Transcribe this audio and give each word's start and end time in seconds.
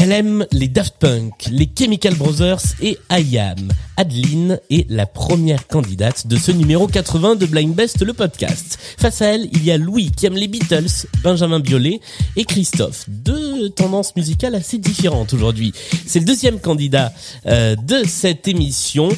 Elle 0.00 0.12
aime 0.12 0.46
les 0.52 0.68
Daft 0.68 0.94
Punk, 1.00 1.48
les 1.50 1.68
Chemical 1.76 2.14
Brothers 2.14 2.62
et 2.80 2.98
IAM. 3.10 3.68
Adeline 3.96 4.60
est 4.70 4.88
la 4.88 5.06
première 5.06 5.66
candidate 5.66 6.26
de 6.28 6.36
ce 6.36 6.52
numéro 6.52 6.86
80 6.86 7.34
de 7.34 7.46
Blind 7.46 7.74
Best, 7.74 8.02
le 8.02 8.12
podcast. 8.12 8.78
Face 8.96 9.20
à 9.22 9.34
elle, 9.34 9.48
il 9.52 9.64
y 9.64 9.72
a 9.72 9.76
Louis 9.76 10.12
qui 10.12 10.26
aime 10.26 10.36
les 10.36 10.48
Beatles, 10.48 11.06
Benjamin 11.22 11.60
Biolay 11.60 12.00
et 12.36 12.44
Christophe. 12.44 13.06
Deux 13.08 13.70
tendances 13.70 14.14
musicales 14.14 14.54
assez 14.54 14.78
différentes 14.78 15.34
aujourd'hui. 15.34 15.72
C'est 16.06 16.20
le 16.20 16.24
deuxième 16.24 16.60
candidat 16.60 17.12
euh, 17.46 17.74
de 17.76 18.04
cette 18.06 18.46
émission. 18.46 19.08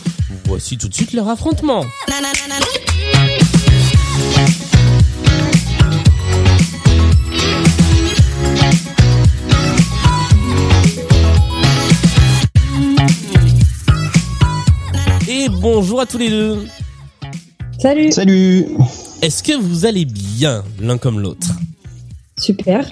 Voici 0.46 0.78
tout 0.78 0.88
de 0.88 0.94
suite 0.94 1.12
leur 1.12 1.28
affrontement. 1.28 1.84
Bonjour 15.60 16.00
à 16.00 16.06
tous 16.06 16.18
les 16.18 16.30
deux. 16.30 16.66
Salut. 17.78 18.12
Salut. 18.12 18.66
Est-ce 19.22 19.42
que 19.42 19.56
vous 19.56 19.86
allez 19.86 20.04
bien 20.04 20.64
l'un 20.80 20.98
comme 20.98 21.20
l'autre? 21.20 21.48
Super. 22.38 22.90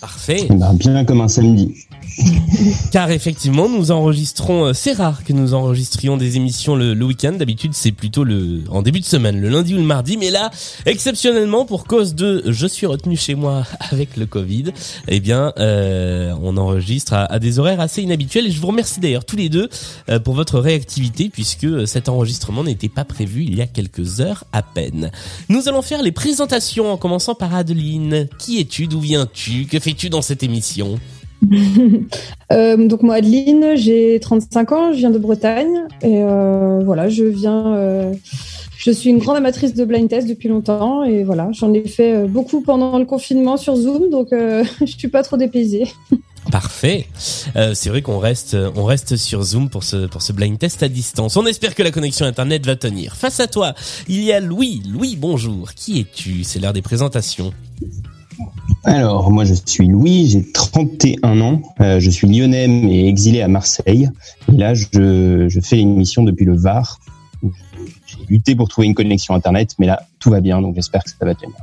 Parfait. 0.00 0.46
Eh 0.48 0.54
ben, 0.54 0.74
bien 0.74 1.04
comme 1.04 1.20
un 1.20 1.28
samedi. 1.28 1.74
Car 2.92 3.10
effectivement, 3.10 3.68
nous 3.68 3.90
enregistrons. 3.90 4.66
euh, 4.66 4.72
C'est 4.72 4.92
rare 4.92 5.24
que 5.24 5.32
nous 5.32 5.54
enregistrions 5.54 6.16
des 6.16 6.36
émissions 6.36 6.76
le, 6.76 6.94
le 6.94 7.04
week-end. 7.04 7.32
D'habitude, 7.32 7.72
c'est 7.74 7.92
plutôt 7.92 8.24
le 8.24 8.62
en 8.70 8.82
début 8.82 9.00
de 9.00 9.04
semaine, 9.04 9.40
le 9.40 9.48
lundi 9.48 9.74
ou 9.74 9.78
le 9.78 9.82
mardi. 9.84 10.16
Mais 10.16 10.30
là, 10.30 10.50
exceptionnellement, 10.86 11.64
pour 11.64 11.84
cause 11.86 12.14
de 12.14 12.42
je 12.46 12.66
suis 12.66 12.86
retenu 12.86 13.16
chez 13.16 13.34
moi 13.34 13.64
avec 13.90 14.16
le 14.16 14.26
Covid, 14.26 14.64
eh 15.08 15.20
bien, 15.20 15.52
euh, 15.58 16.34
on 16.42 16.56
enregistre 16.56 17.14
à, 17.14 17.24
à 17.24 17.38
des 17.38 17.58
horaires 17.58 17.80
assez 17.80 18.02
inhabituels. 18.02 18.46
Et 18.46 18.50
je 18.50 18.60
vous 18.60 18.66
remercie 18.68 19.00
d'ailleurs 19.00 19.24
tous 19.24 19.36
les 19.36 19.48
deux 19.48 19.68
euh, 20.08 20.18
pour 20.18 20.34
votre 20.34 20.58
réactivité, 20.58 21.30
puisque 21.30 21.86
cet 21.86 22.08
enregistrement 22.08 22.64
n'était 22.64 22.88
pas 22.88 23.04
prévu 23.04 23.44
il 23.44 23.54
y 23.54 23.62
a 23.62 23.66
quelques 23.66 24.20
heures 24.20 24.44
à 24.52 24.62
peine. 24.62 25.10
Nous 25.48 25.68
allons 25.68 25.82
faire 25.82 26.02
les 26.02 26.12
présentations 26.12 26.92
en 26.92 26.96
commençant 26.96 27.34
par 27.34 27.54
Adeline. 27.54 28.28
Qui 28.38 28.60
es-tu? 28.60 28.86
D'où 28.86 29.00
viens-tu? 29.00 29.66
Que 29.66 29.78
fais-tu 29.80 30.10
dans 30.10 30.22
cette 30.22 30.42
émission? 30.42 30.98
Euh, 32.52 32.88
donc 32.88 33.04
moi 33.04 33.14
Adeline, 33.14 33.76
j'ai 33.76 34.18
35 34.18 34.72
ans, 34.72 34.92
je 34.92 34.98
viens 34.98 35.10
de 35.10 35.20
Bretagne 35.20 35.84
et 36.02 36.20
euh, 36.24 36.80
voilà, 36.84 37.08
je 37.08 37.22
viens, 37.22 37.76
euh, 37.76 38.12
je 38.76 38.90
suis 38.90 39.08
une 39.08 39.18
grande 39.18 39.36
amatrice 39.36 39.72
de 39.72 39.84
blind 39.84 40.08
test 40.08 40.26
depuis 40.26 40.48
longtemps 40.48 41.04
et 41.04 41.22
voilà, 41.22 41.50
j'en 41.52 41.72
ai 41.72 41.86
fait 41.86 42.26
beaucoup 42.26 42.60
pendant 42.60 42.98
le 42.98 43.04
confinement 43.04 43.56
sur 43.56 43.76
Zoom, 43.76 44.10
donc 44.10 44.30
je 44.32 44.84
suis 44.84 45.06
pas 45.06 45.22
trop 45.22 45.36
dépaysée. 45.36 45.84
Parfait. 46.50 47.06
C'est 47.14 47.88
vrai 47.88 48.02
qu'on 48.02 48.18
reste, 48.18 48.56
on 48.74 48.84
reste 48.84 49.14
sur 49.14 49.42
Zoom 49.42 49.70
pour 49.70 49.84
ce 49.84 50.06
pour 50.06 50.22
ce 50.22 50.32
blind 50.32 50.58
test 50.58 50.82
à 50.82 50.88
distance. 50.88 51.36
On 51.36 51.46
espère 51.46 51.76
que 51.76 51.84
la 51.84 51.92
connexion 51.92 52.26
internet 52.26 52.66
va 52.66 52.74
tenir. 52.74 53.14
Face 53.14 53.38
à 53.38 53.46
toi, 53.46 53.74
il 54.08 54.24
y 54.24 54.32
a 54.32 54.40
Louis. 54.40 54.82
Louis, 54.90 55.14
bonjour. 55.14 55.72
Qui 55.72 56.00
es-tu? 56.00 56.42
C'est 56.42 56.58
l'heure 56.58 56.72
des 56.72 56.82
présentations. 56.82 57.52
Alors, 58.84 59.30
moi, 59.30 59.44
je 59.44 59.54
suis 59.66 59.86
Louis, 59.86 60.28
j'ai 60.30 60.50
31 60.52 61.40
ans. 61.40 61.62
Euh, 61.80 62.00
je 62.00 62.10
suis 62.10 62.26
lyonnais 62.26 62.66
mais 62.68 63.06
exilé 63.06 63.42
à 63.42 63.48
Marseille. 63.48 64.08
Et 64.52 64.56
là, 64.56 64.74
je, 64.74 65.60
fais 65.62 65.78
une 65.78 65.96
mission 65.96 66.22
depuis 66.22 66.44
le 66.44 66.56
Var. 66.56 66.98
J'ai 67.42 68.18
lutté 68.28 68.54
pour 68.54 68.68
trouver 68.68 68.86
une 68.86 68.94
connexion 68.94 69.34
Internet, 69.34 69.74
mais 69.78 69.86
là, 69.86 70.02
tout 70.18 70.30
va 70.30 70.40
bien, 70.40 70.60
donc 70.60 70.74
j'espère 70.74 71.04
que 71.04 71.10
ça 71.10 71.16
va 71.20 71.34
tenir. 71.34 71.54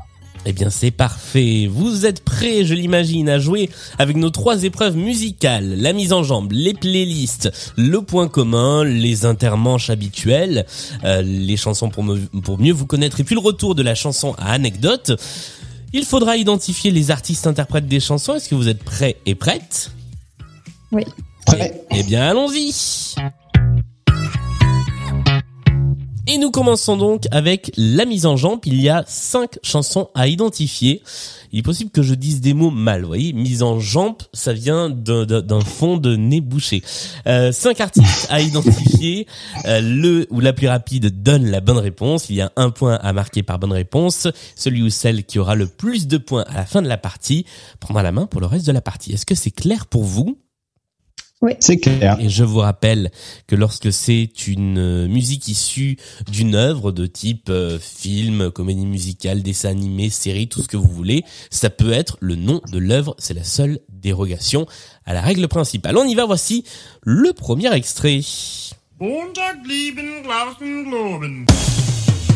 Eh 0.50 0.54
bien, 0.54 0.70
c'est 0.70 0.92
parfait. 0.92 1.68
Vous 1.70 2.06
êtes 2.06 2.24
prêts, 2.24 2.64
je 2.64 2.74
l'imagine, 2.74 3.28
à 3.28 3.38
jouer 3.38 3.70
avec 4.00 4.16
nos 4.16 4.30
trois 4.30 4.64
épreuves 4.64 4.96
musicales. 4.96 5.76
La 5.78 5.92
mise 5.92 6.14
en 6.14 6.24
jambe, 6.24 6.54
les 6.54 6.74
playlists, 6.74 7.52
le 7.76 8.02
point 8.02 8.30
commun, 8.30 8.86
les 8.86 9.26
intermanches 9.26 9.90
habituels, 9.90 10.66
euh, 11.04 11.22
les 11.22 11.58
chansons 11.58 11.90
pour, 11.90 12.06
pour 12.44 12.60
mieux 12.60 12.72
vous 12.72 12.86
connaître 12.86 13.20
et 13.20 13.26
puis 13.26 13.36
le 13.36 13.42
retour 13.42 13.76
de 13.76 13.84
la 13.84 13.94
chanson 13.94 14.36
à 14.38 14.54
anecdote. 14.54 15.20
Il 15.94 16.06
faudra 16.06 16.38
identifier 16.38 16.92
les 16.92 17.12
artistes 17.12 17.48
interprètes 17.48 17.88
des 17.88 18.00
chansons. 18.00 18.36
Est-ce 18.36 18.50
que 18.50 18.56
vous 18.56 18.68
êtes 18.68 18.84
prêts 18.84 19.18
et 19.26 19.36
prêtes? 19.36 19.92
Oui. 20.92 21.04
Prêt 21.46 21.82
Eh 21.92 22.04
bien, 22.04 22.30
allons-y 22.30 22.74
Et 26.30 26.38
nous 26.38 26.52
commençons 26.52 26.98
donc 26.98 27.24
avec 27.32 27.72
la 27.78 28.04
mise 28.04 28.26
en 28.26 28.36
jambe. 28.36 28.60
Il 28.66 28.82
y 28.82 28.90
a 28.90 29.06
cinq 29.08 29.60
chansons 29.64 30.10
à 30.14 30.28
identifier. 30.28 31.02
Il 31.54 31.60
est 31.60 31.64
possible 31.64 31.90
que 31.90 32.02
je 32.04 32.14
dise 32.14 32.42
des 32.42 32.54
mots 32.54 32.70
mal, 32.70 33.02
vous 33.04 33.08
voyez. 33.08 33.32
Mise 33.32 33.64
en 33.64 33.80
jambe, 33.80 34.18
ça 34.34 34.52
vient 34.52 34.90
d'un- 34.90 35.62
fond 35.62 35.96
de 35.96 36.18
nez 36.18 36.42
bouché. 36.42 36.84
Euh, 37.28 37.54
cinq 37.54 37.80
artistes 37.80 38.28
à 38.30 38.42
identifier. 38.42 39.26
Euh, 39.66 39.80
le 39.80 40.28
ou 40.30 40.42
la 40.42 40.52
plus 40.52 40.68
rapide 40.68 41.24
donne 41.24 41.46
la 41.50 41.62
bonne 41.62 41.78
réponse. 41.78 42.30
Il 42.30 42.36
y 42.36 42.42
a 42.42 42.52
un 42.58 42.72
point 42.72 42.96
à 42.96 43.14
marquer 43.14 43.42
par 43.42 43.58
bonne 43.58 43.72
réponse. 43.72 44.28
Celui 44.58 44.82
ou 44.84 44.90
celle 44.90 45.24
qui 45.24 45.40
aura 45.40 45.56
le 45.56 45.68
plus 45.68 46.08
de 46.08 46.18
points 46.18 46.44
à 46.50 46.56
la 46.56 46.66
fin 46.66 46.82
de 46.82 46.90
la 46.90 46.98
partie 46.98 47.46
prendra 47.80 48.04
la 48.04 48.12
main 48.12 48.26
pour 48.26 48.42
le 48.42 48.48
reste 48.48 48.68
de 48.68 48.74
la 48.74 48.82
partie. 48.82 49.14
Est-ce 49.14 49.26
que 49.26 49.36
c'est 49.36 49.52
clair 49.52 49.86
pour 49.86 50.04
vous? 50.04 50.38
C'est 51.60 51.78
clair. 51.78 52.18
et 52.20 52.30
je 52.30 52.44
vous 52.44 52.60
rappelle 52.60 53.12
que 53.46 53.56
lorsque 53.56 53.94
c'est 53.94 54.48
une 54.48 54.80
euh, 54.80 55.08
musique 55.08 55.48
issue 55.48 55.98
d'une 56.32 56.56
œuvre 56.56 56.92
de 56.92 57.06
type 57.06 57.50
euh, 57.50 57.78
film, 57.80 58.50
comédie 58.50 58.88
musicale, 58.88 59.44
dessin 59.44 59.70
animé, 59.70 60.10
série, 60.10 60.48
tout 60.48 60.64
ce 60.64 60.68
que 60.68 60.78
vous 60.78 60.90
voulez, 60.90 61.24
ça 61.52 61.70
peut 61.70 61.92
être 61.92 62.18
le 62.22 62.36
nom 62.36 62.60
de 62.72 62.80
l'œuvre. 62.80 63.16
C'est 63.20 63.36
la 63.36 63.44
seule 63.44 63.80
dérogation 63.90 64.66
à 65.06 65.14
la 65.14 65.22
règle 65.22 65.48
principale. 65.48 65.96
On 65.98 66.06
y 66.06 66.16
va, 66.16 66.26
voici 66.26 66.64
le 67.04 67.32
premier 67.34 67.72
extrait. 67.74 68.22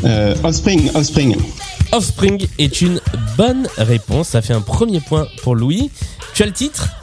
Euh, 0.06 0.36
Offspring, 0.44 0.92
Offspring. 0.94 1.36
Offspring 1.92 2.48
est 2.60 2.82
une 2.82 3.02
bonne 3.36 3.68
réponse. 3.78 4.30
Ça 4.30 4.44
fait 4.44 4.54
un 4.54 4.62
premier 4.62 5.00
point 5.00 5.28
pour 5.42 5.56
Louis. 5.56 5.90
Tu 6.36 6.44
as 6.44 6.46
le 6.46 6.54
titre? 6.54 7.01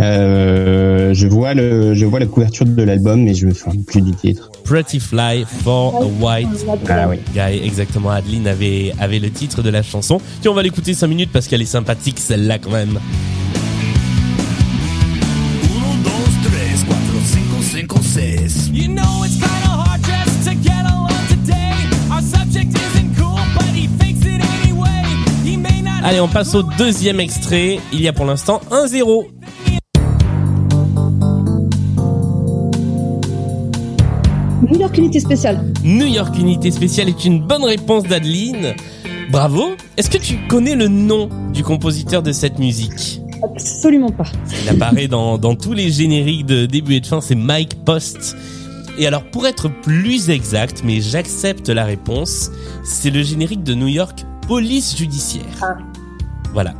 Euh, 0.00 1.14
je 1.14 1.26
vois 1.28 1.54
le, 1.54 1.94
je 1.94 2.04
vois 2.04 2.18
la 2.18 2.26
couverture 2.26 2.66
de 2.66 2.82
l'album, 2.82 3.22
mais 3.22 3.34
je 3.34 3.46
me 3.46 3.54
souviens 3.54 3.80
plus 3.86 4.02
du 4.02 4.12
titre. 4.12 4.50
Pretty 4.64 4.98
Fly 4.98 5.44
for 5.62 5.94
a 6.02 6.06
White 6.24 6.48
Ah 6.88 7.08
oui. 7.08 7.18
Guy, 7.34 7.64
exactement. 7.64 8.10
Adeline 8.10 8.46
avait, 8.48 8.92
avait 8.98 9.18
le 9.20 9.30
titre 9.30 9.62
de 9.62 9.70
la 9.70 9.82
chanson. 9.82 10.20
Tiens, 10.40 10.50
on 10.50 10.54
va 10.54 10.62
l'écouter 10.62 10.94
5 10.94 11.06
minutes 11.06 11.30
parce 11.32 11.46
qu'elle 11.46 11.62
est 11.62 11.66
sympathique, 11.66 12.18
celle-là, 12.18 12.58
quand 12.58 12.70
même. 12.70 12.98
Uno, 15.62 16.02
dos, 16.02 16.10
tres, 16.42 16.84
cuatro, 16.86 17.20
cinco, 17.24 17.62
cinco, 17.62 18.02
seis. 18.02 18.70
You 18.72 18.88
know 18.88 19.24
it's 19.24 19.34
kinda 19.34 19.68
hard 19.68 20.00
just 20.02 20.44
to 20.48 20.54
get 20.62 20.84
along 20.86 21.10
today. 21.28 21.72
Our 22.10 22.22
subject 22.22 22.74
isn't 22.74 23.14
cool, 23.16 23.38
but 23.54 23.66
he 23.74 23.86
fakes 23.98 24.24
it 24.26 24.40
anyway. 24.62 25.02
He 25.44 25.56
may 25.56 25.82
not 25.82 26.04
Allez, 26.04 26.20
on 26.20 26.28
passe 26.28 26.54
au 26.54 26.62
deuxième 26.62 27.20
extrait. 27.20 27.78
Il 27.92 28.00
y 28.00 28.08
a 28.08 28.12
pour 28.12 28.24
l'instant 28.26 28.60
1-0. 28.70 29.26
New 34.70 34.78
York 34.78 34.96
Unité 34.96 35.20
spéciale. 35.20 35.62
New 35.84 36.06
York 36.06 36.38
Unité 36.38 36.70
Spéciale 36.70 37.10
est 37.10 37.24
une 37.26 37.40
bonne 37.46 37.64
réponse 37.64 38.04
d'Adeline. 38.04 38.74
Bravo. 39.30 39.72
Est-ce 39.98 40.08
que 40.08 40.16
tu 40.16 40.38
connais 40.48 40.74
le 40.74 40.88
nom 40.88 41.28
du 41.52 41.62
compositeur 41.62 42.22
de 42.22 42.32
cette 42.32 42.58
musique? 42.58 43.20
Absolument 43.42 44.10
pas. 44.10 44.24
Il 44.62 44.70
apparaît 44.70 45.06
dans, 45.06 45.36
dans 45.36 45.54
tous 45.54 45.74
les 45.74 45.90
génériques 45.90 46.46
de 46.46 46.64
début 46.64 46.94
et 46.94 47.00
de 47.00 47.06
fin, 47.06 47.20
c'est 47.20 47.34
Mike 47.34 47.84
Post. 47.84 48.36
Et 48.98 49.06
alors, 49.06 49.24
pour 49.24 49.46
être 49.46 49.68
plus 49.68 50.30
exact, 50.30 50.82
mais 50.82 51.02
j'accepte 51.02 51.68
la 51.68 51.84
réponse, 51.84 52.50
c'est 52.84 53.10
le 53.10 53.22
générique 53.22 53.64
de 53.64 53.74
New 53.74 53.88
York 53.88 54.24
Police 54.48 54.96
Judiciaire. 54.96 55.76
Voilà. 56.54 56.72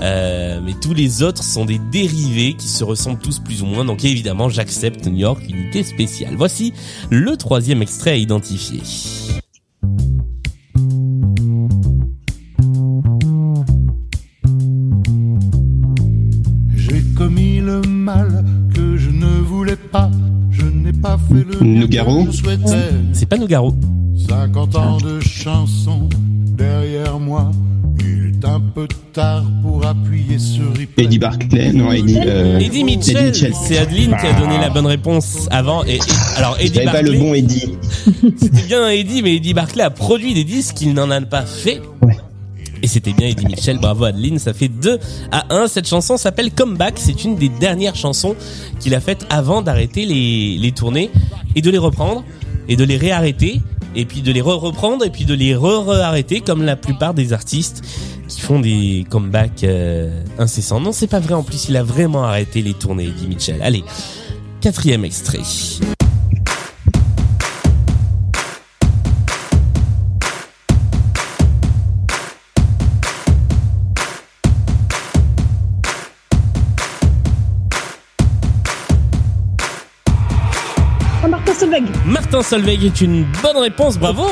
Euh, 0.00 0.60
mais 0.64 0.74
tous 0.80 0.94
les 0.94 1.22
autres 1.22 1.42
sont 1.42 1.64
des 1.64 1.78
dérivés 1.78 2.54
qui 2.54 2.68
se 2.68 2.84
ressemblent 2.84 3.20
tous 3.20 3.38
plus 3.38 3.62
ou 3.62 3.66
moins. 3.66 3.84
Donc 3.84 4.04
évidemment, 4.04 4.48
j'accepte 4.48 5.06
New 5.06 5.18
York 5.18 5.42
Unité 5.48 5.82
Spéciale. 5.82 6.34
Voici 6.36 6.72
le 7.10 7.36
troisième 7.36 7.82
extrait 7.82 8.12
à 8.12 8.16
identifier. 8.16 8.80
J'ai 16.74 17.02
commis 17.16 17.60
le 17.60 17.82
mal 17.82 18.44
que 18.74 18.96
je 18.96 19.10
ne 19.10 19.40
voulais 19.40 19.76
pas. 19.76 20.10
Je 20.50 20.64
n'ai 20.64 20.92
pas 20.92 21.18
fait 21.18 21.44
le 21.44 21.64
Nougaro. 21.64 22.26
C'est 23.12 23.26
pas 23.26 23.36
Nougaro. 23.36 23.74
50 24.28 24.76
ans 24.76 24.96
de 24.98 25.20
chansons 25.20 26.08
derrière 26.56 27.18
moi. 27.18 27.50
Il 28.42 28.48
un 28.48 28.60
peu 28.60 28.88
tard 29.12 29.44
pour 29.62 29.84
appuyer 29.86 30.38
sur 30.38 30.68
replay. 30.70 31.04
Eddie 31.04 31.18
Barclay, 31.18 31.72
non, 31.72 31.92
Eddie, 31.92 32.18
euh, 32.24 32.58
Eddie 32.58 32.84
Mitchell, 32.84 33.26
Mitchell. 33.26 33.52
c'est 33.66 33.76
Adeline 33.78 34.16
qui 34.18 34.26
a 34.26 34.32
donné 34.38 34.56
la 34.58 34.70
bonne 34.70 34.86
réponse 34.86 35.46
avant. 35.50 35.84
Et, 35.84 35.96
et- 35.96 36.00
alors 36.36 36.56
Eddie 36.58 36.72
J'avais 36.74 36.86
pas 36.86 37.02
le 37.02 37.10
Barclay, 37.10 37.18
bon 37.28 37.34
Eddie. 37.34 37.72
c'était 38.40 38.62
bien 38.66 38.88
Eddie, 38.88 39.22
mais 39.22 39.36
Eddie 39.36 39.52
Barclay 39.54 39.82
a 39.82 39.90
produit 39.90 40.32
des 40.34 40.44
disques, 40.44 40.80
il 40.80 40.94
n'en 40.94 41.10
a 41.10 41.20
pas 41.20 41.42
fait. 41.42 41.82
Ouais. 42.02 42.16
Et 42.82 42.86
c'était 42.86 43.12
bien 43.12 43.28
Eddie 43.28 43.44
Mitchell, 43.44 43.78
bravo 43.78 44.04
Adeline, 44.04 44.38
ça 44.38 44.54
fait 44.54 44.68
2 44.68 44.98
à 45.32 45.54
1. 45.54 45.68
Cette 45.68 45.86
chanson 45.86 46.16
s'appelle 46.16 46.50
Comeback, 46.50 46.94
c'est 46.96 47.24
une 47.24 47.36
des 47.36 47.50
dernières 47.50 47.96
chansons 47.96 48.34
qu'il 48.78 48.94
a 48.94 49.00
faites 49.00 49.26
avant 49.28 49.60
d'arrêter 49.60 50.06
les, 50.06 50.56
les 50.58 50.72
tournées 50.72 51.10
et 51.54 51.60
de 51.60 51.70
les 51.70 51.78
reprendre 51.78 52.24
et 52.68 52.76
de 52.76 52.84
les 52.84 52.96
réarrêter 52.96 53.60
et 53.96 54.04
puis 54.04 54.22
de 54.22 54.30
les 54.32 54.40
re-reprendre 54.40 55.04
et 55.04 55.10
puis 55.10 55.24
de 55.24 55.34
les 55.34 55.54
re-arrêter 55.54 56.40
comme 56.40 56.62
la 56.62 56.76
plupart 56.76 57.12
des 57.12 57.32
artistes 57.32 57.82
qui 58.30 58.40
font 58.40 58.60
des 58.60 59.04
comebacks 59.10 59.64
euh, 59.64 60.22
incessants. 60.38 60.80
Non, 60.80 60.92
c'est 60.92 61.08
pas 61.08 61.18
vrai 61.18 61.34
en 61.34 61.42
plus, 61.42 61.68
il 61.68 61.76
a 61.76 61.82
vraiment 61.82 62.24
arrêté 62.24 62.62
les 62.62 62.74
tournées 62.74 63.08
Eddie 63.08 63.26
Mitchell. 63.26 63.60
Allez, 63.60 63.82
quatrième 64.60 65.04
extrait. 65.04 65.40
Martin 81.28 81.54
Solveig. 81.54 81.84
Martin 82.06 82.42
Solveig 82.42 82.86
est 82.86 83.00
une 83.00 83.24
bonne 83.42 83.56
réponse, 83.56 83.98
bravo 83.98 84.26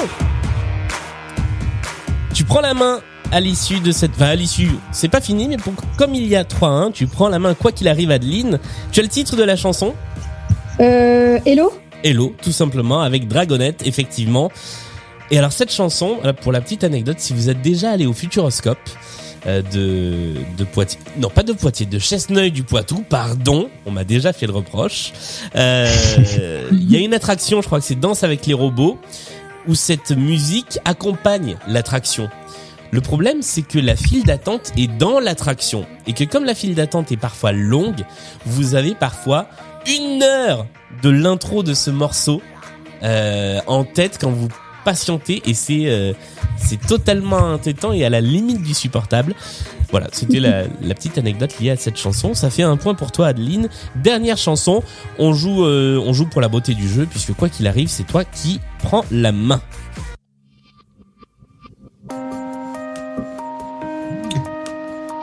Tu 2.33 2.45
prends 2.45 2.61
la 2.61 2.75
main 2.75 3.01
à 3.33 3.41
l'issue 3.41 3.81
de 3.81 3.93
cette... 3.93 4.13
Enfin, 4.13 4.27
à 4.27 4.35
l'issue, 4.35 4.71
c'est 4.93 5.09
pas 5.09 5.21
fini, 5.21 5.49
mais 5.49 5.57
pour- 5.57 5.75
comme 5.97 6.15
il 6.15 6.27
y 6.27 6.37
a 6.37 6.45
3-1, 6.45 6.93
tu 6.93 7.07
prends 7.07 7.29
la 7.29 7.39
main 7.39 7.55
quoi 7.55 7.73
qu'il 7.73 7.89
arrive 7.89 8.11
Adeline. 8.11 8.59
Tu 8.93 9.01
as 9.01 9.03
le 9.03 9.09
titre 9.09 9.37
de 9.37 9.43
la 9.43 9.57
chanson? 9.57 9.95
Euh, 10.81 11.39
Hello? 11.45 11.73
Hello, 12.05 12.35
tout 12.43 12.53
simplement, 12.53 13.01
avec 13.03 13.29
Dragonette, 13.29 13.87
effectivement. 13.87 14.51
Et 15.31 15.39
alors 15.39 15.53
cette 15.53 15.73
chanson, 15.73 16.19
pour 16.43 16.53
la 16.53 16.61
petite 16.61 16.85
anecdote, 16.85 17.17
si 17.19 17.35
vous 17.35 17.51
êtes 17.51 17.61
déjà 17.61 17.91
allé 17.91 18.07
au 18.07 18.15
Futuroscope 18.15 18.79
euh, 19.47 19.61
de, 19.61 20.35
de 20.57 20.65
Poitiers, 20.65 20.99
non 21.19 21.29
pas 21.29 21.43
de 21.43 21.53
Poitiers, 21.53 21.85
de 21.87 21.99
Chesneuil 21.99 22.51
du 22.51 22.63
Poitou, 22.63 23.05
pardon, 23.09 23.69
on 23.85 23.91
m'a 23.91 24.05
déjà 24.05 24.33
fait 24.33 24.47
le 24.47 24.53
reproche. 24.53 25.13
Euh, 25.55 25.93
Il 26.73 26.91
y 26.91 26.97
a 26.97 27.01
une 27.01 27.13
attraction, 27.13 27.61
je 27.61 27.67
crois 27.67 27.79
que 27.81 27.85
c'est 27.85 27.99
Danse 28.01 28.23
avec 28.25 28.47
les 28.47 28.55
robots, 28.55 28.99
où 29.67 29.75
cette 29.75 30.13
musique 30.13 30.79
accompagne 30.87 31.57
l'attraction. 31.67 32.31
Le 32.91 33.01
problème, 33.01 33.43
c'est 33.43 33.63
que 33.63 33.79
la 33.79 33.97
file 33.97 34.25
d'attente 34.25 34.73
est 34.77 34.87
dans 34.87 35.21
l'attraction 35.21 35.85
et 36.07 36.13
que 36.15 36.25
comme 36.25 36.45
la 36.45 36.55
file 36.55 36.75
d'attente 36.75 37.13
est 37.13 37.17
parfois 37.17 37.53
longue, 37.53 38.05
vous 38.47 38.75
avez 38.75 38.95
parfois 38.95 39.49
une 39.87 40.23
heure 40.23 40.67
de 41.03 41.11
l'intro 41.11 41.63
de 41.63 41.75
ce 41.75 41.91
morceau 41.91 42.41
euh, 43.03 43.61
en 43.67 43.85
tête 43.85 44.19
quand 44.21 44.31
vous 44.31 44.49
patientez 44.85 45.43
et 45.45 45.55
c'est 45.55 45.87
euh, 45.87 46.15
c'est 46.57 46.81
totalement 46.81 47.37
entêtant 47.37 47.93
et 47.93 48.05
à 48.05 48.11
la 48.11 48.23
limite 48.23 48.63
du 48.63 48.73
supportable. 48.73 49.35
Voilà, 49.91 50.09
c'était 50.13 50.41
la, 50.41 50.65
la 50.83 50.95
petite 50.95 51.19
anecdote 51.19 51.59
liée 51.61 51.71
à 51.71 51.77
cette 51.77 51.99
chanson. 51.99 52.33
Ça 52.35 52.49
fait 52.49 52.63
un 52.63 52.77
point 52.77 52.95
pour 52.95 53.13
toi, 53.13 53.29
Adeline. 53.29 53.69
Dernière 53.97 54.39
chanson, 54.39 54.83
on 55.19 55.35
joue 55.35 55.65
euh, 55.65 56.03
on 56.05 56.15
joue 56.15 56.27
pour 56.27 56.41
la 56.41 56.49
beauté 56.49 56.75
du 56.75 56.89
jeu 56.89 57.07
puisque 57.09 57.35
quoi 57.35 57.51
qu'il 57.51 57.67
arrive, 57.67 57.89
c'est 57.89 58.07
toi 58.07 58.25
qui 58.25 58.61
prends 58.83 59.05
la 59.11 59.33
main. 59.33 59.61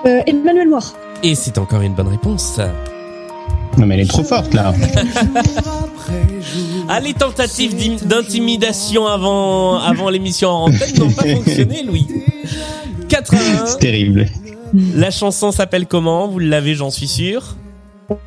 Euh, 0.06 0.22
Emmanuel 0.28 0.68
Moir. 0.68 0.96
Et 1.24 1.36
c'est 1.36 1.58
encore 1.58 1.82
une 1.82 1.94
bonne 1.94 2.08
réponse. 2.08 2.60
Non, 3.78 3.86
mais 3.86 3.96
elle 3.96 4.02
est 4.02 4.10
trop 4.10 4.24
forte, 4.24 4.54
là. 4.54 4.74
Ah, 6.88 7.00
les 7.00 7.16
tentatives 7.16 8.06
d'intimidation 8.06 9.08
avant, 9.08 9.80
avant 9.80 10.10
l'émission 10.12 10.50
en 10.50 10.64
antenne 10.66 11.00
n'ont 11.00 11.12
pas 11.12 11.24
fonctionné, 11.24 11.82
Louis. 11.84 12.08
4 13.10 13.34
à 13.34 13.38
1. 13.38 13.66
C'est 13.66 13.80
terrible. 13.80 14.28
La 14.94 15.10
chanson 15.10 15.52
s'appelle 15.52 15.88
comment? 15.88 16.28
Vous 16.28 16.38
l'avez, 16.38 16.76
j'en 16.76 16.92
suis 16.92 17.08
sûr. 17.08 17.56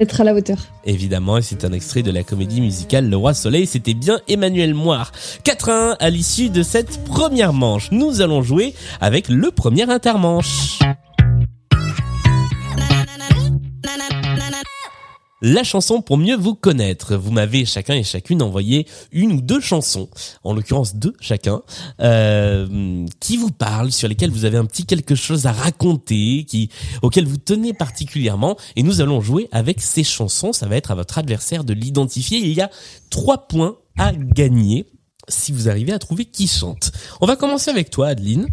Être 0.00 0.22
à 0.22 0.24
la 0.24 0.34
hauteur. 0.34 0.58
Évidemment, 0.84 1.38
et 1.38 1.42
c'est 1.42 1.64
un 1.64 1.72
extrait 1.72 2.02
de 2.02 2.10
la 2.10 2.24
comédie 2.24 2.60
musicale 2.60 3.08
Le 3.08 3.16
Roi 3.16 3.32
Soleil. 3.32 3.66
C'était 3.66 3.94
bien 3.94 4.18
Emmanuel 4.26 4.74
Moire. 4.74 5.12
4 5.44 5.68
à 5.68 5.90
1 5.92 5.96
à 6.00 6.10
l'issue 6.10 6.50
de 6.50 6.64
cette 6.64 7.04
première 7.04 7.52
manche. 7.52 7.92
Nous 7.92 8.20
allons 8.22 8.42
jouer 8.42 8.74
avec 9.00 9.28
le 9.28 9.52
premier 9.52 9.88
intermanche. 9.88 10.80
La 15.40 15.62
chanson 15.62 16.02
pour 16.02 16.16
mieux 16.16 16.36
vous 16.36 16.54
connaître. 16.54 17.14
Vous 17.14 17.30
m'avez 17.30 17.64
chacun 17.64 17.94
et 17.94 18.02
chacune 18.02 18.42
envoyé 18.42 18.86
une 19.12 19.32
ou 19.32 19.40
deux 19.40 19.60
chansons, 19.60 20.08
en 20.42 20.52
l'occurrence 20.52 20.96
deux 20.96 21.14
chacun, 21.20 21.62
euh, 22.00 23.06
qui 23.20 23.36
vous 23.36 23.52
parlent, 23.52 23.92
sur 23.92 24.08
lesquelles 24.08 24.32
vous 24.32 24.44
avez 24.44 24.56
un 24.56 24.64
petit 24.64 24.84
quelque 24.84 25.14
chose 25.14 25.46
à 25.46 25.52
raconter, 25.52 26.44
qui 26.44 26.70
auxquelles 27.02 27.26
vous 27.28 27.36
tenez 27.36 27.72
particulièrement. 27.72 28.56
Et 28.74 28.82
nous 28.82 29.00
allons 29.00 29.20
jouer 29.20 29.48
avec 29.52 29.80
ces 29.80 30.02
chansons. 30.02 30.52
Ça 30.52 30.66
va 30.66 30.76
être 30.76 30.90
à 30.90 30.96
votre 30.96 31.18
adversaire 31.18 31.62
de 31.62 31.72
l'identifier. 31.72 32.38
Il 32.38 32.52
y 32.52 32.60
a 32.60 32.70
trois 33.10 33.46
points 33.46 33.76
à 33.96 34.12
gagner 34.12 34.86
si 35.28 35.52
vous 35.52 35.68
arrivez 35.68 35.92
à 35.92 35.98
trouver 36.00 36.24
qui 36.24 36.48
chante. 36.48 36.90
On 37.20 37.26
va 37.26 37.36
commencer 37.36 37.70
avec 37.70 37.90
toi, 37.90 38.08
Adeline 38.08 38.48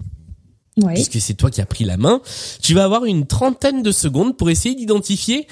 Ouais. 0.78 0.94
puisque 0.96 1.22
c'est 1.22 1.36
toi 1.36 1.50
qui 1.50 1.62
as 1.62 1.66
pris 1.66 1.86
la 1.86 1.96
main, 1.96 2.22
tu 2.62 2.74
vas 2.74 2.84
avoir 2.84 3.06
une 3.06 3.26
trentaine 3.26 3.82
de 3.82 3.94
secondes 3.94 4.36
pour 4.36 4.50
essayer 4.50 4.76
d'identifier 4.76 5.48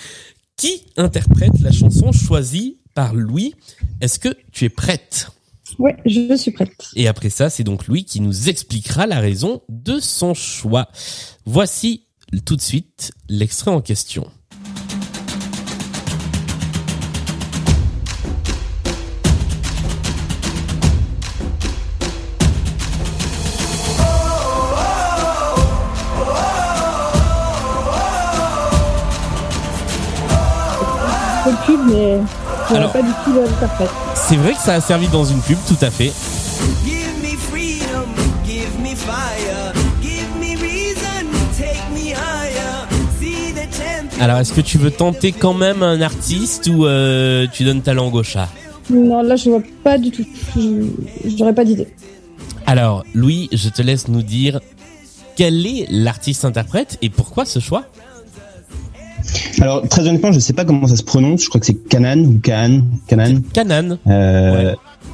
qui 0.64 0.86
interprète 0.96 1.60
la 1.60 1.74
chanson 1.74 2.14
choisie 2.14 2.78
par 2.94 3.14
Louis. 3.14 3.54
Est-ce 4.00 4.18
que 4.18 4.30
tu 4.54 4.64
es 4.64 4.70
prête? 4.70 5.28
Ouais, 5.78 5.98
je 6.06 6.38
suis 6.38 6.52
prête. 6.52 6.88
Et 6.96 7.10
après 7.10 7.30
ça, 7.30 7.50
c'est 7.50 7.66
donc 7.66 7.88
Louis 7.88 8.06
qui 8.06 8.22
nous 8.22 8.48
expliquera 8.48 9.06
la 9.06 9.20
raison 9.20 9.62
de 9.68 10.00
son 10.00 10.34
choix. 10.34 10.88
Voici 11.46 12.06
tout 12.46 12.56
de 12.56 12.62
suite 12.62 13.12
l'extrait 13.28 13.72
en 13.72 13.82
question. 13.82 14.32
Mais 31.86 32.20
je 32.70 32.76
Alors- 32.76 32.92
pas 32.92 33.02
du 33.02 33.12
tout 33.26 33.34
l'interprète. 33.34 33.90
C'est 34.16 34.38
vrai 34.38 34.54
que 34.54 34.60
ça 34.60 34.74
a 34.76 34.82
servi 34.82 35.08
dans 35.08 35.26
une 35.26 35.40
pub, 35.42 35.58
tout 35.68 35.78
à 35.86 35.90
fait. 35.92 36.12
Alors, 44.20 44.38
est-ce 44.38 44.54
que 44.54 44.62
tu 44.62 44.78
veux 44.78 44.92
tenter 44.92 45.32
quand 45.32 45.54
même 45.54 45.84
un 45.84 46.00
artiste 46.02 46.68
ou 46.68 46.86
euh, 46.86 47.48
tu 47.52 47.64
donnes 47.64 47.82
ta 47.82 47.94
langue 47.94 48.16
au 48.16 48.24
chat? 48.24 48.48
Non, 48.90 49.22
là, 49.22 49.36
je 49.36 49.50
vois 49.50 49.62
pas 49.84 49.98
du 49.98 50.12
tout. 50.12 50.26
Je- 50.56 50.88
J'aurais 51.38 51.54
pas 51.54 51.66
d'idée. 51.66 51.88
Alors, 52.66 53.04
Louis, 53.14 53.50
je 53.52 53.70
te 53.70 53.82
laisse 53.82 54.08
nous 54.08 54.22
dire 54.22 54.60
quel 55.36 55.66
est 55.66 55.88
l'artiste-interprète 55.90 56.98
et 57.02 57.10
pourquoi 57.10 57.44
ce 57.46 57.60
choix? 57.60 57.84
Alors, 59.62 59.88
très 59.88 60.08
honnêtement, 60.08 60.32
je 60.32 60.40
sais 60.40 60.54
pas 60.54 60.66
comment 60.66 60.88
ça 60.88 60.96
se 60.96 61.04
prononce. 61.04 61.44
Je 61.44 61.50
crois 61.50 61.60
que 61.60 61.66
c'est 61.66 61.88
Canan 61.90 62.20
ou 62.20 62.40
Can, 62.44 62.82
Canan. 63.08 63.42
Canan. 63.54 63.98
Euh, 64.08 64.74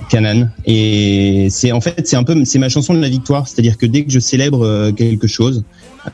Canan. 0.10 0.50
Et 0.66 1.48
c'est 1.50 1.72
en 1.72 1.82
fait, 1.82 2.08
c'est 2.08 2.16
un 2.16 2.24
peu, 2.24 2.44
c'est 2.46 2.60
ma 2.60 2.70
chanson 2.70 2.94
de 2.94 3.00
la 3.00 3.10
victoire. 3.10 3.48
C'est-à-dire 3.48 3.78
que 3.78 3.86
dès 3.86 4.04
que 4.04 4.12
je 4.12 4.20
célèbre 4.20 4.66
euh, 4.66 4.92
quelque 4.92 5.28
chose, 5.28 5.64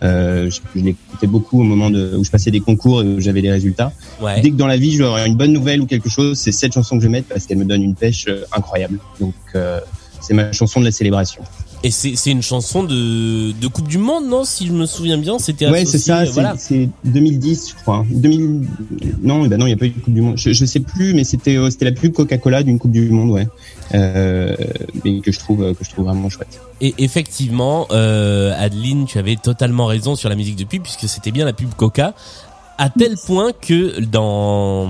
euh, 0.04 0.50
je, 0.50 0.60
je 0.75 0.84
l'écoutais 0.84 1.28
beaucoup 1.28 1.62
au 1.62 1.64
moment 1.64 1.90
de, 1.90 2.16
où 2.18 2.24
je 2.24 2.30
passais 2.30 2.52
des 2.52 2.60
concours 2.60 3.02
et 3.02 3.06
où 3.06 3.20
j'avais 3.20 3.42
des 3.42 3.52
résultats. 3.52 3.92
Ouais. 4.22 4.42
Dès 4.42 4.50
que 4.52 4.56
dans 4.56 4.68
la 4.68 4.78
vie, 4.78 4.94
je 4.94 5.00
dois 5.00 5.08
avoir 5.08 5.25
une 5.25 5.36
bonne 5.36 5.54
nouvelle 5.54 5.82
ou 5.82 5.86
quelque 5.86 6.10
chose, 6.10 6.38
c'est 6.38 6.52
cette 6.52 6.74
chanson 6.74 6.98
que 6.98 7.04
je 7.04 7.08
vais 7.08 7.12
mettre 7.12 7.28
parce 7.28 7.46
qu'elle 7.46 7.58
me 7.58 7.66
donne 7.66 7.84
une 7.84 7.96
pêche 7.96 8.25
euh, 8.28 8.44
incroyable. 8.56 9.00
Donc, 9.20 9.34
euh, 9.56 9.80
c'est 10.22 10.34
ma 10.34 10.52
chanson 10.52 10.80
de 10.80 10.86
la 10.86 10.92
célébration. 10.92 11.42
Et 11.86 11.92
c'est 11.92 12.32
une 12.32 12.42
chanson 12.42 12.82
de, 12.84 13.51
de 13.51 13.68
Coupe 13.68 13.88
du 13.88 14.00
Monde, 14.00 14.25
non 14.27 14.44
Si 14.44 14.65
je 14.65 14.72
me 14.74 14.88
souviens 14.88 15.20
bien, 15.20 15.38
c'était 15.38 15.70
Ouais, 15.70 15.86
c'est 15.86 16.00
ça. 16.00 16.22
euh, 16.22 16.25
c'est- 16.25 16.32
Voilà. 16.32 16.56
C'est 16.58 16.89
2010, 17.04 17.70
je 17.70 17.75
crois. 17.75 18.04
2000. 18.10 18.68
Non, 19.22 19.46
ben 19.46 19.58
non, 19.60 19.68
il 19.68 19.70
n'y 19.70 19.74
a 19.74 19.77
pas 19.77 19.86
eu 19.86 19.89
de 19.92 20.00
Coupe 20.00 20.13
du 20.13 20.22
Monde. 20.22 20.36
Je, 20.36 20.51
je 20.51 20.65
sais 20.65 20.80
plus, 20.80 21.13
mais 21.13 21.24
c'était 21.24 21.58
euh, 21.58 21.70
c'était 21.70 21.86
la 21.86 21.92
pub 21.92 22.12
Coca-Cola 22.13 22.63
d'une 22.63 22.80
Coupe 22.80 22.92
du 22.92 23.08
Monde, 23.12 23.30
ouais. 23.30 23.48
Euh, 23.94 24.56
mais 25.04 25.20
que 25.22 25.32
je 25.32 25.38
trouve 25.38 25.62
euh, 25.63 25.74
que 25.75 25.86
je 25.86 25.92
trouve 25.92 26.06
vraiment 26.06 26.27
chouette. 26.30 26.60
Et 26.82 26.96
effectivement, 26.98 27.86
euh, 27.92 28.51
Adeline, 28.58 29.06
tu 29.06 29.20
avais 29.20 29.36
totalement 29.36 29.86
raison 29.86 30.15
sur 30.15 30.27
la 30.30 30.36
musique 30.36 30.56
de 30.56 30.63
pub, 30.63 30.82
puisque 30.82 31.08
c'était 31.08 31.32
bien 31.32 31.46
la 31.46 31.54
pub 31.54 31.72
Coca, 31.75 32.15
à 32.80 32.89
tel 32.89 33.15
point 33.27 33.51
que 33.62 34.00
dans, 34.01 34.89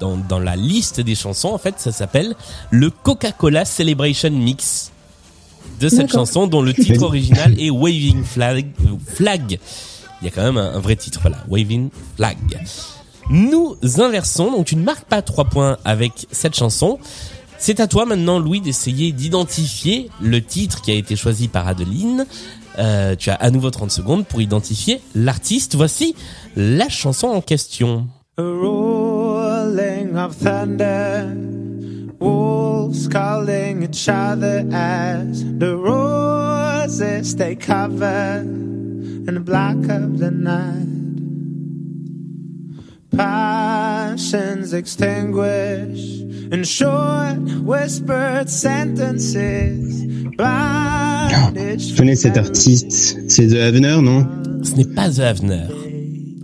dans, 0.00 0.18
dans 0.28 0.38
la 0.38 0.54
liste 0.54 1.00
des 1.00 1.14
chansons, 1.14 1.48
en 1.48 1.58
fait, 1.58 1.76
ça 1.78 1.92
s'appelle 1.92 2.34
le 2.70 2.90
Coca-Cola 2.90 3.64
Celebration 3.64 4.30
Mix. 4.30 4.92
De 5.80 5.88
cette 5.88 6.10
chanson 6.10 6.46
dont 6.46 6.62
le 6.62 6.72
titre 6.72 7.02
original 7.02 7.54
est 7.60 7.70
Waving 7.70 8.24
Flag. 8.24 8.66
Flag. 9.06 9.58
Il 10.22 10.24
y 10.24 10.28
a 10.28 10.30
quand 10.30 10.42
même 10.42 10.56
un, 10.56 10.74
un 10.74 10.80
vrai 10.80 10.96
titre, 10.96 11.20
voilà. 11.20 11.38
Waving 11.48 11.90
Flag. 12.16 12.36
Nous 13.30 13.76
inversons, 13.98 14.52
donc 14.52 14.66
tu 14.66 14.76
ne 14.76 14.84
marques 14.84 15.04
pas 15.06 15.20
trois 15.22 15.44
points 15.44 15.78
avec 15.84 16.26
cette 16.30 16.54
chanson. 16.54 16.98
C'est 17.58 17.80
à 17.80 17.86
toi 17.86 18.04
maintenant, 18.06 18.38
Louis, 18.38 18.60
d'essayer 18.60 19.12
d'identifier 19.12 20.10
le 20.20 20.42
titre 20.42 20.82
qui 20.82 20.90
a 20.90 20.94
été 20.94 21.16
choisi 21.16 21.48
par 21.48 21.66
Adeline. 21.66 22.26
Euh, 22.78 23.16
tu 23.16 23.30
as 23.30 23.34
à 23.34 23.50
nouveau 23.50 23.70
30 23.70 23.90
secondes 23.90 24.26
pour 24.26 24.40
identifier 24.42 25.00
l'artiste. 25.14 25.74
Voici 25.74 26.14
la 26.54 26.88
chanson 26.88 27.28
en 27.28 27.40
question. 27.40 28.06
A 28.38 28.42
rolling 28.42 30.14
of 30.16 30.36
thunder, 30.38 31.24
wolves 32.30 33.08
calling 33.08 33.82
each 33.82 34.08
other 34.08 34.64
as 34.72 35.44
the 35.58 35.76
roses 35.76 37.36
they 37.36 37.54
cover 37.56 38.40
in 39.28 39.34
the 39.34 39.40
black 39.40 39.76
of 39.88 40.18
the 40.18 40.30
night. 40.30 40.84
Passions 43.16 44.72
extinguished 44.74 46.22
in 46.52 46.64
short 46.64 47.38
whispered 47.64 48.48
sentences. 48.48 50.04
Connais 51.96 52.16
cet 52.16 52.36
artiste. 52.36 53.16
C'est 53.28 53.46
The 53.48 53.54
Avener, 53.56 54.02
non 54.02 54.26
Ce 54.62 54.74
n'est 54.74 54.84
pas 54.84 55.08
The 55.10 55.20
Avener. 55.20 55.62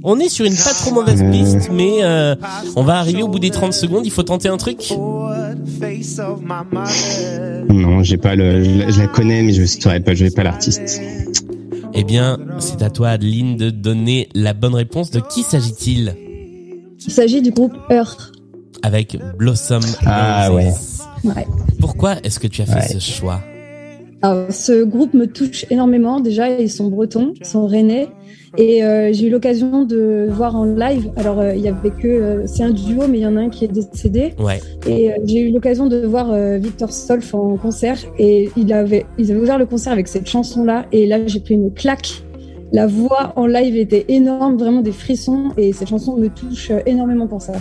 On 0.04 0.18
est 0.18 0.28
sur 0.30 0.44
une 0.46 0.54
pas 0.54 0.72
trop 0.74 0.92
mauvaise 0.94 1.22
Euh. 1.22 1.30
piste, 1.30 1.70
mais 1.72 2.02
euh, 2.02 2.34
on 2.74 2.82
va 2.82 2.94
arriver 2.98 3.22
au 3.22 3.28
bout 3.28 3.38
des 3.38 3.50
30 3.50 3.72
secondes. 3.72 4.04
Il 4.04 4.10
faut 4.10 4.24
tenter 4.24 4.48
un 4.48 4.56
truc. 4.56 4.92
Non, 7.68 8.02
j'ai 8.02 8.16
pas 8.16 8.34
le. 8.34 8.62
Je 8.64 8.70
la, 8.78 8.90
je 8.90 9.00
la 9.00 9.06
connais, 9.08 9.42
mais 9.42 9.52
je 9.52 9.64
saurais 9.64 10.00
pas. 10.00 10.14
Je 10.14 10.24
vais 10.24 10.30
pas 10.30 10.42
l'artiste. 10.42 11.00
Eh 11.94 12.04
bien, 12.04 12.38
c'est 12.58 12.82
à 12.82 12.90
toi, 12.90 13.10
Adeline, 13.10 13.56
de 13.56 13.70
donner 13.70 14.28
la 14.34 14.54
bonne 14.54 14.74
réponse. 14.74 15.10
De 15.10 15.20
qui 15.20 15.42
s'agit-il? 15.42 16.16
Il 17.06 17.12
s'agit 17.12 17.42
du 17.42 17.50
groupe 17.50 17.74
Heure. 17.90 18.32
Avec 18.82 19.16
Blossom 19.38 19.82
Ah. 20.06 20.52
Ouais. 20.52 20.72
Pourquoi 21.80 22.16
est-ce 22.24 22.40
que 22.40 22.46
tu 22.48 22.62
as 22.62 22.66
fait 22.66 22.74
Ouais. 22.74 22.88
ce 22.88 22.98
choix? 22.98 23.40
Alors, 24.22 24.52
ce 24.52 24.84
groupe 24.84 25.14
me 25.14 25.26
touche 25.26 25.66
énormément. 25.70 26.20
Déjà, 26.20 26.48
ils 26.48 26.70
sont 26.70 26.88
bretons, 26.88 27.34
ils 27.40 27.46
sont 27.46 27.66
rennais. 27.66 28.08
Et 28.58 28.84
euh, 28.84 29.10
j'ai 29.12 29.26
eu 29.28 29.30
l'occasion 29.30 29.84
de 29.84 30.28
voir 30.30 30.54
en 30.54 30.64
live. 30.64 31.10
Alors, 31.16 31.40
euh, 31.40 31.54
il 31.54 31.62
y 31.62 31.68
avait 31.68 31.90
que. 31.90 32.06
euh, 32.06 32.46
c'est 32.46 32.62
un 32.62 32.70
duo, 32.70 33.08
mais 33.08 33.18
il 33.18 33.22
y 33.22 33.26
en 33.26 33.36
a 33.36 33.40
un 33.40 33.48
qui 33.48 33.64
est 33.64 33.68
décédé. 33.68 34.34
Ouais. 34.38 34.60
Et 34.86 35.10
euh, 35.10 35.16
j'ai 35.24 35.40
eu 35.40 35.50
l'occasion 35.50 35.86
de 35.86 35.98
voir 36.04 36.30
euh, 36.30 36.58
Victor 36.58 36.92
Solf 36.92 37.34
en 37.34 37.56
concert. 37.56 37.98
Et 38.18 38.50
il 38.56 38.72
avait, 38.72 39.06
ils 39.18 39.32
avaient 39.32 39.40
ouvert 39.40 39.58
le 39.58 39.66
concert 39.66 39.92
avec 39.92 40.06
cette 40.06 40.28
chanson-là. 40.28 40.86
Et 40.92 41.06
là, 41.06 41.26
j'ai 41.26 41.40
pris 41.40 41.54
une 41.54 41.72
claque. 41.72 42.22
La 42.72 42.86
voix 42.86 43.32
en 43.36 43.46
live 43.46 43.76
était 43.76 44.04
énorme, 44.08 44.56
vraiment 44.56 44.82
des 44.82 44.92
frissons. 44.92 45.48
Et 45.56 45.72
cette 45.72 45.88
chanson 45.88 46.16
me 46.16 46.28
touche 46.28 46.70
euh, 46.70 46.80
énormément 46.86 47.26
pour 47.26 47.42
ça. 47.42 47.54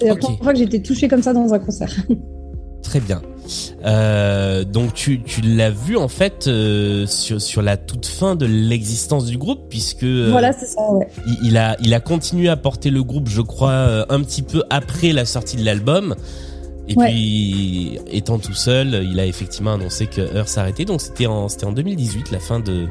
C'est 0.00 0.08
la 0.08 0.16
première 0.16 0.42
fois 0.42 0.52
que 0.52 0.60
été 0.62 0.82
touchée 0.82 1.06
comme 1.06 1.22
ça 1.22 1.32
dans 1.32 1.54
un 1.54 1.58
concert. 1.58 1.94
Très 2.82 3.00
bien. 3.00 3.22
Euh, 3.84 4.64
donc 4.64 4.94
tu, 4.94 5.20
tu 5.22 5.40
l'as 5.40 5.70
vu 5.70 5.96
en 5.96 6.06
fait 6.08 6.46
euh, 6.46 7.06
sur, 7.06 7.40
sur 7.42 7.60
la 7.60 7.76
toute 7.76 8.06
fin 8.06 8.36
de 8.36 8.46
l'existence 8.46 9.24
du 9.24 9.36
groupe 9.36 9.68
puisque 9.68 10.04
euh, 10.04 10.28
voilà, 10.30 10.52
c'est 10.52 10.66
ça, 10.66 10.80
ouais. 10.92 11.08
il, 11.26 11.48
il 11.48 11.56
a 11.56 11.76
il 11.82 11.92
a 11.92 11.98
continué 12.00 12.48
à 12.48 12.56
porter 12.56 12.90
le 12.90 13.02
groupe 13.02 13.28
je 13.28 13.40
crois 13.40 13.70
euh, 13.72 14.04
un 14.10 14.20
petit 14.22 14.42
peu 14.42 14.62
après 14.70 15.12
la 15.12 15.24
sortie 15.24 15.56
de 15.56 15.64
l'album 15.64 16.14
et 16.88 16.94
Ouais. 16.96 17.10
puis 17.10 17.98
étant 18.10 18.38
tout 18.38 18.54
seul 18.54 19.06
il 19.10 19.18
a 19.18 19.26
effectivement 19.26 19.74
annoncé 19.74 20.06
que 20.06 20.20
Heure 20.20 20.48
s'arrêtait 20.48 20.84
donc 20.84 21.00
c'était 21.00 21.26
en 21.26 21.48
c'était 21.48 21.66
en 21.66 21.72
2018 21.72 22.30
la 22.30 22.38
fin 22.40 22.60
de 22.60 22.86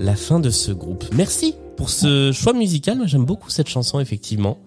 la 0.00 0.14
fin 0.16 0.38
de 0.40 0.50
ce 0.50 0.70
groupe. 0.72 1.04
Merci 1.14 1.54
pour 1.76 1.88
ce 1.90 2.30
choix 2.32 2.52
musical. 2.52 2.96
Moi, 2.98 3.06
j'aime 3.06 3.24
beaucoup 3.24 3.50
cette 3.50 3.68
chanson 3.68 3.98
effectivement. 4.00 4.58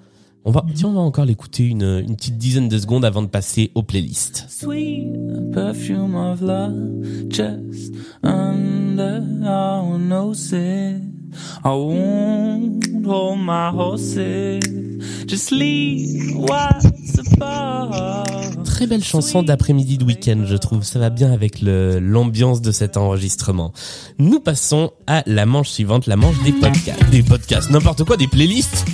On 0.49 0.51
va 0.51 0.63
tiens 0.73 0.87
on 0.87 0.93
va 0.93 1.01
encore 1.01 1.25
l'écouter 1.25 1.65
une 1.65 2.01
une 2.07 2.15
petite 2.15 2.37
dizaine 2.37 2.69
de 2.69 2.77
secondes 2.79 3.03
avant 3.03 3.21
de 3.21 3.27
passer 3.27 3.69
aux 3.75 3.83
playlists. 3.83 4.45
Sweet 4.49 5.51
perfume 5.53 6.15
of 6.15 6.39
love 6.41 6.71
just 7.29 7.93
under 8.23 9.21
our 9.45 9.97
noses. 9.99 11.01
I 11.65 11.67
won't 11.67 13.05
hold 13.05 13.39
my 13.39 13.71
horses. 13.73 14.61
Just 15.27 15.51
leave 15.51 16.33
what's 16.37 17.19
above. 17.35 18.63
Très 18.63 18.87
belle 18.87 19.03
chanson 19.03 19.43
d'après-midi 19.43 19.97
de 19.97 20.05
week-end, 20.05 20.43
je 20.45 20.55
trouve. 20.55 20.83
Ça 20.83 20.97
va 20.99 21.09
bien 21.09 21.33
avec 21.33 21.61
le- 21.61 21.99
l'ambiance 21.99 22.61
de 22.61 22.71
cet 22.71 22.95
enregistrement. 22.95 23.73
Nous 24.17 24.39
passons 24.39 24.91
à 25.07 25.23
la 25.25 25.45
manche 25.45 25.69
suivante, 25.69 26.07
la 26.07 26.15
manche 26.15 26.41
des 26.45 26.53
podcasts. 26.53 27.09
Des 27.11 27.23
podcasts, 27.23 27.69
n'importe 27.69 28.05
quoi, 28.05 28.15
des 28.15 28.27
playlists. 28.27 28.85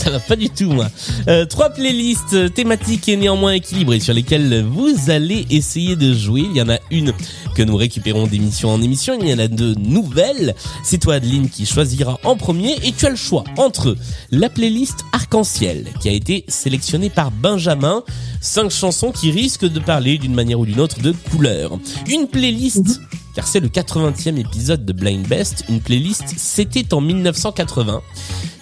Ça 0.00 0.08
va 0.08 0.18
pas 0.18 0.36
du 0.36 0.48
tout, 0.48 0.70
moi. 0.70 0.88
Euh, 1.28 1.44
trois 1.44 1.68
playlists 1.68 2.54
thématiques 2.54 3.06
et 3.10 3.16
néanmoins 3.16 3.52
équilibrées 3.52 4.00
sur 4.00 4.14
lesquelles 4.14 4.64
vous 4.64 5.10
allez 5.10 5.46
essayer 5.50 5.94
de 5.94 6.14
jouer. 6.14 6.46
Il 6.50 6.56
y 6.56 6.62
en 6.62 6.70
a 6.70 6.78
une 6.90 7.12
que 7.54 7.62
nous 7.62 7.76
récupérons 7.76 8.26
d'émission 8.26 8.70
en 8.70 8.80
émission. 8.80 9.18
Il 9.20 9.28
y 9.28 9.34
en 9.34 9.38
a 9.38 9.46
de 9.46 9.74
nouvelles. 9.74 10.54
C'est 10.82 10.96
toi, 10.96 11.16
Adeline, 11.16 11.50
qui 11.50 11.66
choisira 11.66 12.18
en 12.24 12.34
premier 12.34 12.76
et 12.82 12.92
tu 12.92 13.04
as 13.04 13.10
le 13.10 13.16
choix 13.16 13.44
entre 13.58 13.94
la 14.30 14.48
playlist 14.48 15.04
Arc-en-Ciel 15.12 15.84
qui 16.00 16.08
a 16.08 16.12
été 16.12 16.46
sélectionnée 16.48 17.10
par 17.10 17.30
Benjamin. 17.30 18.02
Cinq 18.40 18.70
chansons 18.70 19.12
qui 19.12 19.30
risquent 19.30 19.70
de 19.70 19.80
parler 19.80 20.16
d'une 20.16 20.34
manière 20.34 20.60
ou 20.60 20.64
d'une 20.64 20.80
autre 20.80 21.02
de 21.02 21.12
couleur. 21.30 21.78
Une 22.08 22.26
playlist 22.26 23.02
c'est 23.46 23.60
le 23.60 23.68
80e 23.68 24.38
épisode 24.38 24.84
de 24.84 24.92
Blind 24.92 25.26
Best, 25.26 25.64
une 25.68 25.80
playlist 25.80 26.24
c'était 26.36 26.92
en 26.94 27.00
1980 27.00 28.02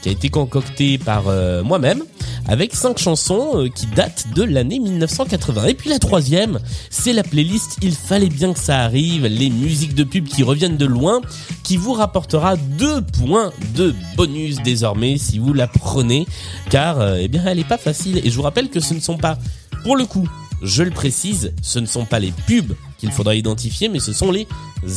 qui 0.02 0.08
a 0.08 0.12
été 0.12 0.28
concoctée 0.28 0.98
par 0.98 1.28
euh, 1.28 1.62
moi-même 1.62 2.02
avec 2.46 2.74
cinq 2.74 2.98
chansons 2.98 3.60
euh, 3.60 3.68
qui 3.68 3.86
datent 3.86 4.26
de 4.34 4.42
l'année 4.42 4.78
1980. 4.78 5.66
Et 5.66 5.74
puis 5.74 5.90
la 5.90 5.98
troisième, 5.98 6.58
c'est 6.90 7.12
la 7.12 7.22
playlist 7.22 7.76
Il 7.82 7.94
fallait 7.94 8.28
bien 8.28 8.52
que 8.52 8.58
ça 8.58 8.80
arrive, 8.80 9.26
les 9.26 9.50
musiques 9.50 9.94
de 9.94 10.04
pub 10.04 10.26
qui 10.26 10.42
reviennent 10.42 10.78
de 10.78 10.86
loin, 10.86 11.20
qui 11.62 11.76
vous 11.76 11.92
rapportera 11.92 12.56
deux 12.56 13.02
points 13.02 13.52
de 13.74 13.94
bonus 14.16 14.56
désormais 14.62 15.18
si 15.18 15.38
vous 15.38 15.52
la 15.52 15.66
prenez, 15.66 16.26
car 16.70 17.00
euh, 17.00 17.18
eh 17.20 17.28
bien 17.28 17.44
elle 17.46 17.58
est 17.58 17.68
pas 17.68 17.78
facile. 17.78 18.20
Et 18.24 18.30
je 18.30 18.36
vous 18.36 18.42
rappelle 18.42 18.70
que 18.70 18.80
ce 18.80 18.94
ne 18.94 19.00
sont 19.00 19.18
pas, 19.18 19.38
pour 19.84 19.96
le 19.96 20.06
coup, 20.06 20.28
je 20.62 20.82
le 20.82 20.90
précise, 20.90 21.52
ce 21.62 21.78
ne 21.78 21.86
sont 21.86 22.04
pas 22.04 22.18
les 22.18 22.32
pubs 22.46 22.74
qu'il 22.98 23.10
faudra 23.12 23.34
identifier, 23.34 23.88
mais 23.88 24.00
ce 24.00 24.12
sont 24.12 24.30
les 24.30 24.46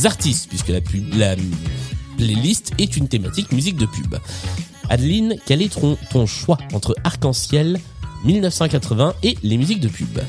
artistes, 0.05 0.47
puisque 0.49 0.69
la, 0.69 0.81
pub, 0.81 1.13
la 1.15 1.35
playlist 2.17 2.71
est 2.77 2.97
une 2.97 3.07
thématique 3.07 3.51
musique 3.51 3.77
de 3.77 3.85
pub. 3.85 4.15
Adeline, 4.89 5.35
quel 5.45 5.61
est 5.61 5.73
ton, 5.73 5.97
ton 6.11 6.25
choix 6.25 6.57
entre 6.73 6.95
Arc-en-Ciel, 7.03 7.79
1980 8.25 9.15
et 9.23 9.37
les 9.43 9.57
musiques 9.57 9.79
de 9.79 9.87
pub? 9.87 10.19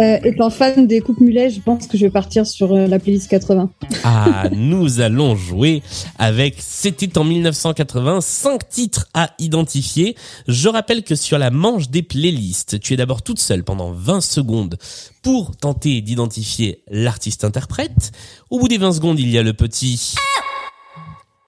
Euh, 0.00 0.18
étant 0.24 0.50
fan 0.50 0.88
des 0.88 1.00
coupes 1.00 1.20
mulets, 1.20 1.50
je 1.50 1.60
pense 1.60 1.86
que 1.86 1.96
je 1.96 2.04
vais 2.04 2.10
partir 2.10 2.46
sur 2.46 2.72
euh, 2.72 2.88
la 2.88 2.98
playlist 2.98 3.28
80. 3.28 3.70
Ah, 4.02 4.48
nous 4.52 5.00
allons 5.00 5.36
jouer 5.36 5.82
avec 6.18 6.56
C'était 6.58 7.16
en 7.16 7.22
1980, 7.22 8.20
cinq 8.20 8.68
titres 8.68 9.06
à 9.14 9.30
identifier. 9.38 10.16
Je 10.48 10.68
rappelle 10.68 11.04
que 11.04 11.14
sur 11.14 11.38
la 11.38 11.50
manche 11.50 11.90
des 11.90 12.02
playlists, 12.02 12.80
tu 12.80 12.94
es 12.94 12.96
d'abord 12.96 13.22
toute 13.22 13.38
seule 13.38 13.62
pendant 13.62 13.92
20 13.92 14.20
secondes 14.20 14.78
pour 15.22 15.56
tenter 15.56 16.00
d'identifier 16.00 16.82
l'artiste-interprète. 16.88 18.10
Au 18.50 18.58
bout 18.58 18.68
des 18.68 18.78
20 18.78 18.92
secondes, 18.94 19.20
il 19.20 19.30
y 19.30 19.38
a 19.38 19.42
le 19.42 19.52
petit... 19.52 20.14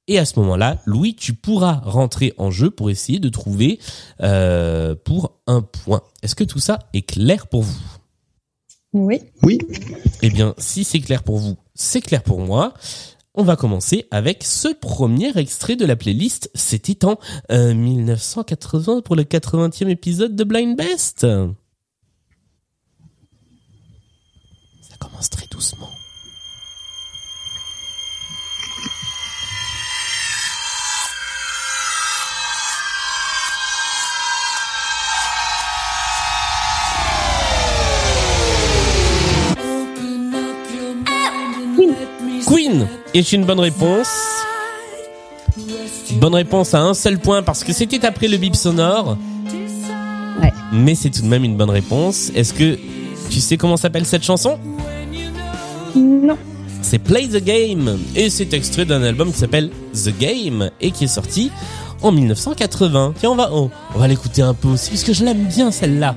Et 0.09 0.21
à 0.21 0.25
ce 0.25 0.39
moment-là, 0.39 0.79
Louis, 0.87 1.17
tu 1.17 1.33
pourras 1.33 1.81
rentrer 1.85 2.33
en 2.39 2.53
jeu 2.53 2.71
pour 2.71 2.91
essayer 2.91 3.19
de 3.19 3.29
trouver 3.29 3.81
euh, 4.23 4.95
pour 4.95 5.33
un 5.49 5.63
point. 5.63 6.03
Est-ce 6.23 6.37
que 6.37 6.45
tout 6.45 6.61
ça 6.61 6.79
est 6.93 7.03
clair 7.03 7.49
pour 7.49 7.63
vous? 7.63 7.96
Oui. 8.97 9.21
Oui. 9.43 9.59
eh 10.23 10.31
bien, 10.31 10.55
si 10.59 10.85
c'est 10.85 11.01
clair 11.01 11.23
pour 11.23 11.37
vous, 11.37 11.57
c'est 11.75 12.01
clair 12.01 12.23
pour 12.23 12.41
moi. 12.41 12.73
On 13.35 13.43
va 13.43 13.57
commencer 13.57 14.07
avec 14.11 14.43
ce 14.43 14.69
premier 14.69 15.37
extrait 15.37 15.77
de 15.77 15.85
la 15.85 15.97
playlist. 15.97 16.51
C'était 16.55 17.05
en 17.05 17.19
euh, 17.51 17.75
1980 17.75 19.03
pour 19.03 19.15
le 19.15 19.25
80e 19.25 19.89
épisode 19.89 20.35
de 20.35 20.45
Blind 20.45 20.77
Best. 20.77 21.21
Ça 21.21 21.47
commence 24.99 25.29
très 25.29 25.47
doucement. 25.51 25.91
Queen 42.47 42.87
est 43.15 43.33
une 43.33 43.45
bonne 43.45 43.61
réponse. 43.61 44.09
Bonne 46.13 46.35
réponse 46.35 46.75
à 46.75 46.81
un 46.81 46.95
seul 46.95 47.19
point 47.19 47.43
parce 47.43 47.65
que 47.65 47.73
c'était 47.73 48.05
après 48.07 48.29
le 48.29 48.37
bip 48.37 48.55
sonore. 48.55 49.19
Ouais. 50.41 50.53
Mais 50.73 50.95
c'est 50.95 51.11
tout 51.11 51.23
de 51.23 51.27
même 51.27 51.45
une 51.45 51.57
bonne 51.57 51.71
réponse. 51.71 52.31
Est-ce 52.35 52.55
que 52.55 52.79
tu 53.31 53.41
sais 53.41 53.57
comment 53.57 53.77
s'appelle 53.77 54.07
cette 54.07 54.25
chanson? 54.25 54.59
Non. 55.97 56.37
C'est 56.83 56.99
Play 57.01 57.27
the 57.27 57.43
Game 57.43 57.99
et 58.15 58.31
c'est 58.31 58.53
extrait 58.55 58.85
d'un 58.85 59.03
album 59.03 59.33
qui 59.33 59.39
s'appelle 59.39 59.71
The 59.93 60.17
Game 60.17 60.71
et 60.81 60.93
qui 60.93 61.05
est 61.05 61.09
sorti 61.09 61.51
en 62.01 62.13
1980. 62.13 63.15
Tiens, 63.19 63.31
on 63.31 63.35
va 63.37 63.49
on, 63.53 63.71
on 63.95 63.99
va 63.99 64.07
l'écouter 64.07 64.43
un 64.43 64.55
peu 64.55 64.69
aussi 64.69 64.91
parce 64.91 65.03
que 65.03 65.13
je 65.13 65.25
l'aime 65.25 65.47
bien 65.47 65.73
celle-là. 65.73 66.15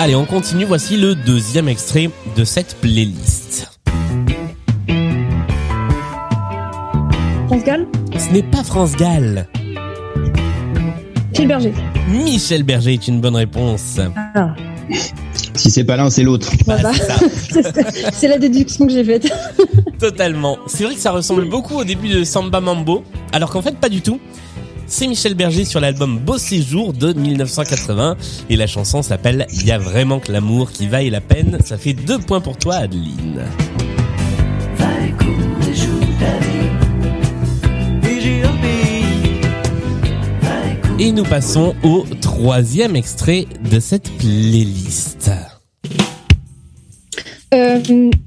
Allez, 0.00 0.14
on 0.14 0.26
continue. 0.26 0.64
Voici 0.64 0.96
le 0.96 1.16
deuxième 1.16 1.68
extrait 1.68 2.08
de 2.36 2.44
cette 2.44 2.76
playlist. 2.76 3.68
France 7.48 7.64
Gall 7.64 7.88
Ce 8.16 8.32
n'est 8.32 8.44
pas 8.44 8.62
France 8.62 8.94
Gall. 8.94 9.48
Phil 11.34 11.48
Berger. 11.48 11.74
Michel 12.08 12.62
Berger 12.62 12.92
est 12.92 13.08
une 13.08 13.20
bonne 13.20 13.34
réponse. 13.34 13.98
Ah. 14.36 14.54
Si 15.56 15.68
c'est 15.68 15.82
pas 15.82 15.96
l'un, 15.96 16.10
c'est 16.10 16.22
l'autre. 16.22 16.48
Voilà. 16.64 16.92
c'est 18.12 18.28
la 18.28 18.38
déduction 18.38 18.86
que 18.86 18.92
j'ai 18.92 19.02
faite. 19.02 19.28
Totalement. 19.98 20.58
C'est 20.68 20.84
vrai 20.84 20.94
que 20.94 21.00
ça 21.00 21.10
ressemble 21.10 21.48
beaucoup 21.48 21.74
au 21.74 21.82
début 21.82 22.08
de 22.08 22.22
Samba 22.22 22.60
Mambo, 22.60 23.02
alors 23.32 23.50
qu'en 23.50 23.62
fait 23.62 23.76
pas 23.76 23.88
du 23.88 24.00
tout. 24.00 24.20
C'est 24.90 25.06
Michel 25.06 25.34
Berger 25.34 25.66
sur 25.66 25.80
l'album 25.80 26.18
Beau 26.18 26.38
Séjour 26.38 26.94
de 26.94 27.12
1980 27.12 28.16
et 28.48 28.56
la 28.56 28.66
chanson 28.66 29.02
s'appelle 29.02 29.46
Y 29.52 29.70
a 29.70 29.78
vraiment 29.78 30.18
que 30.18 30.32
l'amour 30.32 30.72
qui 30.72 30.86
vaille 30.86 31.10
la 31.10 31.20
peine. 31.20 31.58
Ça 31.62 31.76
fait 31.76 31.92
deux 31.92 32.18
points 32.18 32.40
pour 32.40 32.56
toi 32.56 32.76
Adeline. 32.76 33.44
Et 40.98 41.12
nous 41.12 41.24
passons 41.24 41.74
au 41.84 42.06
troisième 42.20 42.96
extrait 42.96 43.46
de 43.70 43.78
cette 43.78 44.10
playlist. 44.16 45.30
Euh, 47.54 47.78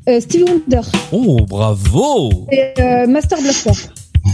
euh, 0.08 0.20
Stevie 0.20 0.44
Wonder. 0.44 0.82
Oh 1.12 1.46
bravo 1.48 2.48
Et 2.52 2.72
euh, 2.80 3.08
Master 3.08 3.42
Blaster. 3.42 3.72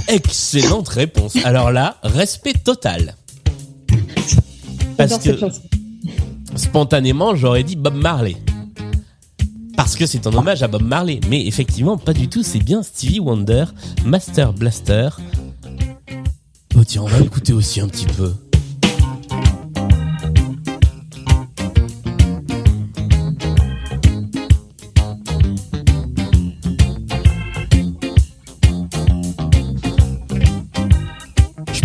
Excellente 0.08 0.88
réponse. 0.88 1.36
Alors 1.44 1.72
là, 1.72 1.98
respect 2.04 2.54
total. 2.54 3.16
Parce 4.98 5.18
que 5.20 5.32
spontanément, 6.56 7.36
j'aurais 7.36 7.64
dit 7.64 7.76
Bob 7.76 7.96
Marley. 7.96 8.38
Parce 9.76 9.96
que 9.96 10.06
c'est 10.06 10.26
un 10.26 10.34
hommage 10.34 10.64
à 10.64 10.68
Bob 10.68 10.84
Marley. 10.84 11.20
Mais 11.30 11.46
effectivement, 11.46 11.98
pas 11.98 12.14
du 12.14 12.30
tout. 12.30 12.42
C'est 12.42 12.60
bien 12.60 12.82
Stevie 12.84 13.20
Wonder, 13.20 13.66
Master 14.06 14.54
Blaster. 14.54 15.10
Oh 16.76 16.84
tiens, 16.86 17.04
on 17.04 17.08
va 17.08 17.20
l'écouter 17.20 17.54
aussi 17.54 17.80
un 17.82 17.88
petit 17.88 18.06
peu. 18.06 18.34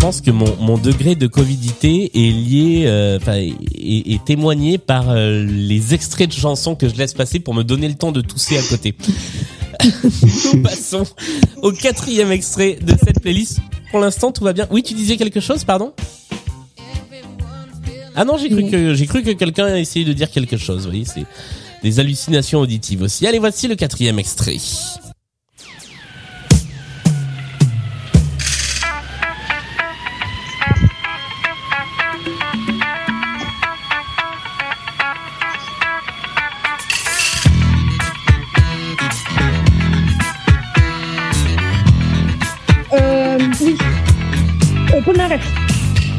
Pense 0.03 0.19
que 0.19 0.31
mon, 0.31 0.57
mon 0.57 0.77
degré 0.77 1.15
de 1.15 1.27
covidité 1.27 2.11
est 2.13 2.31
lié, 2.33 2.83
euh, 2.87 3.19
enfin, 3.21 3.35
est, 3.35 3.53
est 3.79 4.25
témoigné 4.25 4.77
par 4.77 5.09
euh, 5.09 5.45
les 5.45 5.93
extraits 5.93 6.27
de 6.27 6.33
chansons 6.33 6.75
que 6.75 6.89
je 6.89 6.95
laisse 6.95 7.13
passer 7.13 7.39
pour 7.39 7.53
me 7.53 7.63
donner 7.63 7.87
le 7.87 7.93
temps 7.93 8.11
de 8.11 8.19
tousser 8.19 8.57
à 8.57 8.61
côté. 8.63 8.97
Nous 10.53 10.61
passons 10.61 11.05
au 11.61 11.71
quatrième 11.71 12.33
extrait 12.33 12.77
de 12.81 12.97
cette 13.01 13.21
playlist. 13.21 13.59
Pour 13.91 14.01
l'instant, 14.01 14.33
tout 14.33 14.43
va 14.43 14.51
bien. 14.51 14.67
Oui, 14.71 14.83
tu 14.83 14.93
disais 14.93 15.15
quelque 15.15 15.39
chose, 15.39 15.63
pardon? 15.63 15.93
Ah 18.13 18.25
non, 18.25 18.37
j'ai 18.37 18.49
cru 18.49 18.69
que 18.69 18.93
j'ai 18.95 19.05
cru 19.05 19.23
que 19.23 19.31
quelqu'un 19.31 19.67
a 19.67 19.79
essayé 19.79 20.03
de 20.03 20.11
dire 20.11 20.29
quelque 20.29 20.57
chose. 20.57 20.83
Vous 20.83 20.89
voyez, 20.89 21.05
c'est 21.05 21.25
des 21.81 22.01
hallucinations 22.01 22.59
auditives 22.59 23.03
aussi. 23.03 23.25
Allez, 23.25 23.39
voici 23.39 23.69
le 23.69 23.75
quatrième 23.75 24.19
extrait. 24.19 24.57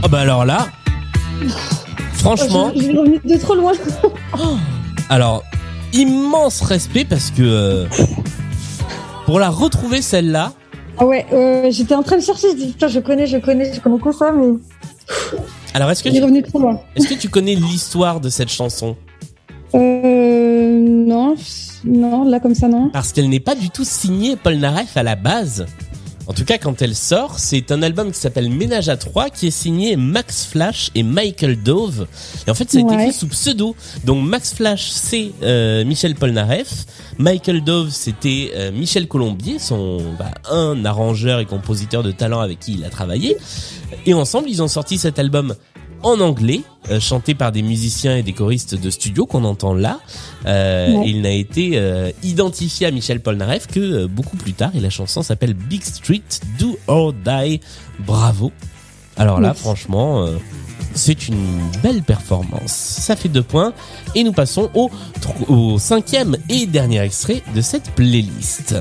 Oh 0.05 0.09
bah 0.09 0.21
alors 0.21 0.45
là, 0.45 0.69
franchement. 2.15 2.73
Je, 2.75 2.81
je 2.81 3.35
de 3.35 3.41
trop 3.41 3.55
loin. 3.55 3.73
Alors, 5.09 5.45
immense 5.93 6.61
respect 6.63 7.05
parce 7.05 7.31
que 7.31 7.43
euh, 7.43 7.87
pour 9.27 9.39
la 9.39 9.51
retrouver 9.51 10.03
celle-là, 10.03 10.53
Ah 10.99 11.07
ouais, 11.07 11.27
euh, 11.33 11.71
j'étais 11.71 11.95
en 11.95 12.03
train 12.03 12.17
de 12.17 12.23
chercher, 12.23 12.49
je 12.53 12.57
dis 12.57 12.67
putain, 12.73 12.89
je 12.89 13.01
connais, 13.01 13.27
je 13.27 13.39
connais, 13.39 13.73
je 13.73 13.81
connais 13.81 13.99
que 13.99 14.13
ça, 14.13 14.33
mais 14.33 14.59
alors 15.75 15.91
est-ce 15.91 16.03
que, 16.03 16.09
tu, 16.09 16.23
revenu 16.23 16.43
trop 16.43 16.61
loin. 16.61 16.81
est-ce 16.97 17.09
que 17.09 17.15
tu 17.15 17.29
connais 17.29 17.55
l'histoire 17.55 18.21
de 18.21 18.29
cette 18.29 18.51
chanson? 18.51 18.97
Euh, 19.75 20.79
non, 20.79 21.35
non, 21.85 22.25
là 22.25 22.41
comme 22.41 22.55
ça, 22.55 22.69
non. 22.69 22.91
Parce 22.91 23.13
qu'elle 23.13 23.29
n'est 23.29 23.41
pas 23.41 23.55
du 23.55 23.71
tout 23.71 23.85
signée 23.85 24.37
Paul 24.37 24.55
Naref 24.57 24.97
à 24.97 25.03
la 25.03 25.17
base. 25.17 25.67
En 26.27 26.33
tout 26.33 26.45
cas, 26.47 26.57
quand 26.57 26.81
elle 26.81 26.95
sort, 26.95 27.39
c'est 27.39 27.71
un 27.71 27.83
album 27.83 28.11
qui 28.11 28.19
s'appelle 28.19 28.49
Ménage 28.49 28.89
à 28.89 28.97
trois, 28.97 29.29
qui 29.29 29.49
est 29.49 29.51
signé 29.51 29.97
Max 29.97 30.47
Flash 30.47 30.91
et 30.95 31.03
Michael 31.03 31.63
Dove. 31.63 32.07
Et 32.47 32.51
en 32.51 32.55
fait, 32.55 32.71
ça 32.71 32.79
a 32.79 32.81
été 32.81 32.95
Ouais. 32.97 33.07
fait 33.07 33.13
sous 33.13 33.27
pseudo. 33.29 33.77
Donc 34.05 34.25
Max 34.27 34.55
Flash, 34.55 34.89
c'est 34.91 35.33
euh, 35.43 35.85
Michel 35.85 36.15
Polnareff. 36.15 36.87
Michael 37.19 37.63
Dove, 37.63 37.91
c'était 37.91 38.53
euh, 38.57 38.73
Michel 38.73 39.07
Colombier, 39.07 39.59
son 39.59 39.99
bah, 40.19 40.31
un 40.51 40.85
arrangeur 40.87 41.41
et 41.41 41.45
compositeur 41.47 42.03
de 42.03 42.11
talent 42.11 42.41
avec 42.41 42.59
qui 42.59 42.73
il 42.73 42.85
a 42.85 42.89
travaillé. 42.91 43.37
Et 44.07 44.15
ensemble, 44.15 44.49
ils 44.49 44.63
ont 44.63 44.69
sorti 44.69 44.97
cet 44.99 45.19
album 45.19 45.55
en 46.05 46.21
anglais, 46.21 46.61
euh, 46.91 47.01
chanté 47.01 47.35
par 47.35 47.51
des 47.51 47.63
musiciens 47.63 48.17
et 48.17 48.23
des 48.23 48.33
choristes 48.33 48.75
de 48.81 48.91
studio 48.91 49.27
qu'on 49.27 49.43
entend 49.45 49.75
là. 49.75 49.99
Euh, 50.47 50.93
Ouais. 50.93 51.09
il 51.09 51.23
n'a 51.23 51.33
été 51.33 51.73
euh, 51.75 52.11
identifié 52.23 52.87
à 52.87 52.91
Michel 52.91 53.21
Polnareff 53.21 53.67
que 53.67 54.07
beaucoup 54.07 54.37
plus 54.37 54.53
tard. 54.53 54.71
Et 54.77 54.81
la 54.81 54.91
chanson 54.91 55.23
s'appelle 55.23 55.55
Big 55.55 55.83
Street 55.83 56.23
Do 56.59 56.79
or 56.87 57.13
Die. 57.13 57.61
Bravo. 58.01 58.53
Alors 59.17 59.41
là, 59.41 59.55
franchement, 59.55 60.25
euh, 60.25 60.37
c'est 60.95 61.29
une 61.29 61.59
belle 61.83 62.03
performance. 62.03 62.73
Ça 62.73 63.17
fait 63.17 63.29
deux 63.29 63.43
points. 63.43 63.73
Et 64.15 64.23
nous 64.25 64.33
passons 64.33 64.71
au 64.75 65.79
cinquième 65.79 66.37
et 66.49 66.67
dernier 66.67 67.01
extrait 67.01 67.43
de 67.55 67.61
cette 67.61 67.91
playlist. 67.93 68.75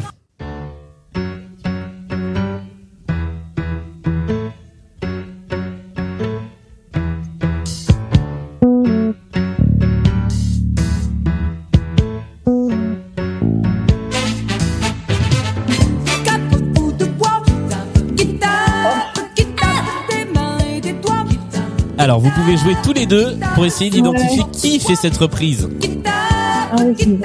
Jouer 22.64 22.76
tous 22.82 22.94
les 22.94 23.06
deux 23.06 23.38
pour 23.56 23.66
essayer 23.66 23.90
d'identifier 23.90 24.42
Ouais. 24.44 24.52
qui 24.54 24.80
fait 24.80 24.96
cette 24.96 25.18
reprise. 25.18 25.68
Ah 26.16 26.76
oui, 26.82 27.20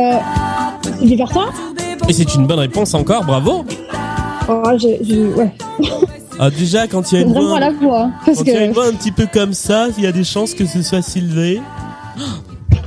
Euh, 0.00 0.18
des 1.02 1.18
Et 2.08 2.12
c'est 2.12 2.34
une 2.34 2.46
bonne 2.46 2.58
réponse 2.60 2.94
encore, 2.94 3.24
bravo. 3.24 3.64
Oh, 4.48 4.62
ouais. 5.36 5.52
Ah, 6.38 6.50
déjà, 6.50 6.86
quand 6.86 7.10
il 7.10 7.14
y 7.16 7.18
a 7.18 7.24
une 7.24 7.32
voix, 7.32 7.56
à 7.56 7.60
la 7.60 7.70
voix, 7.72 8.02
hein, 8.02 8.12
parce 8.24 8.38
quand 8.38 8.44
il 8.44 8.52
y 8.52 8.56
a 8.56 8.64
une 8.64 8.70
que, 8.70 8.74
voix 8.74 8.86
un 8.86 8.92
petit 8.92 9.10
peu 9.10 9.26
comme 9.26 9.52
ça, 9.52 9.88
il 9.96 10.04
y 10.04 10.06
a 10.06 10.12
des 10.12 10.22
chances 10.22 10.54
que 10.54 10.66
ce 10.66 10.82
soit 10.82 11.02
Sylvain. 11.02 11.60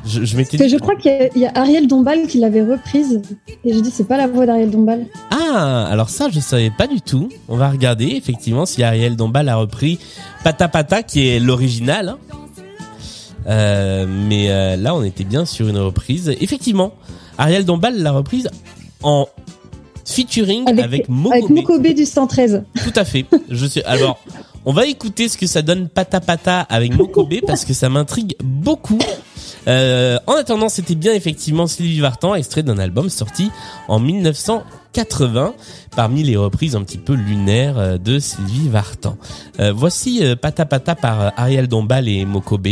Je, 0.06 0.20
dit, 0.20 0.78
crois 0.78 0.96
qu'il 0.96 1.12
y 1.12 1.16
a, 1.16 1.28
il 1.36 1.42
y 1.42 1.46
a 1.46 1.52
Ariel 1.56 1.88
Dombal 1.88 2.28
qui 2.28 2.40
l'avait 2.40 2.64
reprise. 2.64 3.22
Et 3.66 3.74
j'ai 3.74 3.82
dit, 3.82 3.92
c'est 3.92 4.08
pas 4.08 4.18
la 4.18 4.28
voix 4.28 4.46
d'Ariel 4.46 4.70
Dombal. 4.70 5.06
Ah, 5.32 5.88
alors 5.90 6.10
ça, 6.10 6.30
je 6.30 6.40
savais 6.40 6.70
pas 6.72 6.88
du 6.88 7.02
tout. 7.02 7.30
On 7.48 7.56
va 7.58 7.70
regarder, 7.70 8.06
effectivement, 8.08 8.66
si 8.66 8.84
Ariel 8.84 9.16
Dombal 9.16 9.50
a 9.50 9.56
repris 9.56 10.00
Pata 10.44 10.68
Pata, 10.68 11.04
qui 11.04 11.28
est 11.28 11.40
l'original. 11.40 12.10
hein. 12.10 12.18
Euh, 13.48 14.06
mais 14.08 14.52
euh, 14.52 14.76
là, 14.76 14.94
on 14.94 15.04
était 15.04 15.24
bien 15.24 15.46
sur 15.46 15.68
une 15.68 15.78
reprise. 15.80 16.32
Effectivement, 16.42 16.94
Ariel 17.38 17.66
Dombal 17.66 17.98
l'a 18.02 18.12
reprise 18.12 18.50
en 19.02 19.28
featuring 20.06 20.68
avec, 20.70 20.84
Avec- 20.84 21.10
Mokobe. 21.10 21.34
Avec 21.34 21.50
Mokobe 21.50 21.88
du 21.88 22.06
113. 22.06 22.64
Tout 22.84 22.94
à 22.96 23.04
fait. 23.06 23.26
Je 23.50 23.66
sais. 23.66 23.84
Alors, 23.86 24.20
On 24.64 24.74
va 24.74 24.86
écouter 24.86 25.28
ce 25.28 25.38
que 25.40 25.48
ça 25.48 25.64
donne 25.64 25.90
pata 25.90 26.20
pata 26.20 26.60
avec 26.62 26.96
Mokobe 26.96 27.34
parce 27.48 27.66
que 27.66 27.74
ça 27.74 27.90
m'intrigue 27.90 28.36
beaucoup. 28.44 29.00
Euh, 29.68 30.18
en 30.28 30.34
attendant, 30.34 30.70
c'était 30.70 30.96
bien 30.96 31.14
effectivement 31.14 31.68
Sylvie 31.68 32.00
Vartan, 32.00 32.36
extrait 32.36 32.64
d'un 32.64 32.78
album 32.78 33.10
sorti 33.10 33.52
en 33.88 34.00
1980, 34.00 35.54
parmi 35.96 36.24
les 36.24 36.38
reprises 36.38 36.76
un 36.76 36.84
petit 36.84 36.98
peu 36.98 37.14
lunaires 37.14 37.78
euh, 37.78 37.98
de 37.98 38.20
Sylvie 38.20 38.70
Vartan. 38.70 39.18
Euh, 39.60 39.72
voici 39.74 40.20
euh, 40.24 40.36
Pata 40.36 40.66
Pata 40.66 40.96
par 40.96 41.34
Ariel 41.38 41.68
Dombal 41.68 42.08
et 42.08 42.26
Mokobe. 42.26 42.68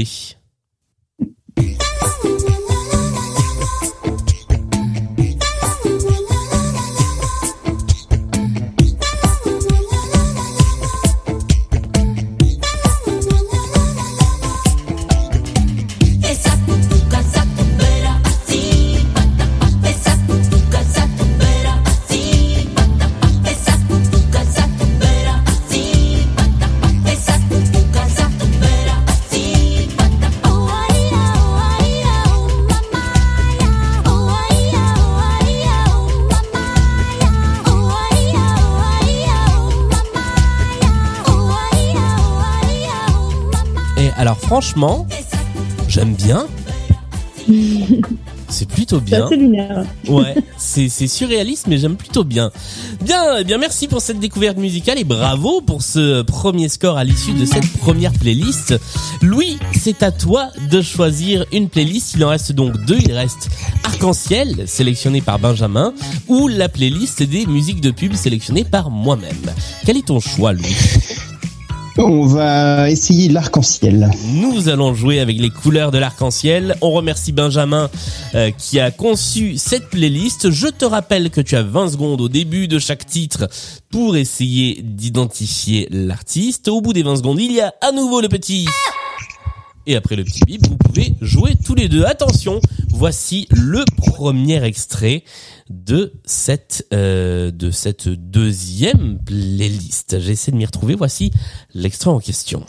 Franchement, 44.50 45.06
j'aime 45.88 46.16
bien. 46.16 46.48
C'est 48.52 48.68
plutôt 48.68 48.98
C'est 48.98 49.06
bien. 49.06 49.30
lunaire. 49.30 49.86
Ouais, 50.08 50.34
c'est 50.58 50.90
c'est 50.90 51.08
surréaliste, 51.08 51.68
mais 51.68 51.78
j'aime 51.78 51.96
plutôt 51.96 52.24
bien. 52.24 52.50
Bien, 53.00 53.38
eh 53.40 53.44
bien 53.44 53.60
merci 53.60 53.88
pour 53.88 54.02
cette 54.02 54.20
découverte 54.20 54.58
musicale 54.58 54.98
et 54.98 55.04
bravo 55.04 55.62
pour 55.62 55.84
ce 55.84 56.24
premier 56.24 56.68
score 56.68 56.98
à 56.98 57.04
l'issue 57.04 57.34
de 57.34 57.46
cette 57.46 57.72
première 57.78 58.12
playlist. 58.12 58.74
Louis, 59.22 59.60
c'est 59.80 60.02
à 60.02 60.12
toi 60.12 60.48
de 60.72 60.82
choisir 60.82 61.46
une 61.54 61.70
playlist. 61.70 62.16
Il 62.16 62.26
en 62.26 62.30
reste 62.30 62.52
donc 62.54 62.76
deux. 62.86 62.98
Il 63.06 63.12
reste 63.12 63.50
Arc-en-Ciel, 63.84 64.64
sélectionné 64.68 65.22
par 65.22 65.38
Benjamin, 65.38 65.94
ou 66.28 66.48
la 66.48 66.70
playlist 66.70 67.22
des 67.22 67.46
musiques 67.46 67.82
de 67.82 67.92
pub 67.92 68.16
sélectionnées 68.16 68.64
par 68.66 68.90
moi-même. 68.90 69.54
Quel 69.86 69.96
est 69.98 70.08
ton 70.08 70.20
choix, 70.20 70.54
Louis? 70.54 70.76
On 71.98 72.26
va 72.26 72.90
essayer 72.90 73.30
l'arc-en-ciel. 73.30 74.10
Nous 74.34 74.70
allons 74.70 74.94
jouer 74.94 75.20
avec 75.20 75.38
les 75.40 75.50
couleurs 75.50 75.92
de 75.92 75.98
l'arc-en-ciel. 75.98 76.76
On 76.82 76.92
remercie 76.92 77.32
Benjamin 77.32 77.90
euh, 78.36 78.52
qui 78.52 78.80
a 78.80 78.92
conçu 78.92 79.58
cette 79.58 79.90
playlist. 79.90 80.52
Je 80.52 80.68
te 80.68 80.86
rappelle 80.86 81.30
que 81.30 81.42
tu 81.42 81.56
as 81.56 81.64
20 81.64 81.90
secondes 81.90 82.22
au 82.22 82.30
début 82.30 82.68
de 82.68 82.80
chaque 82.80 83.06
titre 83.06 83.48
pour 83.92 84.16
essayer 84.16 84.82
d'identifier 84.84 85.88
l'artiste. 85.92 86.68
Au 86.68 86.82
bout 86.82 86.94
des 86.94 87.04
20 87.04 87.18
secondes, 87.18 87.40
il 87.40 87.52
y 87.52 87.62
a 87.62 87.74
à 87.82 87.92
nouveau 87.92 88.22
le 88.22 88.30
petit... 88.30 88.68
Et 89.90 89.96
après 89.96 90.16
le 90.16 90.24
petit 90.24 90.42
bip, 90.46 90.68
vous 90.68 90.78
pouvez 90.78 91.16
jouer 91.20 91.56
tous 91.56 91.74
les 91.74 91.90
deux. 91.90 92.04
Attention, 92.06 92.62
voici 92.94 93.48
le 93.50 93.84
premier 93.98 94.64
extrait 94.64 95.24
de 95.72 96.14
cette 96.26 96.86
euh, 96.94 97.50
de 97.50 97.72
cette 97.72 98.08
deuxième 98.08 99.18
playlist. 99.18 100.20
J'essaie 100.20 100.52
de 100.52 100.58
m'y 100.58 100.66
retrouver. 100.68 100.94
Voici 100.94 101.32
l'extrait 101.74 102.12
en 102.12 102.20
question. 102.20 102.64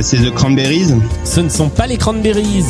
C'est 0.00 0.18
The 0.18 0.32
Cranberries. 0.32 0.94
Ce 1.24 1.40
ne 1.40 1.48
sont 1.48 1.68
pas 1.68 1.88
les 1.88 1.96
Cranberries. 1.96 2.62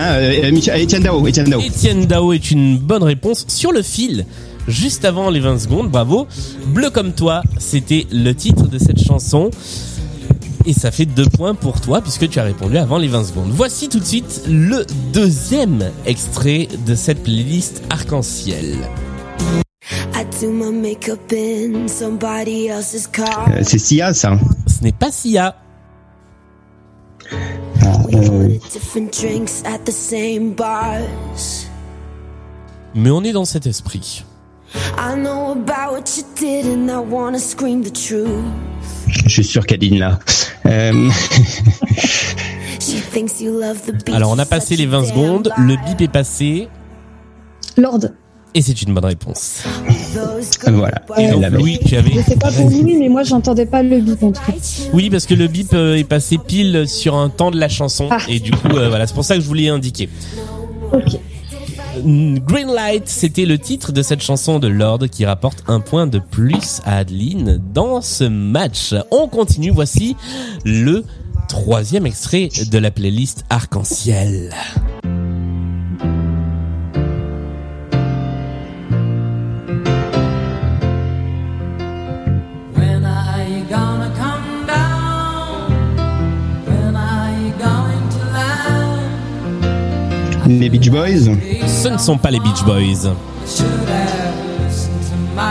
Euh, 0.00 0.50
Michel- 0.52 0.80
Etienne 0.82 1.02
Dao, 1.02 1.26
Etienne 1.26 1.48
Dao. 1.50 1.60
Étienne 1.60 2.06
Dao 2.06 2.32
est 2.32 2.50
une 2.50 2.78
bonne 2.78 3.02
réponse 3.02 3.44
sur 3.48 3.72
le 3.72 3.82
fil. 3.82 4.26
Juste 4.68 5.04
avant 5.04 5.30
les 5.30 5.40
20 5.40 5.58
secondes, 5.58 5.90
bravo. 5.90 6.26
Bleu 6.66 6.90
comme 6.90 7.12
toi, 7.12 7.42
c'était 7.58 8.06
le 8.12 8.32
titre 8.34 8.66
de 8.68 8.78
cette 8.78 9.02
chanson. 9.02 9.50
Et 10.66 10.74
ça 10.74 10.90
fait 10.90 11.06
deux 11.06 11.24
points 11.26 11.54
pour 11.54 11.80
toi 11.80 12.02
puisque 12.02 12.28
tu 12.28 12.38
as 12.38 12.44
répondu 12.44 12.76
avant 12.76 12.98
les 12.98 13.08
20 13.08 13.24
secondes. 13.24 13.50
Voici 13.50 13.88
tout 13.88 13.98
de 13.98 14.04
suite 14.04 14.42
le 14.48 14.84
deuxième 15.12 15.90
extrait 16.04 16.68
de 16.86 16.94
cette 16.94 17.22
playlist 17.22 17.82
arc-en-ciel. 17.88 18.76
I 20.14 20.24
do 20.40 20.50
my 20.50 20.70
makeup 20.70 21.32
in 21.32 21.88
somebody 21.88 22.66
else's 22.68 23.06
car. 23.06 23.48
Euh, 23.48 23.60
C'est 23.62 23.78
Sia, 23.78 24.12
ça. 24.12 24.38
Ce 24.66 24.84
n'est 24.84 24.92
pas 24.92 25.10
Sia. 25.10 25.56
Mais 32.94 33.10
on 33.10 33.22
est 33.22 33.32
dans 33.32 33.44
cet 33.44 33.66
esprit. 33.66 34.24
I 34.98 35.14
know 35.16 35.52
about 35.52 35.92
what 35.92 36.16
you 36.16 36.24
did 36.38 36.66
and 36.66 36.88
I 36.88 36.98
wanna 36.98 37.38
scream 37.38 37.82
the 37.82 37.92
truth. 37.92 38.28
je 39.08 39.28
suis 39.28 39.44
sûr 39.44 39.66
qu'Adeline 39.66 39.98
là. 39.98 40.18
Euh, 40.66 41.10
She 42.80 43.00
thinks 43.12 43.40
you 43.40 43.58
love 43.58 43.82
the 43.86 43.92
beach. 43.92 44.14
Alors 44.14 44.30
on 44.30 44.38
a 44.38 44.46
passé 44.46 44.76
les 44.76 44.86
20 44.86 45.06
secondes, 45.06 45.52
le 45.58 45.76
bip 45.86 46.00
est 46.00 46.08
passé 46.12 46.68
Lord. 47.76 48.00
et 48.54 48.62
c'est 48.62 48.82
une 48.82 48.94
bonne 48.94 49.04
réponse. 49.04 49.62
voilà. 50.72 51.02
Et 51.18 51.28
donc. 51.30 51.44
Louis, 51.50 51.78
tu 51.84 51.96
avais 51.96 52.10
Je 52.12 52.20
sais 52.20 52.36
pas 52.36 52.50
pour 52.50 52.68
lui, 52.70 52.96
mais 52.96 53.08
moi 53.08 53.22
j'entendais 53.22 53.66
pas 53.66 53.82
le 53.82 54.00
bip 54.00 54.22
en 54.22 54.32
tout 54.32 54.40
cas. 54.46 54.52
Oui, 54.92 55.10
parce 55.10 55.26
que 55.26 55.34
le 55.34 55.46
bip 55.46 55.72
euh, 55.72 55.96
est 55.96 56.04
passé 56.04 56.38
pile 56.38 56.88
sur 56.88 57.16
un 57.16 57.28
temps 57.28 57.50
de 57.50 57.58
la 57.58 57.68
chanson 57.68 58.08
Ah. 58.10 58.18
et 58.28 58.40
du 58.40 58.50
coup 58.52 58.76
euh, 58.76 58.88
voilà, 58.88 59.06
c'est 59.06 59.14
pour 59.14 59.24
ça 59.24 59.34
que 59.36 59.40
je 59.40 59.46
voulais 59.46 59.68
indiquer. 59.68 60.08
Ok. 60.92 61.18
Green 62.04 62.68
Light, 62.72 63.08
c'était 63.08 63.44
le 63.46 63.58
titre 63.58 63.92
de 63.92 64.02
cette 64.02 64.22
chanson 64.22 64.58
de 64.58 64.68
Lord 64.68 65.00
qui 65.10 65.24
rapporte 65.26 65.64
un 65.66 65.80
point 65.80 66.06
de 66.06 66.18
plus 66.18 66.80
à 66.84 66.98
Adeline 66.98 67.60
dans 67.74 68.00
ce 68.00 68.24
match. 68.24 68.94
On 69.10 69.26
continue, 69.28 69.70
voici 69.70 70.16
le 70.64 71.04
troisième 71.48 72.06
extrait 72.06 72.48
de 72.70 72.78
la 72.78 72.90
playlist 72.92 73.44
Arc-en-Ciel. 73.50 74.50
Les 90.58 90.68
Beach 90.68 90.90
Boys. 90.90 91.36
Ce 91.66 91.88
ne 91.88 91.98
sont 91.98 92.18
pas 92.18 92.30
les 92.30 92.40
Beach 92.40 92.64
Boys. 92.64 93.14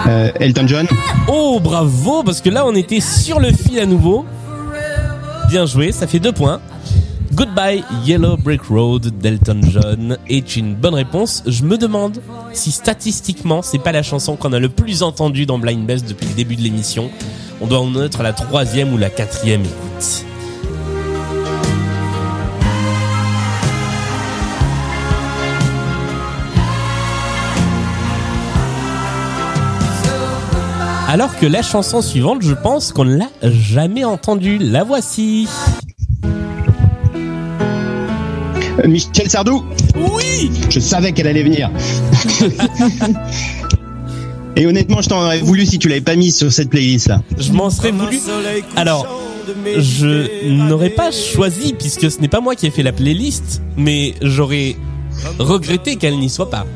Euh, 0.08 0.32
Elton 0.40 0.68
John. 0.68 0.88
Oh, 1.30 1.60
bravo, 1.64 2.22
parce 2.24 2.42
que 2.42 2.50
là 2.50 2.66
on 2.66 2.76
était 2.76 3.00
sur 3.00 3.40
le 3.40 3.54
fil 3.54 3.80
à 3.80 3.86
nouveau. 3.86 4.26
Bien 5.48 5.66
joué, 5.66 5.94
ça 5.94 6.06
fait 6.06 6.20
deux 6.20 6.34
points. 6.34 6.60
Goodbye 7.34 7.84
Yellow 8.06 8.36
Brick 8.36 8.64
Road 8.64 9.08
d'Elton 9.20 9.62
John 9.72 10.18
est 10.28 10.58
une 10.58 10.76
bonne 10.76 10.96
réponse. 10.96 11.44
Je 11.48 11.64
me 11.64 11.78
demande 11.78 12.20
si 12.52 12.72
statistiquement 12.72 13.62
c'est 13.62 13.80
pas 13.80 13.94
la 13.94 14.04
chanson 14.04 14.36
qu'on 14.36 14.52
a 14.52 14.60
le 14.60 14.70
plus 14.70 15.02
entendue 15.02 15.46
dans 15.46 15.60
Blind 15.60 15.86
Best 15.86 16.10
depuis 16.10 16.28
le 16.28 16.34
début 16.34 16.58
de 16.58 16.62
l'émission. 16.62 17.10
On 17.62 17.68
doit 17.68 17.80
en 17.80 17.96
être 18.02 18.20
à 18.20 18.24
la 18.24 18.34
troisième 18.34 18.94
ou 18.94 18.98
la 18.98 19.10
quatrième 19.10 19.62
écoute. 19.62 20.26
Alors 31.12 31.36
que 31.36 31.48
la 31.48 31.64
chanson 31.64 32.04
suivante, 32.04 32.44
je 32.44 32.54
pense 32.54 32.94
qu'on 32.94 33.04
ne 33.04 33.18
l'a 33.18 33.32
jamais 33.42 34.06
entendue. 34.06 34.60
La 34.60 34.84
voici. 34.84 35.48
Euh, 38.78 38.88
Michel 38.88 39.28
Sardou. 39.28 39.66
Oui 39.96 40.52
Je 40.70 40.80
savais 40.80 41.12
qu'elle 41.12 41.26
allait 41.26 41.42
venir. 41.42 41.72
Et 44.56 44.68
honnêtement, 44.68 45.02
je 45.02 45.10
t'en 45.10 45.24
aurais 45.24 45.40
voulu 45.40 45.66
si 45.66 45.80
tu 45.80 45.88
l'avais 45.88 46.00
pas 46.00 46.16
mis 46.16 46.32
sur 46.32 46.52
cette 46.52 46.70
playlist 46.70 47.08
là. 47.08 47.24
Je 47.40 47.54
m'en 47.54 47.72
serais 47.72 47.90
voulu. 47.90 48.20
Alors, 48.76 49.08
je 49.66 50.48
n'aurais 50.48 50.92
pas 50.92 51.10
choisi 51.10 51.74
puisque 51.74 52.12
ce 52.12 52.20
n'est 52.20 52.28
pas 52.28 52.40
moi 52.40 52.54
qui 52.54 52.68
ai 52.68 52.70
fait 52.70 52.84
la 52.84 52.92
playlist, 52.92 53.64
mais 53.78 54.14
j'aurais 54.22 54.76
regretté 55.40 55.96
qu'elle 55.96 56.20
n'y 56.20 56.30
soit 56.30 56.52
pas. 56.52 56.68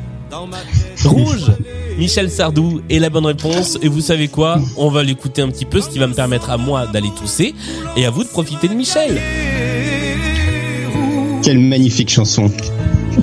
Rouge, 1.06 1.52
Michel 1.98 2.30
Sardou 2.30 2.82
est 2.90 3.00
la 3.00 3.10
bonne 3.10 3.26
réponse. 3.26 3.78
Et 3.82 3.88
vous 3.88 4.02
savez 4.02 4.28
quoi? 4.28 4.60
On 4.78 4.90
va 4.90 5.04
l'écouter 5.04 5.42
un 5.42 5.50
petit 5.50 5.66
peu, 5.66 5.82
ce 5.82 5.90
qui 5.90 6.00
va 6.00 6.08
me 6.08 6.14
permettre 6.14 6.50
à 6.50 6.58
moi 6.58 6.88
d'aller 6.88 7.12
tousser 7.18 7.54
et 7.96 8.06
à 8.06 8.10
vous 8.10 8.24
de 8.24 8.30
profiter 8.30 8.68
de 8.68 8.74
Michel. 8.74 9.22
Quelle 11.44 11.60
magnifique 11.60 12.10
chanson. 12.10 12.50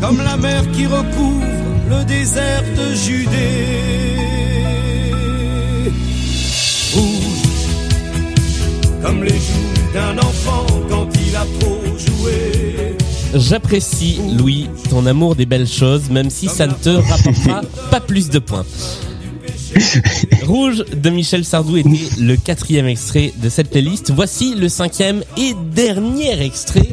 Comme 0.00 0.18
la 0.18 0.36
mer 0.36 0.62
qui 0.72 0.86
recouvre 0.86 1.44
le 1.88 2.04
désert 2.04 2.62
de 2.76 2.94
Judée. 2.94 3.59
J'apprécie, 13.34 14.20
Louis, 14.36 14.68
ton 14.88 15.06
amour 15.06 15.36
des 15.36 15.46
belles 15.46 15.68
choses, 15.68 16.10
même 16.10 16.30
si 16.30 16.48
ça 16.48 16.66
ne 16.66 16.72
te 16.72 16.88
rapportera 16.90 17.62
pas 17.90 18.00
plus 18.00 18.28
de 18.28 18.38
points. 18.38 18.66
Rouge 20.46 20.84
de 20.92 21.10
Michel 21.10 21.44
Sardou 21.44 21.76
était 21.76 21.88
le 22.18 22.36
quatrième 22.36 22.86
extrait 22.86 23.32
de 23.40 23.48
cette 23.48 23.70
playlist. 23.70 24.10
Voici 24.10 24.54
le 24.56 24.68
cinquième 24.68 25.22
et 25.36 25.54
dernier 25.72 26.42
extrait 26.42 26.88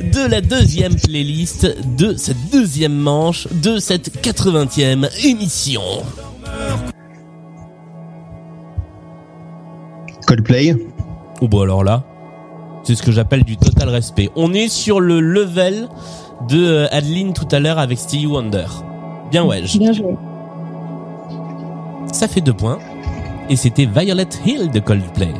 de 0.00 0.28
la 0.28 0.40
deuxième 0.40 0.96
playlist 0.96 1.76
de 1.96 2.16
cette 2.16 2.50
deuxième 2.50 2.94
manche 2.94 3.48
de 3.62 3.78
cette 3.78 4.24
80e 4.24 5.08
émission. 5.26 5.82
Coldplay. 10.26 10.74
Oh 11.40 11.48
bah 11.48 11.58
alors 11.62 11.84
là, 11.84 12.04
c'est 12.82 12.94
ce 12.94 13.02
que 13.02 13.12
j'appelle 13.12 13.44
du 13.44 13.56
total 13.56 13.88
respect. 13.88 14.30
On 14.36 14.52
est 14.54 14.68
sur 14.68 15.00
le 15.00 15.20
level 15.20 15.88
de 16.48 16.64
euh, 16.64 16.86
Adeline 16.90 17.32
tout 17.32 17.46
à 17.52 17.60
l'heure 17.60 17.78
avec 17.78 17.98
Stevie 17.98 18.26
Wonder. 18.26 18.66
Bien 19.30 19.44
ouais, 19.44 19.62
je- 19.64 19.78
Bien 19.78 19.92
joué. 19.92 20.16
ça 22.12 22.28
fait 22.28 22.40
deux 22.40 22.52
points. 22.54 22.78
Et 23.48 23.56
c'était 23.56 23.86
Violet 23.86 24.26
Hill 24.46 24.70
de 24.70 24.78
Coldplay. 24.80 25.32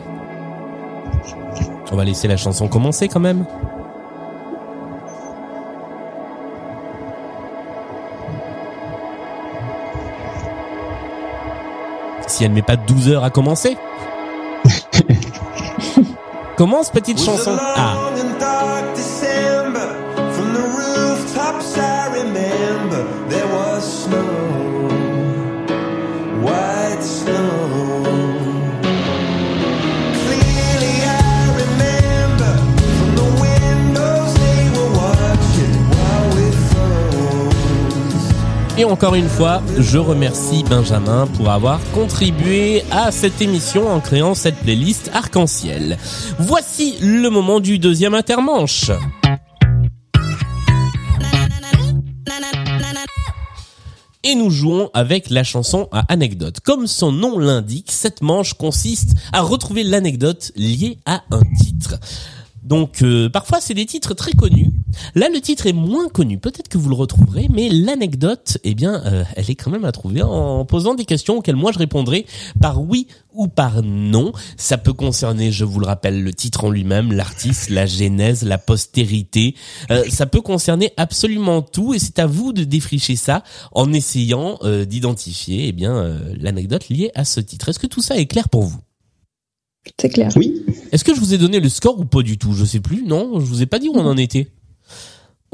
On 1.93 1.97
va 1.97 2.05
laisser 2.05 2.27
la 2.29 2.37
chanson 2.37 2.69
commencer 2.69 3.09
quand 3.09 3.21
même. 3.21 3.45
Si 12.27 12.45
elle 12.45 12.53
met 12.53 12.63
pas 12.63 12.77
12 12.77 13.09
heures 13.11 13.25
à 13.25 13.31
commencer. 13.31 13.77
Commence 16.63 16.91
petite 16.91 17.19
chanson. 17.21 17.57
Ah, 17.59 18.13
Et 38.79 38.85
encore 38.85 39.15
une 39.15 39.29
fois, 39.29 39.63
je 39.79 39.99
remercie 39.99 40.65
Benjamin 40.65 41.27
pour 41.27 41.51
avoir 41.51 41.79
contribué 41.93 42.83
à 42.91 43.13
cette 43.13 43.43
émission 43.43 43.87
en 43.87 44.01
créant 44.01 44.35
cette 44.35 44.57
playlist 44.57 45.11
arc-en-ciel. 45.13 45.99
Voici 46.39 46.97
le 47.03 47.29
moment 47.29 47.61
du 47.61 47.79
deuxième 47.79 48.15
intermanche. 48.15 48.91
Et 54.25 54.35
nous 54.35 54.49
jouons 54.49 54.89
avec 54.95 55.29
la 55.29 55.45
chanson 55.45 55.89
à 55.93 56.11
anecdote. 56.11 56.61
Comme 56.61 56.87
son 56.87 57.13
nom 57.13 57.39
l'indique, 57.39 57.93
cette 57.93 58.23
manche 58.23 58.55
consiste 58.55 59.17
à 59.35 59.43
retrouver 59.43 59.85
l'anecdote 59.85 60.51
liée 60.57 60.99
à 61.05 61.23
un 61.31 61.43
titre. 61.63 61.97
Donc 62.63 63.03
euh, 63.03 63.29
parfois 63.29 63.61
c'est 63.61 63.75
des 63.75 63.87
titres 63.87 64.15
très 64.15 64.33
connus. 64.33 64.71
Là 65.15 65.29
le 65.33 65.41
titre 65.41 65.67
est 65.67 65.73
moins 65.73 66.09
connu, 66.09 66.39
peut-être 66.39 66.69
que 66.69 66.79
vous 66.79 66.89
le 66.89 66.95
retrouverez, 66.95 67.49
mais 67.51 67.69
l'anecdote, 67.69 68.59
eh 68.65 68.75
bien, 68.75 69.03
euh, 69.07 69.25
elle 69.37 69.51
est 69.51 69.55
quand 69.55 69.71
même 69.71 69.85
à 69.85 69.93
trouver 69.93 70.23
en 70.23 70.65
posant 70.65 70.95
des 70.95 71.05
questions 71.05 71.39
auxquelles 71.39 71.57
moi 71.57 71.73
je 71.73 71.79
répondrai 71.79 72.27
par 72.61 72.83
oui 72.83 73.07
ou 73.35 73.49
par 73.49 73.83
non. 73.83 74.33
Ça 74.57 74.79
peut 74.79 74.93
concerner, 74.93 75.53
je 75.53 75.65
vous 75.65 75.81
le 75.81 75.87
rappelle, 75.87 76.23
le 76.23 76.33
titre 76.33 76.65
en 76.65 76.71
lui-même, 76.71 77.13
l'artiste, 77.13 77.71
la 77.71 77.87
genèse, 77.87 78.43
la 78.43 78.59
postérité. 78.59 79.55
Euh, 79.91 80.05
ça 80.09 80.27
peut 80.27 80.41
concerner 80.41 80.93
absolument 80.97 81.63
tout 81.63 81.95
et 81.95 81.99
c'est 81.99 82.19
à 82.19 82.27
vous 82.27 82.53
de 82.53 82.65
défricher 82.65 83.17
ça 83.17 83.43
en 83.73 83.93
essayant 83.93 84.59
euh, 84.63 84.85
d'identifier 84.85 85.69
eh 85.69 85.73
bien 85.73 85.97
euh, 85.97 86.35
l'anecdote 86.39 86.89
liée 86.89 87.11
à 87.15 87.25
ce 87.25 87.41
titre. 87.41 87.69
Est-ce 87.69 87.79
que 87.79 87.87
tout 87.87 88.03
ça 88.03 88.17
est 88.17 88.27
clair 88.27 88.49
pour 88.49 88.63
vous? 88.63 88.79
C'est 90.01 90.11
clair. 90.11 90.31
Oui. 90.37 90.63
est-ce 90.93 91.03
que 91.03 91.13
je 91.15 91.19
vous 91.19 91.35
ai 91.35 91.39
donné 91.39 91.59
le 91.59 91.69
score 91.69 91.99
ou 91.99 92.05
pas 92.05 92.23
du 92.23 92.39
tout? 92.39 92.53
Je 92.53 92.65
sais 92.65 92.79
plus. 92.79 93.03
Non, 93.05 93.41
je 93.41 93.47
vous 93.47 93.63
ai 93.63 93.67
pas 93.67 93.81
dit 93.81 93.89
où 93.89 93.95
on 93.97 94.07
en 94.07 94.17
était. 94.17 94.49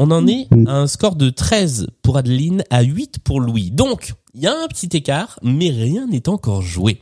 On 0.01 0.13
en 0.13 0.29
est 0.29 0.47
à 0.69 0.77
un 0.77 0.87
score 0.87 1.17
de 1.17 1.29
13 1.29 1.89
pour 2.03 2.17
Adeline 2.19 2.63
à 2.71 2.83
8 2.83 3.19
pour 3.19 3.41
Louis. 3.41 3.73
Donc, 3.73 4.15
il 4.33 4.43
y 4.43 4.47
a 4.47 4.53
un 4.53 4.69
petit 4.69 4.97
écart, 4.97 5.41
mais 5.43 5.71
rien 5.71 6.07
n'est 6.07 6.29
encore 6.29 6.63
joué. 6.63 7.01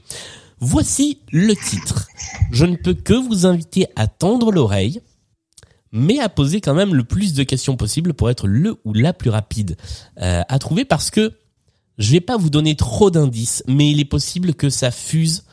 Voici 0.60 1.20
le 1.30 1.54
titre. 1.54 2.08
Je 2.50 2.64
ne 2.64 2.76
peux 2.76 2.94
que 2.94 3.12
vous 3.12 3.44
inviter 3.44 3.86
à 3.96 4.06
tendre 4.06 4.50
l'oreille, 4.50 5.02
mais 5.92 6.20
à 6.20 6.30
poser 6.30 6.62
quand 6.62 6.72
même 6.72 6.94
le 6.94 7.04
plus 7.04 7.34
de 7.34 7.42
questions 7.42 7.76
possible 7.76 8.14
pour 8.14 8.30
être 8.30 8.46
le 8.46 8.76
ou 8.86 8.94
la 8.94 9.12
plus 9.12 9.28
rapide 9.28 9.76
euh, 10.22 10.40
à 10.48 10.58
trouver 10.58 10.86
parce 10.86 11.10
que 11.10 11.34
je 11.98 12.12
vais 12.12 12.20
pas 12.22 12.38
vous 12.38 12.50
donner 12.50 12.76
trop 12.76 13.10
d'indices, 13.10 13.62
mais 13.66 13.90
il 13.90 14.00
est 14.00 14.06
possible 14.06 14.54
que 14.54 14.70
ça 14.70 14.90
fuse, 14.90 15.44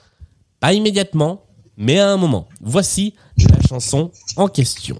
pas 0.61 0.71
immédiatement, 0.71 1.43
mais 1.75 1.99
à 1.99 2.09
un 2.09 2.17
moment. 2.17 2.47
Voici 2.61 3.15
la 3.37 3.61
chanson 3.67 4.11
en 4.37 4.47
question. 4.47 4.97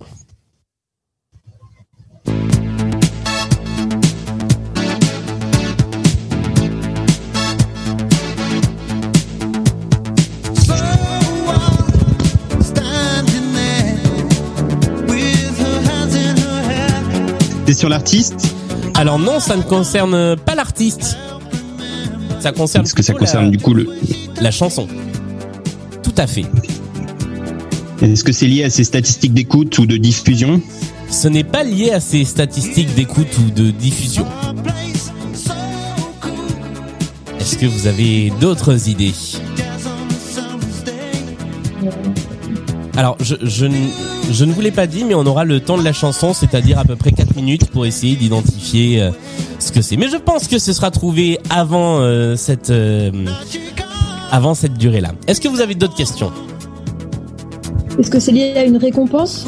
C'est 17.73 17.79
sur 17.79 17.89
l'artiste 17.89 18.53
Alors 18.93 19.17
non, 19.17 19.39
ça 19.39 19.57
ne 19.57 19.63
concerne 19.63 20.35
pas 20.35 20.53
l'artiste. 20.53 21.17
Ça 22.39 22.51
concerne 22.51 22.85
Est-ce 22.85 22.93
que 22.93 23.01
ça 23.01 23.13
concerne 23.13 23.45
la, 23.45 23.49
du 23.49 23.57
coup 23.57 23.73
le. 23.73 23.89
la 24.39 24.51
chanson. 24.51 24.87
Tout 26.03 26.13
à 26.15 26.27
fait. 26.27 26.45
Est-ce 28.03 28.23
que 28.23 28.31
c'est 28.31 28.45
lié 28.45 28.63
à 28.63 28.69
ses 28.69 28.83
statistiques 28.83 29.33
d'écoute 29.33 29.75
ou 29.79 29.87
de 29.87 29.97
diffusion? 29.97 30.61
Ce 31.09 31.27
n'est 31.27 31.43
pas 31.43 31.63
lié 31.63 31.89
à 31.89 31.99
ses 31.99 32.25
statistiques 32.25 32.93
d'écoute 32.93 33.35
ou 33.39 33.49
de 33.49 33.71
diffusion. 33.71 34.27
Est-ce 37.39 37.57
que 37.57 37.65
vous 37.65 37.87
avez 37.87 38.31
d'autres 38.39 38.87
idées? 38.87 39.13
Alors, 42.95 43.17
je, 43.19 43.33
je, 43.41 43.65
ne- 43.65 43.89
je 44.31 44.45
ne 44.45 44.51
vous 44.53 44.61
l'ai 44.61 44.71
pas 44.71 44.87
dit, 44.87 45.03
mais 45.03 45.15
on 45.15 45.25
aura 45.25 45.43
le 45.45 45.59
temps 45.59 45.77
de 45.77 45.83
la 45.83 45.93
chanson, 45.93 46.33
c'est-à-dire 46.33 46.79
à 46.79 46.85
peu 46.85 46.95
près 46.95 47.11
4 47.11 47.35
minutes 47.35 47.69
pour 47.69 47.85
essayer 47.85 48.15
d'identifier 48.15 49.01
euh, 49.01 49.11
ce 49.59 49.71
que 49.71 49.81
c'est. 49.81 49.97
Mais 49.97 50.07
je 50.09 50.17
pense 50.17 50.47
que 50.47 50.57
ce 50.59 50.73
sera 50.73 50.91
trouvé 50.91 51.39
avant 51.49 51.99
euh, 51.99 52.35
cette 52.35 52.69
euh, 52.69 53.11
avant 54.31 54.53
cette 54.53 54.73
durée-là. 54.73 55.11
Est-ce 55.27 55.41
que 55.41 55.47
vous 55.47 55.61
avez 55.61 55.75
d'autres 55.75 55.95
questions? 55.95 56.31
Est-ce 57.99 58.09
que 58.09 58.19
c'est 58.19 58.31
lié 58.31 58.53
à 58.55 58.63
une 58.63 58.77
récompense? 58.77 59.45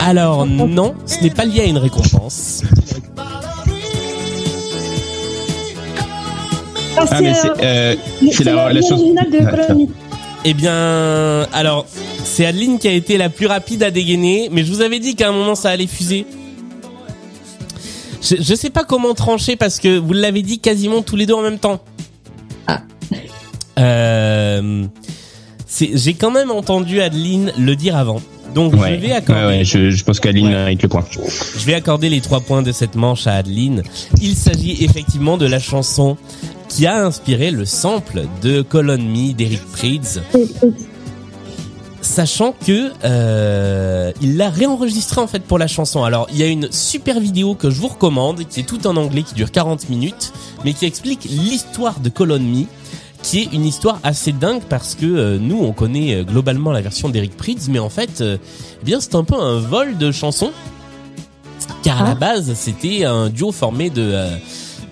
Alors 0.00 0.46
non, 0.46 0.94
ce 1.06 1.22
n'est 1.22 1.30
pas 1.30 1.44
lié 1.44 1.60
à 1.60 1.64
une 1.64 1.78
récompense. 1.78 2.62
Ah, 6.96 7.04
Ah, 7.10 7.20
mais 7.20 7.34
c'est 7.34 7.48
c'est 8.32 8.44
la, 8.44 8.54
la, 8.54 8.72
la 8.72 8.80
de 8.80 9.38
Ah. 9.40 9.74
Eh 10.44 10.54
bien, 10.54 11.46
alors, 11.52 11.86
c'est 12.24 12.46
Adeline 12.46 12.78
qui 12.78 12.88
a 12.88 12.92
été 12.92 13.16
la 13.18 13.28
plus 13.28 13.46
rapide 13.46 13.82
à 13.82 13.90
dégainer, 13.90 14.48
mais 14.50 14.64
je 14.64 14.72
vous 14.72 14.80
avais 14.80 14.98
dit 15.00 15.14
qu'à 15.14 15.28
un 15.28 15.32
moment 15.32 15.54
ça 15.54 15.70
allait 15.70 15.86
fuser. 15.86 16.26
Je, 18.22 18.36
je 18.40 18.54
sais 18.54 18.70
pas 18.70 18.84
comment 18.84 19.14
trancher 19.14 19.56
parce 19.56 19.80
que 19.80 19.98
vous 19.98 20.12
l'avez 20.12 20.42
dit 20.42 20.58
quasiment 20.60 21.02
tous 21.02 21.16
les 21.16 21.26
deux 21.26 21.34
en 21.34 21.42
même 21.42 21.58
temps. 21.58 21.80
Ah. 22.66 22.82
Euh, 23.78 24.84
c'est- 25.66 25.90
j'ai 25.96 26.14
quand 26.14 26.30
même 26.30 26.50
entendu 26.50 27.00
Adeline 27.00 27.52
le 27.58 27.74
dire 27.76 27.96
avant. 27.96 28.20
Donc 28.54 28.74
je 28.76 28.94
vais 29.00 29.12
accorder. 29.12 29.42
ouais, 29.42 29.46
ouais, 29.58 29.64
je, 29.64 29.90
je 29.90 30.04
pense 30.04 30.20
mérite 30.24 30.82
le 30.82 30.88
point. 30.88 31.04
Je 31.58 31.64
vais 31.64 31.72
accorder 31.74 32.10
les 32.10 32.20
trois 32.20 32.40
points 32.40 32.60
de 32.62 32.70
cette 32.70 32.96
manche 32.96 33.26
à 33.26 33.36
Adeline. 33.36 33.82
Il 34.20 34.36
s'agit 34.36 34.84
effectivement 34.84 35.38
de 35.38 35.46
la 35.46 35.58
chanson 35.58 36.18
qui 36.68 36.86
a 36.86 37.02
inspiré 37.02 37.50
le 37.50 37.64
sample 37.64 38.24
de 38.42 38.60
Colon 38.60 38.98
Me 38.98 39.32
d'Eric 39.32 39.64
Prydz. 39.72 40.20
Sachant 42.02 42.52
que 42.52 42.92
euh, 43.04 44.12
il 44.20 44.36
l'a 44.36 44.50
réenregistré 44.50 45.20
en 45.20 45.26
fait 45.26 45.42
pour 45.42 45.58
la 45.58 45.66
chanson. 45.68 46.04
Alors 46.04 46.26
il 46.30 46.36
y 46.38 46.42
a 46.42 46.46
une 46.46 46.70
super 46.70 47.18
vidéo 47.20 47.54
que 47.54 47.70
je 47.70 47.80
vous 47.80 47.88
recommande, 47.88 48.46
qui 48.48 48.60
est 48.60 48.64
tout 48.64 48.86
en 48.86 48.96
anglais, 48.96 49.22
qui 49.22 49.34
dure 49.34 49.50
40 49.50 49.88
minutes, 49.88 50.32
mais 50.64 50.74
qui 50.74 50.84
explique 50.84 51.24
l'histoire 51.24 52.00
de 52.00 52.08
Call 52.10 52.32
on 52.32 52.38
Me, 52.40 52.64
qui 53.22 53.40
est 53.40 53.52
une 53.52 53.64
histoire 53.64 54.00
assez 54.02 54.32
dingue 54.32 54.62
parce 54.68 54.94
que 54.96 55.06
euh, 55.06 55.38
nous 55.40 55.58
on 55.62 55.72
connaît 55.72 56.16
euh, 56.16 56.24
globalement 56.24 56.72
la 56.72 56.80
version 56.80 57.08
d'Eric 57.08 57.36
Prydz, 57.36 57.68
mais 57.68 57.78
en 57.78 57.88
fait, 57.88 58.20
euh, 58.20 58.36
eh 58.82 58.84
bien 58.84 59.00
c'est 59.00 59.14
un 59.14 59.24
peu 59.24 59.36
un 59.36 59.58
vol 59.60 59.96
de 59.96 60.10
chansons, 60.10 60.50
car 61.84 62.02
à 62.02 62.04
la 62.04 62.10
Ah. 62.10 62.14
base 62.16 62.52
c'était 62.54 63.04
un 63.04 63.30
duo 63.30 63.52
formé 63.52 63.90
de 63.90 64.12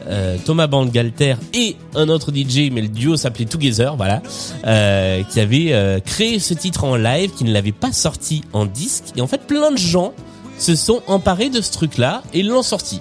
euh, 0.06 0.36
Thomas 0.44 0.66
Bangalter 0.66 1.34
et 1.54 1.76
un 1.94 2.08
autre 2.08 2.32
DJ, 2.32 2.70
mais 2.72 2.82
le 2.82 2.88
duo 2.88 3.16
s'appelait 3.16 3.44
Together, 3.44 3.96
voilà, 3.96 4.22
euh, 4.66 5.22
qui 5.24 5.40
avait 5.40 5.72
euh, 5.72 6.00
créé 6.00 6.38
ce 6.38 6.54
titre 6.54 6.84
en 6.84 6.96
live, 6.96 7.30
qui 7.36 7.44
ne 7.44 7.52
l'avait 7.52 7.72
pas 7.72 7.92
sorti 7.92 8.42
en 8.52 8.66
disque, 8.66 9.04
et 9.16 9.20
en 9.20 9.26
fait 9.26 9.42
plein 9.46 9.70
de 9.70 9.78
gens 9.78 10.12
se 10.58 10.76
sont 10.76 11.02
emparés 11.06 11.48
de 11.48 11.60
ce 11.60 11.72
truc-là 11.72 12.22
et 12.34 12.42
l'ont 12.42 12.62
sorti, 12.62 13.00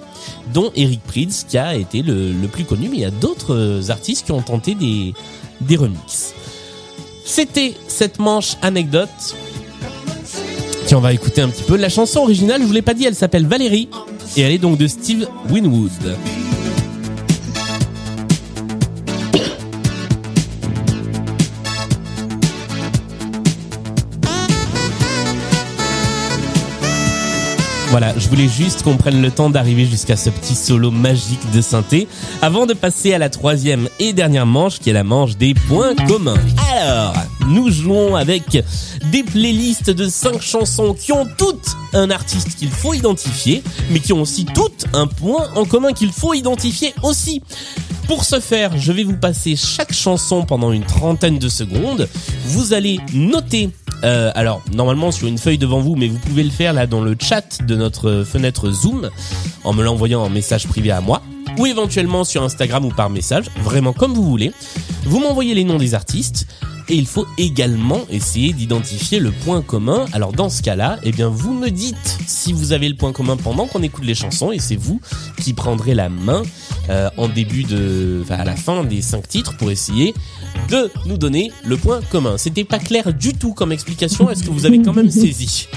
dont 0.52 0.72
Eric 0.76 1.02
Prydz 1.02 1.44
qui 1.48 1.58
a 1.58 1.74
été 1.74 2.02
le, 2.02 2.32
le 2.32 2.48
plus 2.48 2.64
connu, 2.64 2.88
mais 2.88 2.96
il 2.96 3.02
y 3.02 3.04
a 3.04 3.10
d'autres 3.10 3.54
euh, 3.54 3.90
artistes 3.90 4.26
qui 4.26 4.32
ont 4.32 4.42
tenté 4.42 4.74
des, 4.74 5.14
des 5.60 5.76
remixes. 5.76 6.34
C'était 7.24 7.74
cette 7.86 8.18
manche 8.18 8.56
anecdote. 8.62 9.08
Tiens, 10.86 10.98
on 10.98 11.02
va 11.02 11.12
écouter 11.12 11.42
un 11.42 11.48
petit 11.48 11.62
peu. 11.62 11.76
La 11.76 11.88
chanson 11.88 12.20
originale, 12.20 12.62
je 12.62 12.66
vous 12.66 12.72
l'ai 12.72 12.82
pas 12.82 12.94
dit, 12.94 13.04
elle 13.04 13.14
s'appelle 13.14 13.46
Valérie 13.46 13.88
et 14.36 14.40
elle 14.40 14.52
est 14.52 14.58
donc 14.58 14.78
de 14.78 14.88
Steve 14.88 15.28
Winwood. 15.48 15.90
Voilà, 27.90 28.14
je 28.16 28.28
voulais 28.28 28.48
juste 28.48 28.84
qu'on 28.84 28.96
prenne 28.96 29.20
le 29.20 29.32
temps 29.32 29.50
d'arriver 29.50 29.84
jusqu'à 29.84 30.16
ce 30.16 30.30
petit 30.30 30.54
solo 30.54 30.92
magique 30.92 31.40
de 31.52 31.60
synthé 31.60 32.06
avant 32.40 32.66
de 32.66 32.72
passer 32.72 33.14
à 33.14 33.18
la 33.18 33.28
troisième 33.28 33.88
et 33.98 34.12
dernière 34.12 34.46
manche 34.46 34.78
qui 34.78 34.90
est 34.90 34.92
la 34.92 35.02
manche 35.02 35.36
des 35.36 35.54
points 35.54 35.96
communs. 36.06 36.38
Alors, 36.72 37.14
nous 37.48 37.68
jouons 37.68 38.14
avec 38.14 38.62
des 39.10 39.24
playlists 39.24 39.90
de 39.90 40.08
cinq 40.08 40.40
chansons 40.40 40.94
qui 40.94 41.10
ont 41.10 41.26
toutes 41.36 41.76
un 41.92 42.10
artiste 42.10 42.54
qu'il 42.54 42.70
faut 42.70 42.94
identifier, 42.94 43.60
mais 43.90 43.98
qui 43.98 44.12
ont 44.12 44.22
aussi 44.22 44.44
toutes 44.44 44.86
un 44.92 45.08
point 45.08 45.48
en 45.56 45.64
commun 45.64 45.92
qu'il 45.92 46.12
faut 46.12 46.32
identifier 46.32 46.94
aussi. 47.02 47.42
Pour 48.06 48.24
ce 48.24 48.38
faire, 48.38 48.78
je 48.78 48.92
vais 48.92 49.02
vous 49.02 49.16
passer 49.16 49.56
chaque 49.56 49.92
chanson 49.92 50.44
pendant 50.44 50.70
une 50.70 50.84
trentaine 50.84 51.40
de 51.40 51.48
secondes. 51.48 52.08
Vous 52.44 52.72
allez 52.72 53.00
noter 53.14 53.70
euh, 54.04 54.30
alors 54.34 54.62
normalement 54.72 55.10
sur 55.12 55.28
une 55.28 55.38
feuille 55.38 55.58
devant 55.58 55.80
vous, 55.80 55.96
mais 55.96 56.08
vous 56.08 56.18
pouvez 56.18 56.42
le 56.42 56.50
faire 56.50 56.72
là 56.72 56.86
dans 56.86 57.00
le 57.00 57.16
chat 57.20 57.62
de 57.62 57.76
notre 57.76 58.24
fenêtre 58.24 58.70
Zoom 58.70 59.10
en 59.64 59.72
me 59.72 59.82
l'envoyant 59.82 60.22
en 60.22 60.30
message 60.30 60.66
privé 60.66 60.90
à 60.90 61.00
moi 61.00 61.22
ou 61.58 61.66
éventuellement 61.66 62.24
sur 62.24 62.42
Instagram 62.42 62.84
ou 62.84 62.90
par 62.90 63.10
message, 63.10 63.46
vraiment 63.62 63.92
comme 63.92 64.14
vous 64.14 64.24
voulez. 64.24 64.52
Vous 65.04 65.20
m'envoyez 65.20 65.54
les 65.54 65.64
noms 65.64 65.78
des 65.78 65.94
artistes 65.94 66.46
et 66.88 66.94
il 66.94 67.06
faut 67.06 67.26
également 67.38 68.00
essayer 68.10 68.52
d'identifier 68.52 69.20
le 69.20 69.30
point 69.30 69.62
commun. 69.62 70.06
Alors 70.12 70.32
dans 70.32 70.48
ce 70.48 70.60
cas-là, 70.62 70.98
eh 71.04 71.12
bien 71.12 71.28
vous 71.28 71.52
me 71.52 71.70
dites 71.70 72.18
si 72.26 72.52
vous 72.52 72.72
avez 72.72 72.88
le 72.88 72.96
point 72.96 73.12
commun 73.12 73.36
pendant 73.36 73.66
qu'on 73.66 73.82
écoute 73.82 74.04
les 74.04 74.14
chansons 74.14 74.50
et 74.50 74.58
c'est 74.58 74.76
vous 74.76 75.00
qui 75.40 75.52
prendrez 75.52 75.94
la 75.94 76.08
main 76.08 76.42
euh, 76.88 77.08
en 77.16 77.28
début 77.28 77.62
de, 77.62 78.22
enfin, 78.24 78.36
à 78.36 78.44
la 78.44 78.56
fin 78.56 78.82
des 78.82 79.02
cinq 79.02 79.28
titres 79.28 79.56
pour 79.56 79.70
essayer 79.70 80.14
de 80.68 80.90
nous 81.06 81.16
donner 81.16 81.50
le 81.64 81.76
point 81.76 82.00
commun. 82.10 82.36
C'était 82.38 82.64
pas 82.64 82.78
clair 82.78 83.12
du 83.12 83.34
tout 83.34 83.52
comme 83.52 83.72
explication. 83.72 84.30
Est-ce 84.30 84.42
que 84.42 84.50
vous 84.50 84.66
avez 84.66 84.80
quand 84.82 84.92
même 84.92 85.10
saisi 85.10 85.68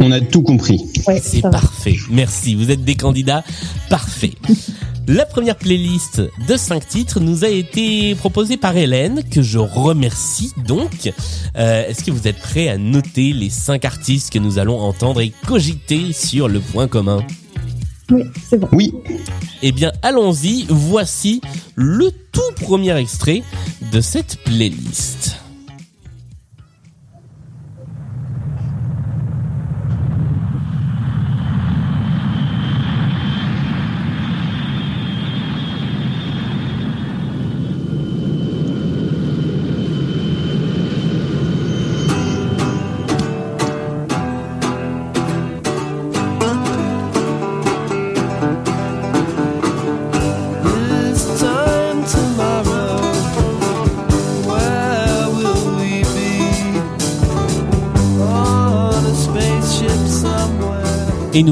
On 0.00 0.10
a 0.12 0.20
tout 0.20 0.42
compris. 0.42 0.80
Ouais, 1.06 1.20
C'est 1.22 1.42
parfait. 1.42 1.96
Merci. 2.10 2.54
Vous 2.54 2.70
êtes 2.70 2.84
des 2.84 2.94
candidats 2.96 3.44
parfaits. 3.88 4.34
La 5.06 5.26
première 5.26 5.56
playlist 5.56 6.22
de 6.48 6.56
5 6.56 6.88
titres 6.88 7.20
nous 7.20 7.44
a 7.44 7.48
été 7.48 8.14
proposée 8.14 8.56
par 8.56 8.74
Hélène, 8.74 9.22
que 9.30 9.42
je 9.42 9.58
remercie 9.58 10.52
donc. 10.66 11.12
Euh, 11.56 11.86
Est-ce 11.86 12.02
que 12.04 12.10
vous 12.10 12.26
êtes 12.26 12.38
prêts 12.38 12.68
à 12.68 12.78
noter 12.78 13.34
les 13.34 13.50
5 13.50 13.84
artistes 13.84 14.32
que 14.32 14.38
nous 14.38 14.58
allons 14.58 14.80
entendre 14.80 15.20
et 15.20 15.30
cogiter 15.46 16.14
sur 16.14 16.48
le 16.48 16.60
point 16.60 16.88
commun? 16.88 17.22
Oui, 18.10 18.24
c'est 18.48 18.58
bon. 18.58 18.68
Oui, 18.72 18.92
Eh 19.62 19.72
bien, 19.72 19.92
allons-y. 20.02 20.66
Voici 20.68 21.40
le 21.74 22.10
tout 22.32 22.40
premier 22.62 22.96
extrait 22.98 23.42
de 23.92 24.00
cette 24.00 24.36
playlist. 24.44 25.36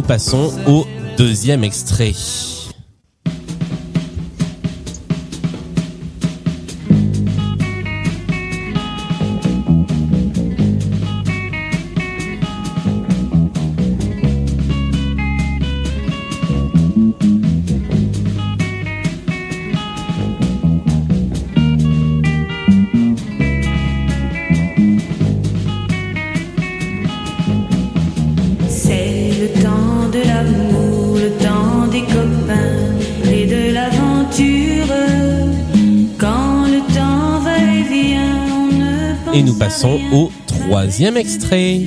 Passons 0.02 0.52
au 0.66 0.86
deuxième 1.16 1.64
extrait. 1.64 2.12
Et 39.34 39.42
nous 39.42 39.54
passons 39.54 39.98
au 40.12 40.30
troisième 40.46 41.16
extrait. 41.16 41.80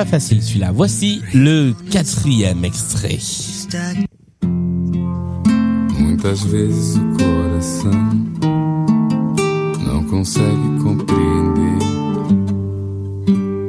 Pas 0.00 0.06
facile 0.06 0.42
celui-là. 0.42 0.72
Voici 0.72 1.20
le 1.34 1.74
quatrième 1.90 2.64
extrait. 2.64 3.18
Muitas 5.98 6.42
vezes 6.46 6.96
o 6.96 7.18
coração 7.18 8.08
não 9.84 10.02
consegue 10.04 10.78
compreender 10.82 11.84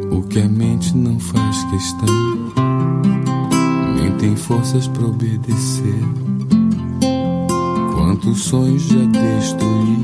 o 0.09 0.21
que 0.21 0.39
a 0.39 0.47
mente 0.47 0.95
não 0.95 1.19
faz 1.19 1.65
questão, 1.65 2.53
nem 3.97 4.11
tem 4.17 4.33
forças 4.33 4.87
para 4.87 5.07
obedecer. 5.07 6.01
Quantos 7.93 8.39
sonhos 8.43 8.83
já 8.83 9.03
destruí 9.05 9.97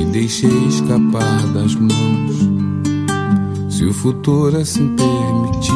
e 0.00 0.04
deixei 0.06 0.66
escapar 0.66 1.46
das 1.52 1.76
mãos. 1.76 2.61
Se 3.82 3.88
o 3.88 3.92
futuro 3.92 4.56
assim 4.58 4.94
permitir, 4.94 5.72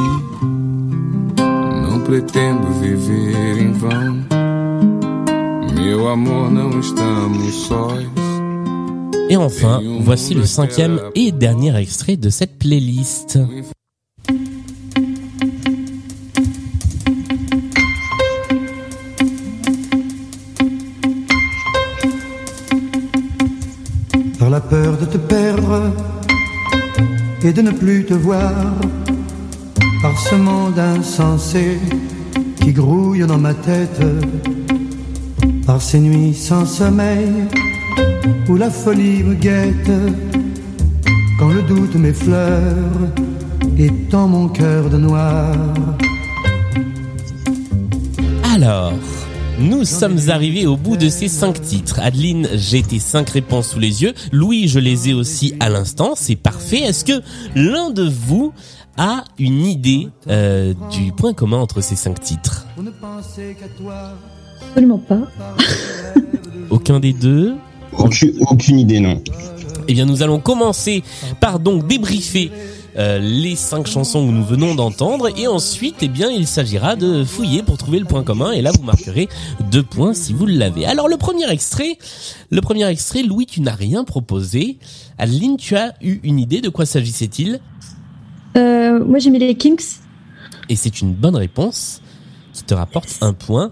não 1.82 2.00
pretendo 2.02 2.68
viver 2.80 3.58
em 3.58 3.72
vão. 3.72 4.24
Meu 5.74 6.06
amor, 6.06 6.48
não 6.48 6.78
estamos 6.78 7.52
sós. 7.66 8.06
Et 9.28 9.36
enfin, 9.36 9.82
voici 10.02 10.34
le 10.34 10.46
cinquième 10.46 11.00
et 11.16 11.32
dernier 11.32 11.74
extrait 11.80 12.16
de 12.16 12.30
cette 12.30 12.60
playlist. 12.60 13.40
Et 27.46 27.52
de 27.52 27.62
ne 27.62 27.70
plus 27.70 28.04
te 28.04 28.14
voir. 28.14 28.52
Par 30.02 30.18
ce 30.18 30.34
monde 30.34 30.78
insensé 30.78 31.78
qui 32.60 32.72
grouille 32.72 33.24
dans 33.26 33.38
ma 33.38 33.54
tête. 33.54 34.02
Par 35.64 35.80
ces 35.80 36.00
nuits 36.00 36.34
sans 36.34 36.66
sommeil 36.66 37.30
où 38.48 38.56
la 38.56 38.70
folie 38.70 39.22
me 39.22 39.34
guette. 39.34 39.92
Quand 41.38 41.48
le 41.48 41.62
doute 41.62 41.94
m'effleure 41.94 43.12
et 43.78 43.90
tend 44.10 44.26
mon 44.26 44.48
cœur 44.48 44.88
de 44.90 44.96
noir. 44.96 45.52
Alors, 48.54 48.92
nous 49.58 49.84
sommes 49.84 50.18
arrivés 50.28 50.66
au 50.66 50.76
bout 50.76 50.96
de 50.96 51.08
ces 51.08 51.28
cinq 51.28 51.60
titres. 51.62 51.98
Adeline, 52.00 52.48
j'ai 52.54 52.82
tes 52.82 52.98
cinq 52.98 53.30
réponses 53.30 53.68
sous 53.70 53.78
les 53.78 54.02
yeux. 54.02 54.12
Louis, 54.32 54.68
je 54.68 54.78
les 54.78 55.08
ai 55.08 55.14
aussi 55.14 55.54
à 55.60 55.68
l'instant. 55.68 56.12
C'est 56.14 56.36
parfait. 56.36 56.80
Est-ce 56.80 57.04
que 57.04 57.22
l'un 57.54 57.90
de 57.90 58.02
vous 58.02 58.52
a 58.98 59.24
une 59.38 59.64
idée 59.64 60.08
euh, 60.28 60.74
du 60.90 61.12
point 61.12 61.32
commun 61.32 61.58
entre 61.58 61.80
ces 61.80 61.96
cinq 61.96 62.20
titres? 62.20 62.66
Pour 62.74 62.84
ne 62.84 62.90
penser 62.90 63.56
qu'à 63.58 63.68
toi. 63.68 64.12
Absolument 64.68 64.98
pas. 64.98 65.22
Aucun 66.70 67.00
des 67.00 67.12
deux? 67.12 67.54
Aucune, 67.96 68.34
aucune 68.50 68.78
idée, 68.78 69.00
non. 69.00 69.22
Eh 69.88 69.94
bien, 69.94 70.04
nous 70.04 70.22
allons 70.22 70.40
commencer 70.40 71.02
par 71.40 71.60
donc 71.60 71.86
débriefer 71.86 72.50
euh, 72.98 73.18
les 73.18 73.56
cinq 73.56 73.86
chansons 73.86 74.26
que 74.26 74.32
nous 74.32 74.44
venons 74.44 74.74
d'entendre 74.74 75.28
et 75.38 75.46
ensuite, 75.46 75.96
eh 76.00 76.08
bien, 76.08 76.30
il 76.30 76.46
s'agira 76.46 76.96
de 76.96 77.24
fouiller 77.24 77.62
pour 77.62 77.76
trouver 77.76 77.98
le 77.98 78.06
point 78.06 78.22
commun 78.22 78.52
et 78.52 78.62
là, 78.62 78.70
vous 78.72 78.82
marquerez 78.84 79.28
deux 79.70 79.82
points 79.82 80.14
si 80.14 80.32
vous 80.32 80.46
l'avez. 80.46 80.86
Alors, 80.86 81.08
le 81.08 81.16
premier 81.16 81.50
extrait, 81.50 81.98
le 82.50 82.60
premier 82.60 82.86
extrait, 82.88 83.22
Louis, 83.22 83.46
tu 83.46 83.60
n'as 83.60 83.74
rien 83.74 84.04
proposé. 84.04 84.78
Adeline, 85.18 85.56
tu 85.56 85.76
as 85.76 85.94
eu 86.00 86.20
une 86.22 86.38
idée 86.38 86.60
de 86.60 86.68
quoi 86.68 86.86
s'agissait-il? 86.86 87.60
Euh, 88.56 89.04
moi, 89.04 89.18
j'ai 89.18 89.30
mis 89.30 89.38
les 89.38 89.54
Kings. 89.54 89.98
Et 90.68 90.76
c'est 90.76 91.00
une 91.00 91.12
bonne 91.12 91.36
réponse 91.36 92.00
qui 92.54 92.62
te 92.62 92.74
rapporte 92.74 93.18
un 93.20 93.34
point. 93.34 93.70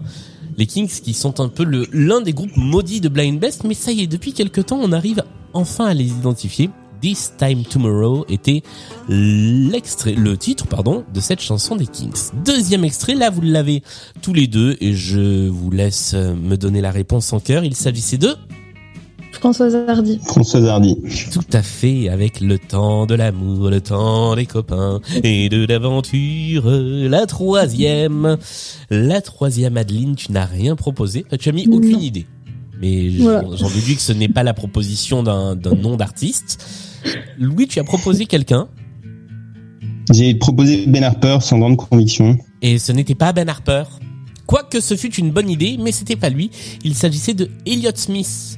Les 0.57 0.67
Kings 0.67 1.01
qui 1.01 1.13
sont 1.13 1.39
un 1.39 1.49
peu 1.49 1.63
le 1.63 1.87
l'un 1.91 2.21
des 2.21 2.31
groupes 2.31 2.55
maudits 2.55 3.01
de 3.01 3.09
Blind 3.09 3.39
Best, 3.39 3.63
mais 3.63 3.73
ça 3.73 3.91
y 3.91 4.03
est, 4.03 4.07
depuis 4.07 4.33
quelque 4.33 4.61
temps, 4.61 4.79
on 4.81 4.91
arrive 4.91 5.23
enfin 5.53 5.85
à 5.85 5.93
les 5.93 6.05
identifier. 6.05 6.69
This 7.05 7.33
Time 7.37 7.61
Tomorrow 7.63 8.25
était 8.29 8.63
l'extrait, 9.07 10.13
le 10.13 10.35
titre, 10.37 10.65
pardon, 10.65 11.03
de 11.13 11.19
cette 11.19 11.39
chanson 11.39 11.75
des 11.75 11.85
Kings. 11.85 12.31
Deuxième 12.43 12.83
extrait, 12.83 13.13
là 13.13 13.29
vous 13.29 13.41
l'avez 13.41 13.83
tous 14.23 14.33
les 14.33 14.47
deux 14.47 14.75
et 14.81 14.95
je 14.95 15.47
vous 15.47 15.69
laisse 15.69 16.13
euh, 16.15 16.33
me 16.33 16.57
donner 16.57 16.81
la 16.81 16.89
réponse 16.89 17.31
en 17.31 17.39
cœur. 17.39 17.63
Il 17.63 17.75
s'agissait 17.75 18.17
de 18.17 18.33
Françoise 19.33 19.75
Hardy. 19.87 20.19
Françoise 20.25 20.65
Hardy. 20.65 20.97
tout 21.31 21.41
à 21.53 21.61
fait 21.61 22.09
avec 22.09 22.41
le 22.41 22.57
temps 22.57 23.05
de 23.05 23.13
l'amour, 23.13 23.69
le 23.69 23.81
temps 23.81 24.35
des 24.35 24.47
copains 24.47 24.99
et 25.23 25.47
de 25.47 25.63
l'aventure. 25.63 26.63
La 26.67 27.27
troisième, 27.27 28.37
la 28.89 29.21
troisième 29.21 29.77
Adeline, 29.77 30.15
tu 30.15 30.31
n'as 30.31 30.45
rien 30.45 30.75
proposé, 30.75 31.23
tu 31.39 31.49
as 31.49 31.51
mis 31.51 31.67
aucune 31.67 31.91
Non. 31.91 31.99
idée. 31.99 32.25
Mais 32.81 33.11
j'en 33.11 33.23
Voilà. 33.25 33.43
j'en 33.53 33.69
déduis 33.69 33.95
que 33.95 34.01
ce 34.01 34.11
n'est 34.11 34.27
pas 34.27 34.41
la 34.41 34.53
proposition 34.55 35.21
d'un 35.21 35.55
d'un 35.55 35.75
nom 35.75 35.97
d'artiste. 35.97 36.65
Louis, 37.39 37.67
tu 37.67 37.79
as 37.79 37.83
proposé 37.83 38.25
quelqu'un 38.25 38.67
J'ai 40.13 40.35
proposé 40.35 40.85
Ben 40.87 41.03
Harper 41.03 41.37
sans 41.41 41.59
grande 41.59 41.77
conviction. 41.77 42.37
et 42.61 42.77
ce 42.79 42.91
n'était 42.91 43.15
pas 43.15 43.33
Ben 43.33 43.47
Harper. 43.49 43.83
Quoique 44.45 44.79
ce 44.79 44.95
fut 44.95 45.13
une 45.15 45.31
bonne 45.31 45.49
idée, 45.49 45.77
mais 45.79 45.91
c'était 45.91 46.15
pas 46.15 46.29
lui. 46.29 46.51
Il 46.83 46.93
s'agissait 46.93 47.33
de 47.33 47.49
Elliott 47.65 47.97
Smith. 47.97 48.57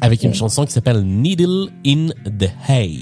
Avec 0.00 0.24
une 0.24 0.34
chanson 0.34 0.64
qui 0.66 0.72
s'appelle 0.72 1.02
Needle 1.04 1.68
in 1.86 2.08
the 2.26 2.50
Hay. 2.68 2.98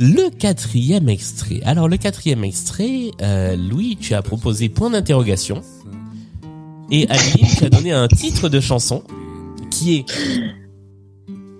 Le 0.00 0.30
quatrième 0.30 1.10
extrait. 1.10 1.60
Alors 1.64 1.88
le 1.88 1.98
quatrième 1.98 2.42
extrait, 2.42 3.10
euh, 3.20 3.54
Louis, 3.54 3.98
tu 4.00 4.14
as 4.14 4.22
proposé 4.22 4.70
point 4.70 4.88
d'interrogation. 4.90 5.60
Et 6.90 7.08
Adeline, 7.10 7.46
tu 7.58 7.64
as 7.64 7.70
donné 7.70 7.92
un 7.92 8.08
titre 8.08 8.48
de 8.48 8.60
chanson 8.60 9.02
qui 9.70 9.96
est 9.96 10.04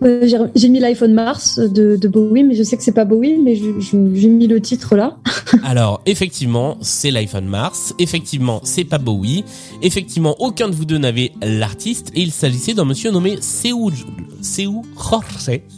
j'ai- 0.02 0.68
mis 0.68 0.80
l'iPhone 0.80 1.12
Mars 1.14 1.58
de, 1.58 1.96
de 1.96 2.08
Bowie, 2.08 2.44
mais 2.44 2.54
je 2.54 2.62
sais 2.62 2.76
que 2.76 2.82
c'est 2.82 2.92
pas 2.92 3.04
Bowie, 3.04 3.38
mais 3.42 3.54
j'ai 3.56 4.28
mis 4.28 4.46
le 4.46 4.60
titre 4.60 4.96
là. 4.96 5.16
Alors, 5.64 6.00
effectivement, 6.06 6.76
c'est 6.80 7.10
l'iPhone 7.10 7.46
Mars. 7.46 7.94
Effectivement, 7.98 8.60
c'est 8.64 8.84
pas 8.84 8.98
Bowie. 8.98 9.44
Effectivement, 9.82 10.34
aucun 10.40 10.68
de 10.68 10.74
vous 10.74 10.84
deux 10.84 10.98
n'avait 10.98 11.32
l'artiste. 11.42 12.10
Et 12.14 12.20
il 12.22 12.32
s'agissait 12.32 12.74
d'un 12.74 12.84
monsieur 12.84 13.10
nommé 13.10 13.38
Seu, 13.40 13.74
Seu 14.42 14.82
Jorge. 14.96 15.24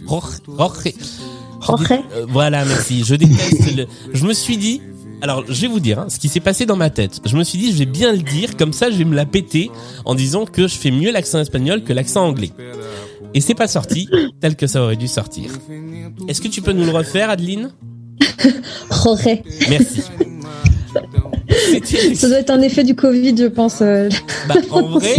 Jorge. 0.09 0.37
Jorge. 0.57 0.93
Jorge. 1.61 1.91
Euh, 1.91 2.27
voilà, 2.29 2.65
merci. 2.65 3.03
Je 3.05 3.15
déteste 3.15 3.77
le... 3.77 3.87
Je 4.13 4.25
me 4.27 4.33
suis 4.33 4.57
dit... 4.57 4.81
Alors, 5.23 5.45
je 5.49 5.61
vais 5.63 5.69
vous 5.69 5.81
dire 5.81 5.99
hein, 6.01 6.07
ce 6.11 6.19
qui 6.19 6.29
s'est 6.29 6.41
passé 6.41 6.67
dans 6.67 6.77
ma 6.77 6.91
tête. 6.91 7.21
Je 7.25 7.37
me 7.37 7.43
suis 7.43 7.59
dit, 7.59 7.73
je 7.73 7.79
vais 7.79 7.87
bien 7.87 8.13
le 8.13 8.19
dire, 8.19 8.55
comme 8.59 8.75
ça 8.75 8.91
je 8.91 8.99
vais 8.99 9.05
me 9.07 9.15
la 9.15 9.25
péter 9.25 9.71
en 10.05 10.15
disant 10.15 10.45
que 10.45 10.69
je 10.69 10.75
fais 10.75 10.91
mieux 10.91 11.11
l'accent 11.11 11.39
espagnol 11.41 11.83
que 11.85 11.95
l'accent 11.95 12.27
anglais. 12.27 12.51
Et 13.37 13.43
c'est 13.43 13.55
pas 13.55 13.69
sorti 13.69 14.09
tel 14.41 14.57
que 14.57 14.67
ça 14.67 14.83
aurait 14.83 14.97
dû 14.97 15.09
sortir. 15.09 15.51
Est-ce 16.27 16.41
que 16.41 16.49
tu 16.49 16.63
peux 16.63 16.73
nous 16.73 16.87
le 16.87 16.91
refaire, 16.91 17.29
Adeline 17.29 17.71
Jorge. 18.91 19.43
Merci. 19.69 20.03
Ça 22.15 22.29
doit 22.29 22.39
être 22.39 22.51
un 22.51 22.63
effet 22.63 22.83
du 22.83 22.95
Covid, 22.95 23.37
je 23.37 23.45
pense. 23.45 23.83
euh. 23.83 24.09
Bah, 24.49 24.55
en 24.71 24.89
vrai, 24.89 25.17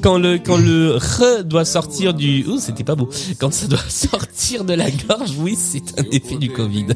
quand 0.00 0.18
le 0.18 0.38
quand 0.38 0.56
le 0.56 0.96
re 0.96 1.42
doit 1.44 1.64
sortir 1.64 2.14
du 2.14 2.44
ouh 2.46 2.58
c'était 2.58 2.84
pas 2.84 2.94
beau 2.94 3.08
quand 3.38 3.52
ça 3.52 3.66
doit 3.68 3.78
sortir 3.88 4.64
de 4.64 4.74
la 4.74 4.90
gorge 4.90 5.32
oui 5.38 5.56
c'est 5.56 6.00
un 6.00 6.04
effet 6.10 6.36
du 6.36 6.50
Covid 6.50 6.86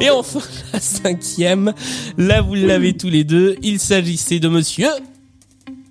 et 0.00 0.10
enfin 0.10 0.38
la 0.72 0.78
cinquième 0.78 1.72
là 2.16 2.42
vous 2.42 2.54
l'avez 2.54 2.96
tous 2.96 3.10
les 3.10 3.24
deux 3.24 3.56
il 3.62 3.80
s'agissait 3.80 4.38
de 4.38 4.48
Monsieur 4.48 4.88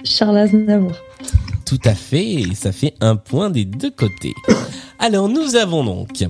Charles 0.05 0.37
Aznavour. 0.37 0.93
Tout 1.65 1.79
à 1.85 1.95
fait 1.95 2.33
et 2.33 2.55
ça 2.55 2.71
fait 2.71 2.93
un 3.01 3.15
point 3.15 3.49
des 3.49 3.65
deux 3.65 3.91
côtés 3.91 4.33
alors 4.99 5.29
nous 5.29 5.55
avons 5.55 5.83
donc 5.83 6.23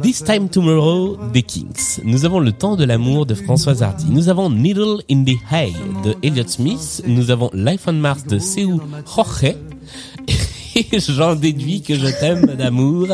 This 0.00 0.24
Time 0.24 0.48
Tomorrow 0.48 1.18
des 1.34 1.42
Kings. 1.42 2.00
Nous 2.04 2.24
avons 2.24 2.40
Le 2.40 2.52
Temps 2.52 2.76
de 2.76 2.84
l'amour 2.84 3.26
de 3.26 3.34
Françoise 3.34 3.82
Hardy. 3.82 4.06
Nous 4.08 4.30
avons 4.30 4.48
Needle 4.48 5.02
in 5.10 5.24
the 5.24 5.36
Hay 5.50 5.74
de 6.02 6.14
Elliott 6.22 6.48
Smith. 6.48 7.02
Nous 7.06 7.30
avons 7.30 7.50
Life 7.52 7.82
on 7.86 7.92
Mars 7.92 8.24
de 8.24 8.38
Seu 8.38 8.80
Jorge. 9.04 9.54
Et 10.76 10.98
j'en 10.98 11.34
déduis 11.34 11.82
que 11.82 11.94
je 11.94 12.06
t'aime 12.06 12.46
d'amour 12.56 13.08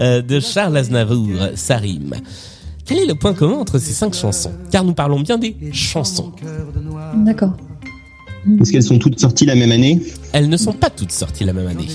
euh, 0.00 0.22
de 0.22 0.40
Charles 0.40 0.76
Aznavour. 0.76 1.38
Ça 1.54 1.76
rime. 1.76 2.14
Quel 2.84 2.98
est 2.98 3.06
le 3.06 3.14
point 3.14 3.34
commun 3.34 3.58
entre 3.58 3.78
ces 3.78 3.92
cinq 3.92 4.14
chansons? 4.14 4.52
Car 4.70 4.84
nous 4.84 4.94
parlons 4.94 5.20
bien 5.20 5.38
des 5.38 5.56
chansons. 5.72 6.32
D'accord. 7.14 7.52
Est-ce 8.60 8.72
qu'elles 8.72 8.82
sont 8.82 8.98
toutes 8.98 9.18
sorties 9.18 9.46
la 9.46 9.54
même 9.54 9.72
année 9.72 10.00
Elles 10.32 10.48
ne 10.48 10.56
sont 10.56 10.72
pas 10.72 10.90
toutes 10.90 11.12
sorties 11.12 11.44
la 11.44 11.52
même 11.52 11.66
année. 11.66 11.88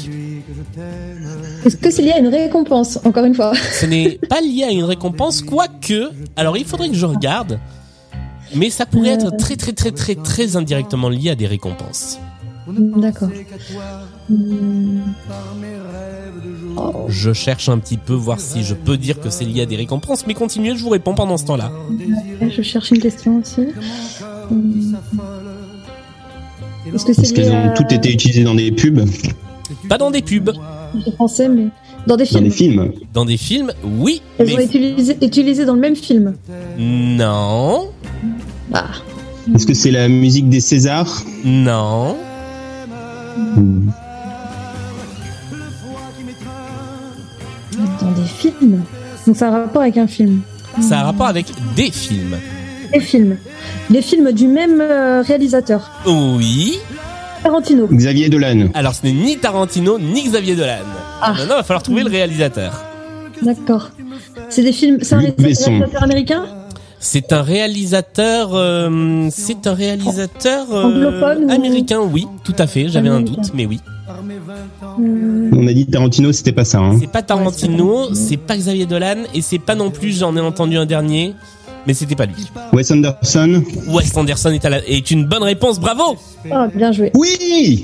Est-ce 1.66 1.78
que 1.78 1.92
c'est 1.92 2.02
lié 2.02 2.12
à 2.12 2.20
une 2.20 2.28
récompense, 2.28 3.00
encore 3.04 3.26
une 3.26 3.36
fois 3.36 3.54
Ce 3.72 3.86
n'est 3.86 4.20
pas 4.30 4.42
lié 4.42 4.64
à 4.64 4.72
une 4.72 4.84
récompense, 4.84 5.42
quoique. 5.42 6.10
Alors 6.36 6.58
il 6.58 6.66
faudrait 6.66 6.90
que 6.90 6.96
je 6.96 7.06
regarde. 7.06 7.60
Mais 8.56 8.70
ça 8.70 8.86
pourrait 8.86 9.12
être 9.12 9.38
très 9.38 9.56
très 9.56 9.72
très 9.72 9.92
très 9.92 10.16
très 10.16 10.56
indirectement 10.58 11.08
lié 11.08 11.30
à 11.30 11.36
des 11.36 11.48
récompenses. 11.48 12.20
D'accord. 12.68 13.30
Hmm. 14.30 15.00
Oh, 16.78 17.06
Je 17.08 17.34
cherche 17.34 17.70
un 17.70 17.80
petit 17.80 17.98
peu 17.98 18.14
voir 18.14 18.40
si 18.40 18.64
je 18.64 18.74
peux 18.74 18.98
dire 18.98 19.20
que 19.20 19.30
c'est 19.30 19.46
lié 19.46 19.62
à 19.62 19.66
des 19.66 19.76
récompenses, 19.76 20.26
mais 20.28 20.34
continuez, 20.34 20.76
je 20.76 20.84
vous 20.84 20.90
réponds 20.90 21.16
pendant 21.16 21.38
ce 21.38 21.46
temps-là. 21.46 21.72
je 22.50 22.62
cherche 22.62 22.92
une 22.92 23.00
question 23.00 23.40
aussi. 23.40 23.68
Hmm. 24.50 24.96
Est-ce 26.94 27.06
que 27.06 27.12
Est-ce 27.12 27.34
qu'elles 27.34 27.52
ont 27.52 27.74
toutes 27.76 27.92
été 27.92 28.12
utilisées 28.12 28.44
dans 28.44 28.56
des 28.56 28.72
pubs 28.72 29.02
Pas 29.90 29.98
dans 29.98 30.12
des 30.12 30.22
pubs, 30.22 30.52
Je 31.06 31.12
pensais, 31.12 31.48
mais 31.48 31.68
dans 32.08 32.18
des 32.18 32.24
Dans 32.26 32.30
films. 32.30 32.44
des 32.44 32.50
films 32.52 32.92
dans 33.14 33.26
des 33.26 33.38
films, 33.38 33.72
oui, 33.84 34.22
Elles 34.38 34.54
ont 34.54 34.58
mais 34.58 34.66
été 34.66 34.78
utilisées, 34.80 35.18
utilisées 35.22 35.66
dans 35.66 35.76
le 35.76 35.80
même 35.80 35.96
film. 35.96 36.34
non, 36.78 37.90
Ah. 38.74 38.86
Est-ce 39.56 39.66
que 39.66 39.74
c'est 39.74 39.92
la 39.92 40.08
musique 40.08 40.50
des 40.50 40.60
Césars 40.60 41.24
non. 41.44 42.16
Dans 48.02 48.12
des 48.12 48.28
films. 48.28 48.84
Donc 49.28 49.36
ça 49.36 49.48
a 49.48 49.50
un 49.52 49.62
rapport 49.62 49.82
avec 49.82 49.98
un 49.98 50.08
film. 50.08 50.42
ça 50.82 51.00
a 51.00 51.02
un 51.02 51.06
rapport 51.06 51.28
avec 51.28 51.48
des 51.76 51.92
films. 51.92 52.38
Des 52.94 53.00
films. 53.00 53.38
Les 53.90 54.02
films 54.02 54.32
du 54.32 54.48
même 54.48 54.80
euh, 54.82 55.22
réalisateur. 55.22 55.92
Oui, 56.06 56.78
Tarantino. 57.44 57.88
Xavier 57.92 58.30
Dolan. 58.30 58.68
Alors 58.74 58.94
ce 58.94 59.06
n'est 59.06 59.12
ni 59.14 59.38
Tarantino 59.38 59.98
ni 60.00 60.24
Xavier 60.24 60.56
Dolan. 60.56 60.78
Ah. 61.22 61.32
Maintenant, 61.34 61.56
il 61.56 61.58
va 61.58 61.64
falloir 61.64 61.84
trouver 61.84 62.04
le 62.04 62.10
réalisateur. 62.10 62.84
D'accord. 63.42 63.90
C'est 64.50 64.64
des 64.64 64.72
films. 64.72 65.00
C'est 65.02 65.16
un 65.16 65.22
Luc 65.22 65.38
Besson. 65.38 65.72
réalisateur 65.72 66.04
américain? 66.04 66.46
C'est 67.04 67.34
un 67.34 67.42
réalisateur, 67.42 68.52
euh, 68.54 69.28
c'est 69.32 69.66
un 69.66 69.74
réalisateur 69.74 70.68
euh, 70.72 70.84
Anglophone 70.84 71.46
ou- 71.46 71.52
américain, 71.52 72.00
oui, 72.00 72.28
tout 72.44 72.54
à 72.60 72.68
fait. 72.68 72.90
J'avais 72.90 73.10
un 73.10 73.22
doute, 73.22 73.52
mais 73.56 73.66
oui. 73.66 73.80
On 75.00 75.68
a 75.68 75.74
dit 75.74 75.88
Tarantino, 75.88 76.32
c'était 76.32 76.52
pas 76.52 76.64
ça. 76.66 76.78
Hein. 76.80 76.98
C'est 77.00 77.12
pas 77.12 77.24
Tarantino, 77.24 78.14
c'est 78.14 78.38
pas 78.38 78.56
Xavier 78.56 78.86
Dolan, 78.86 79.24
et 79.34 79.42
c'est 79.42 79.58
pas 79.60 79.74
non 79.76 79.90
plus. 79.90 80.12
J'en 80.18 80.36
ai 80.36 80.42
entendu 80.42 80.78
un 80.78 80.86
dernier, 80.86 81.34
mais 81.88 81.94
c'était 81.94 82.16
pas 82.16 82.26
lui. 82.26 82.48
Wes 82.74 82.92
Anderson. 82.92 83.64
Wes 83.88 84.16
Anderson 84.18 84.50
est, 84.52 84.66
à 84.66 84.70
la- 84.70 84.88
est 84.88 85.12
une 85.12 85.26
bonne 85.26 85.44
réponse, 85.44 85.80
bravo. 85.80 86.18
Ah, 86.52 86.68
bien 86.74 86.92
joué. 86.92 87.12
Oui 87.16 87.84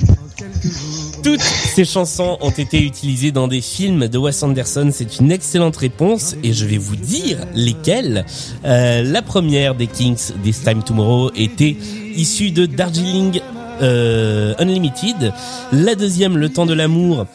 Toutes 1.24 1.42
ces 1.42 1.84
chansons 1.86 2.38
ont 2.42 2.52
été 2.52 2.82
utilisées 2.84 3.32
dans 3.32 3.48
des 3.48 3.62
films 3.62 4.08
de 4.08 4.18
Wes 4.18 4.42
Anderson. 4.44 4.90
C'est 4.94 5.20
une 5.20 5.32
excellente 5.32 5.78
réponse 5.78 6.36
et 6.44 6.54
je 6.54 6.66
vais 6.66 6.78
vous 6.78 6.96
dire 6.96 7.40
lesquelles. 7.54 8.26
Euh, 8.66 9.04
la 9.04 9.22
première 9.22 9.76
des 9.76 9.88
Kings, 9.88 10.32
This 10.44 10.64
Time 10.64 10.84
Tomorrow, 10.84 11.32
était 11.36 11.76
issue 12.16 12.52
de 12.52 12.66
Darjeeling 12.66 13.42
euh, 13.82 14.54
Unlimited. 14.60 15.34
La 15.72 15.96
deuxième, 15.96 16.38
Le 16.38 16.50
Temps 16.50 16.66
de 16.66 16.74
l'amour, 16.74 17.26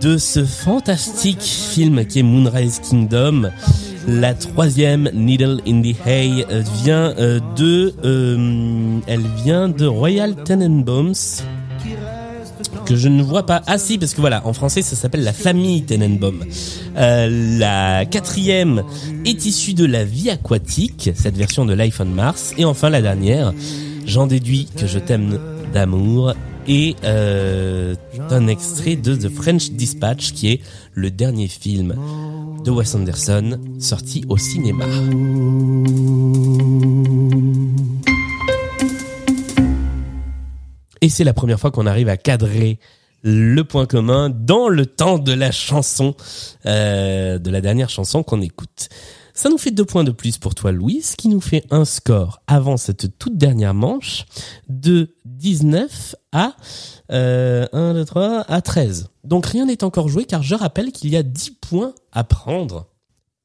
de 0.00 0.16
ce 0.18 0.44
fantastique 0.44 1.40
film 1.42 2.04
qui 2.06 2.20
est 2.20 2.22
Moonrise 2.22 2.80
Kingdom. 2.88 3.50
La 4.08 4.34
troisième, 4.34 5.10
Needle 5.12 5.60
in 5.66 5.82
the 5.82 5.96
Hay, 6.06 6.44
vient 6.82 7.12
euh, 7.18 7.40
de, 7.56 7.92
euh, 8.04 9.00
elle 9.08 9.24
vient 9.44 9.68
de 9.68 9.86
Royal 9.86 10.36
Tenenbaums 10.44 11.42
que 12.86 12.94
je 12.94 13.08
ne 13.08 13.22
vois 13.22 13.44
pas. 13.44 13.62
Ah 13.66 13.78
si, 13.78 13.98
parce 13.98 14.14
que 14.14 14.20
voilà, 14.20 14.46
en 14.46 14.52
français, 14.52 14.80
ça 14.80 14.94
s'appelle 14.94 15.24
la 15.24 15.32
famille 15.32 15.82
Tenenbaum. 15.82 16.44
Euh, 16.96 17.58
la 17.58 18.06
quatrième 18.06 18.84
est 19.24 19.44
issue 19.44 19.74
de 19.74 19.84
la 19.84 20.04
vie 20.04 20.30
aquatique, 20.30 21.10
cette 21.14 21.36
version 21.36 21.64
de 21.64 21.74
Life 21.74 22.00
on 22.00 22.04
Mars. 22.04 22.54
Et 22.56 22.64
enfin, 22.64 22.88
la 22.88 23.02
dernière, 23.02 23.52
j'en 24.06 24.28
déduis 24.28 24.68
que 24.76 24.86
je 24.86 25.00
t'aime 25.00 25.38
d'amour 25.74 26.34
et 26.68 26.96
euh, 27.04 27.94
un 28.30 28.46
extrait 28.48 28.96
de 28.96 29.14
The 29.14 29.28
French 29.28 29.70
Dispatch, 29.70 30.32
qui 30.32 30.48
est 30.50 30.60
le 30.94 31.10
dernier 31.10 31.48
film 31.48 31.94
de 32.64 32.70
Wes 32.70 32.94
Anderson 32.94 33.60
sorti 33.78 34.24
au 34.28 34.36
cinéma. 34.36 34.86
Et 41.00 41.08
c'est 41.08 41.24
la 41.24 41.34
première 41.34 41.60
fois 41.60 41.70
qu'on 41.70 41.86
arrive 41.86 42.08
à 42.08 42.16
cadrer 42.16 42.78
le 43.22 43.62
point 43.62 43.86
commun 43.86 44.30
dans 44.30 44.68
le 44.68 44.86
temps 44.86 45.18
de 45.18 45.32
la 45.32 45.50
chanson, 45.50 46.14
euh, 46.64 47.38
de 47.38 47.50
la 47.50 47.60
dernière 47.60 47.90
chanson 47.90 48.22
qu'on 48.22 48.40
écoute. 48.40 48.88
Ça 49.34 49.50
nous 49.50 49.58
fait 49.58 49.70
deux 49.70 49.84
points 49.84 50.04
de 50.04 50.12
plus 50.12 50.38
pour 50.38 50.54
toi, 50.54 50.72
Louis, 50.72 51.02
ce 51.02 51.14
qui 51.14 51.28
nous 51.28 51.42
fait 51.42 51.64
un 51.70 51.84
score 51.84 52.40
avant 52.46 52.76
cette 52.78 53.18
toute 53.18 53.36
dernière 53.36 53.74
manche 53.74 54.24
de 54.68 55.15
19 55.38 56.14
à 56.32 56.56
euh, 57.12 57.66
1, 57.72 57.94
2, 57.94 58.04
3, 58.04 58.44
à 58.48 58.60
13. 58.60 59.08
Donc 59.24 59.46
rien 59.46 59.66
n'est 59.66 59.84
encore 59.84 60.08
joué 60.08 60.24
car 60.24 60.42
je 60.42 60.54
rappelle 60.54 60.92
qu'il 60.92 61.10
y 61.10 61.16
a 61.16 61.22
10 61.22 61.52
points 61.52 61.94
à 62.12 62.24
prendre 62.24 62.88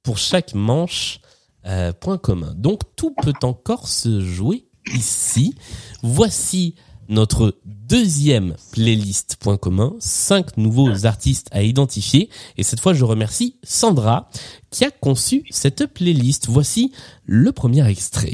pour 0.04 0.18
chaque 0.18 0.54
manche 0.54 1.20
euh, 1.66 1.94
point 1.94 2.18
commun. 2.18 2.54
Donc 2.56 2.82
tout 2.96 3.14
peut 3.22 3.34
encore 3.44 3.88
se 3.88 4.22
jouer 4.22 4.66
ici. 4.94 5.56
Voici 6.02 6.76
notre 7.10 7.56
deuxième 7.66 8.56
playlist 8.72 9.36
point 9.40 9.58
commun, 9.58 9.94
cinq 10.00 10.56
nouveaux 10.58 11.06
artistes 11.06 11.50
à 11.52 11.62
identifier. 11.62 12.30
Et 12.58 12.64
cette 12.64 12.80
fois, 12.80 12.94
je 12.94 13.04
remercie 13.04 13.58
Sandra 13.64 14.30
qui 14.70 14.86
a 14.86 14.92
conçu 14.92 15.44
cette 15.50 15.86
playlist. 15.88 16.48
Voici 16.48 16.94
le 17.26 17.52
premier 17.52 17.88
extrait. 17.88 18.34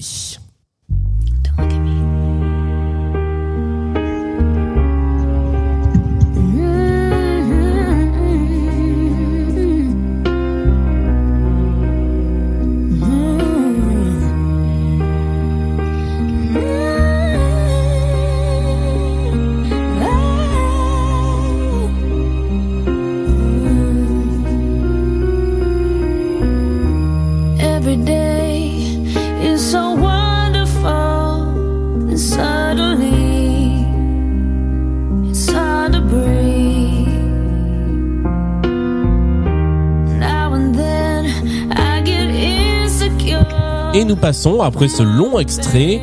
Et 43.98 44.06
nous 44.06 44.16
passons, 44.16 44.62
après 44.62 44.90
ce 44.90 45.02
long 45.02 45.40
extrait, 45.40 46.00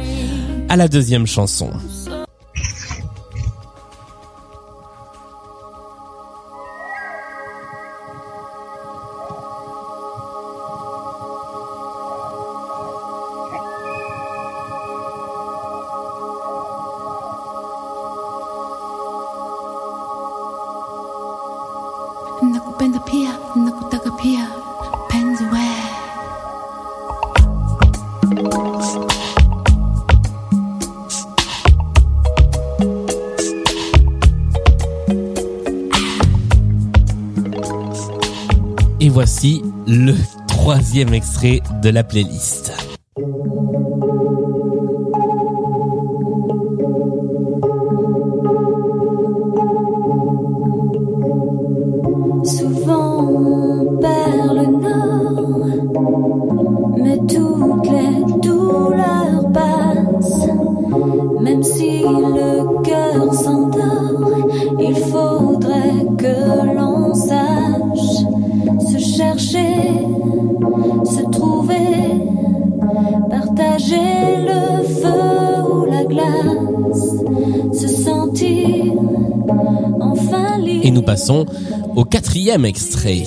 à 0.69 0.75
la 0.75 0.89
deuxième 0.89 1.29
chanson. 1.29 1.71
Extrait 41.13 41.61
de 41.83 41.91
la 41.91 42.05
playlist. 42.05 42.84
Au 81.31 82.05
quatrième 82.05 82.65
extrait. 82.65 83.25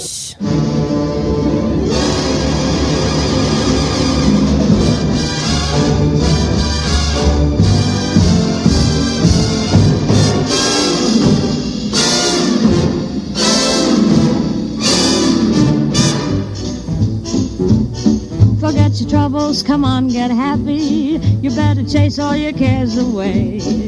Forget 18.60 19.00
your 19.00 19.10
troubles, 19.10 19.64
come 19.64 19.86
on, 19.86 20.08
get 20.08 20.30
happy. 20.30 21.20
You 21.42 21.52
better 21.52 21.84
chase 21.84 22.20
all 22.20 22.36
your 22.36 22.54
cares 22.54 22.98
away. 22.98 23.87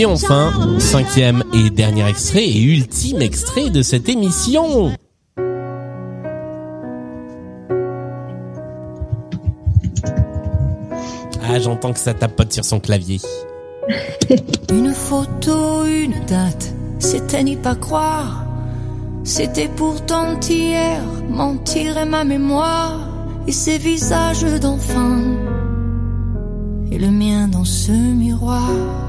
Et 0.00 0.06
enfin, 0.06 0.78
cinquième 0.78 1.42
et 1.52 1.70
dernier 1.70 2.08
extrait 2.08 2.44
et 2.44 2.62
ultime 2.62 3.20
extrait 3.20 3.68
de 3.68 3.82
cette 3.82 4.08
émission. 4.08 4.92
Ah, 11.42 11.58
j'entends 11.58 11.92
que 11.92 11.98
ça 11.98 12.14
tapote 12.14 12.52
sur 12.52 12.64
son 12.64 12.78
clavier. 12.78 13.20
Une 14.72 14.94
photo, 14.94 15.84
une 15.84 16.24
date, 16.26 16.74
c'était 17.00 17.42
n'y 17.42 17.56
pas 17.56 17.74
croire. 17.74 18.44
C'était 19.24 19.66
pourtant 19.66 20.38
hier, 20.48 21.02
mentir 21.28 21.98
est 21.98 22.06
ma 22.06 22.22
mémoire. 22.22 23.00
Et 23.48 23.52
ces 23.52 23.78
visages 23.78 24.44
d'enfants, 24.60 25.22
et 26.92 26.98
le 26.98 27.10
mien 27.10 27.48
dans 27.48 27.64
ce 27.64 27.90
miroir. 27.92 29.07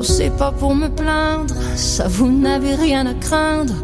Oh, 0.00 0.02
c'est 0.02 0.34
pas 0.34 0.50
pour 0.50 0.74
me 0.74 0.88
plaindre, 0.88 1.54
ça 1.76 2.08
vous 2.08 2.30
n'avez 2.30 2.74
rien 2.74 3.06
à 3.06 3.12
craindre. 3.12 3.74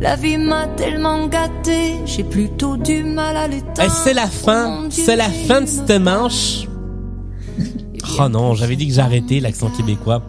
La 0.00 0.16
vie 0.16 0.36
m'a 0.36 0.66
tellement 0.66 1.28
gâté, 1.28 1.94
j'ai 2.04 2.24
plutôt 2.24 2.76
du 2.76 3.02
mal 3.04 3.36
à 3.38 3.46
Eh, 3.46 3.52
l'éteindre. 3.52 3.90
c'est 4.04 4.12
la 4.12 4.26
fin, 4.26 4.88
c'est 4.90 5.16
la 5.16 5.30
fin 5.30 5.62
de 5.62 5.66
cette 5.66 5.90
manche. 5.92 6.66
Oh 8.20 8.28
non, 8.28 8.54
j'avais 8.54 8.76
dit 8.76 8.86
que 8.88 8.92
j'arrêtais 8.92 9.40
l'accent 9.40 9.70
québécois. 9.70 10.22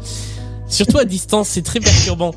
Surtout 0.69 0.97
à 0.99 1.03
distance, 1.05 1.49
c'est 1.49 1.61
très 1.61 1.81
perturbant. 1.81 2.31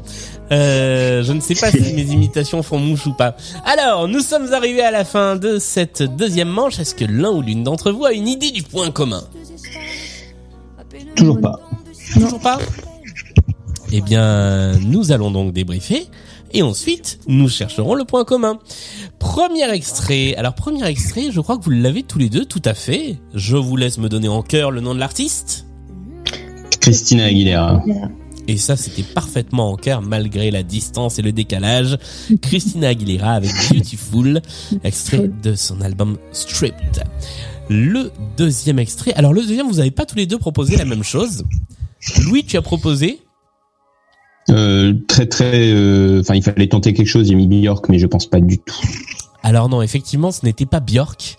Euh, 0.51 1.23
je 1.23 1.33
ne 1.33 1.41
sais 1.41 1.55
pas 1.55 1.71
si 1.71 1.79
mes 1.95 2.03
imitations 2.13 2.63
font 2.65 2.79
mouche 2.81 3.07
ou 3.07 3.13
pas. 3.15 3.37
Alors, 3.65 4.09
nous 4.09 4.21
sommes 4.21 4.53
arrivés 4.53 4.83
à 4.83 4.91
la 4.91 5.05
fin 5.05 5.37
de 5.37 5.59
cette 5.61 6.03
deuxième 6.03 6.49
manche. 6.49 6.81
Est-ce 6.81 6.95
que 6.97 7.05
l'un 7.05 7.31
ou 7.31 7.41
l'une 7.41 7.63
d'entre 7.63 7.93
vous 7.93 8.05
a 8.05 8.13
une 8.13 8.27
idée 8.27 8.51
du 8.51 8.63
point 8.65 8.91
commun? 8.91 9.23
Toujours 11.15 11.41
pas. 11.41 11.61
Toujours 12.13 12.41
pas? 12.41 12.59
Eh 13.93 14.01
bien, 14.01 14.78
nous 14.78 15.12
allons 15.12 15.30
donc 15.30 15.53
débriefer. 15.53 16.07
Et 16.53 16.62
ensuite, 16.62 17.18
nous 17.26 17.49
chercherons 17.49 17.95
le 17.95 18.05
point 18.05 18.24
commun. 18.24 18.59
Premier 19.18 19.70
extrait. 19.70 20.34
Alors, 20.37 20.55
premier 20.55 20.87
extrait, 20.87 21.30
je 21.30 21.41
crois 21.41 21.59
que 21.59 21.64
vous 21.64 21.70
l'avez 21.70 22.03
tous 22.03 22.18
les 22.18 22.28
deux, 22.28 22.45
tout 22.45 22.62
à 22.64 22.74
fait. 22.74 23.18
Je 23.34 23.57
vous 23.57 23.76
laisse 23.76 23.99
me 23.99 24.09
donner 24.09 24.28
en 24.28 24.43
cœur 24.43 24.70
le 24.70 24.80
nom 24.80 24.95
de 24.95 25.01
l'artiste. 25.01 25.66
Christina 26.80 27.24
Aguilera. 27.24 27.82
Et 28.49 28.57
ça, 28.57 28.76
c'était 28.76 29.03
parfaitement 29.03 29.72
en 29.72 29.76
cœur 29.76 30.03
malgré 30.03 30.53
la 30.53 30.62
distance 30.62 31.18
et 31.18 31.22
le 31.22 31.32
décalage. 31.32 31.99
Christina 32.43 32.89
Aguilera 32.89 33.32
avec 33.32 33.51
Beautiful, 33.70 34.41
extrait 34.84 35.28
de 35.43 35.55
son 35.57 35.80
album 35.80 36.16
Stripped. 36.30 37.03
Le 37.68 38.12
deuxième 38.37 38.78
extrait. 38.78 39.12
Alors, 39.14 39.32
le 39.32 39.43
deuxième, 39.43 39.66
vous 39.66 39.80
avez 39.80 39.91
pas 39.91 40.07
tous 40.07 40.16
les 40.16 40.26
deux 40.26 40.39
proposé 40.39 40.76
la 40.76 40.84
même 40.84 41.03
chose. 41.03 41.45
Louis, 42.22 42.45
tu 42.45 42.57
as 42.57 42.62
proposé 42.62 43.20
Euh, 44.51 44.95
très 45.09 45.27
très. 45.27 45.73
euh, 45.73 46.21
Enfin, 46.21 46.35
il 46.35 46.43
fallait 46.43 46.69
tenter 46.69 46.93
quelque 46.95 47.09
chose. 47.09 47.29
J'ai 47.29 47.35
mis 47.35 47.47
Björk, 47.47 47.89
mais 47.89 47.99
je 47.99 48.07
pense 48.07 48.27
pas 48.27 48.41
du 48.41 48.59
tout. 48.59 48.75
Alors 49.43 49.69
non, 49.69 49.83
effectivement, 49.83 50.31
ce 50.33 50.45
n'était 50.45 50.67
pas 50.67 50.81
Björk. 50.81 51.39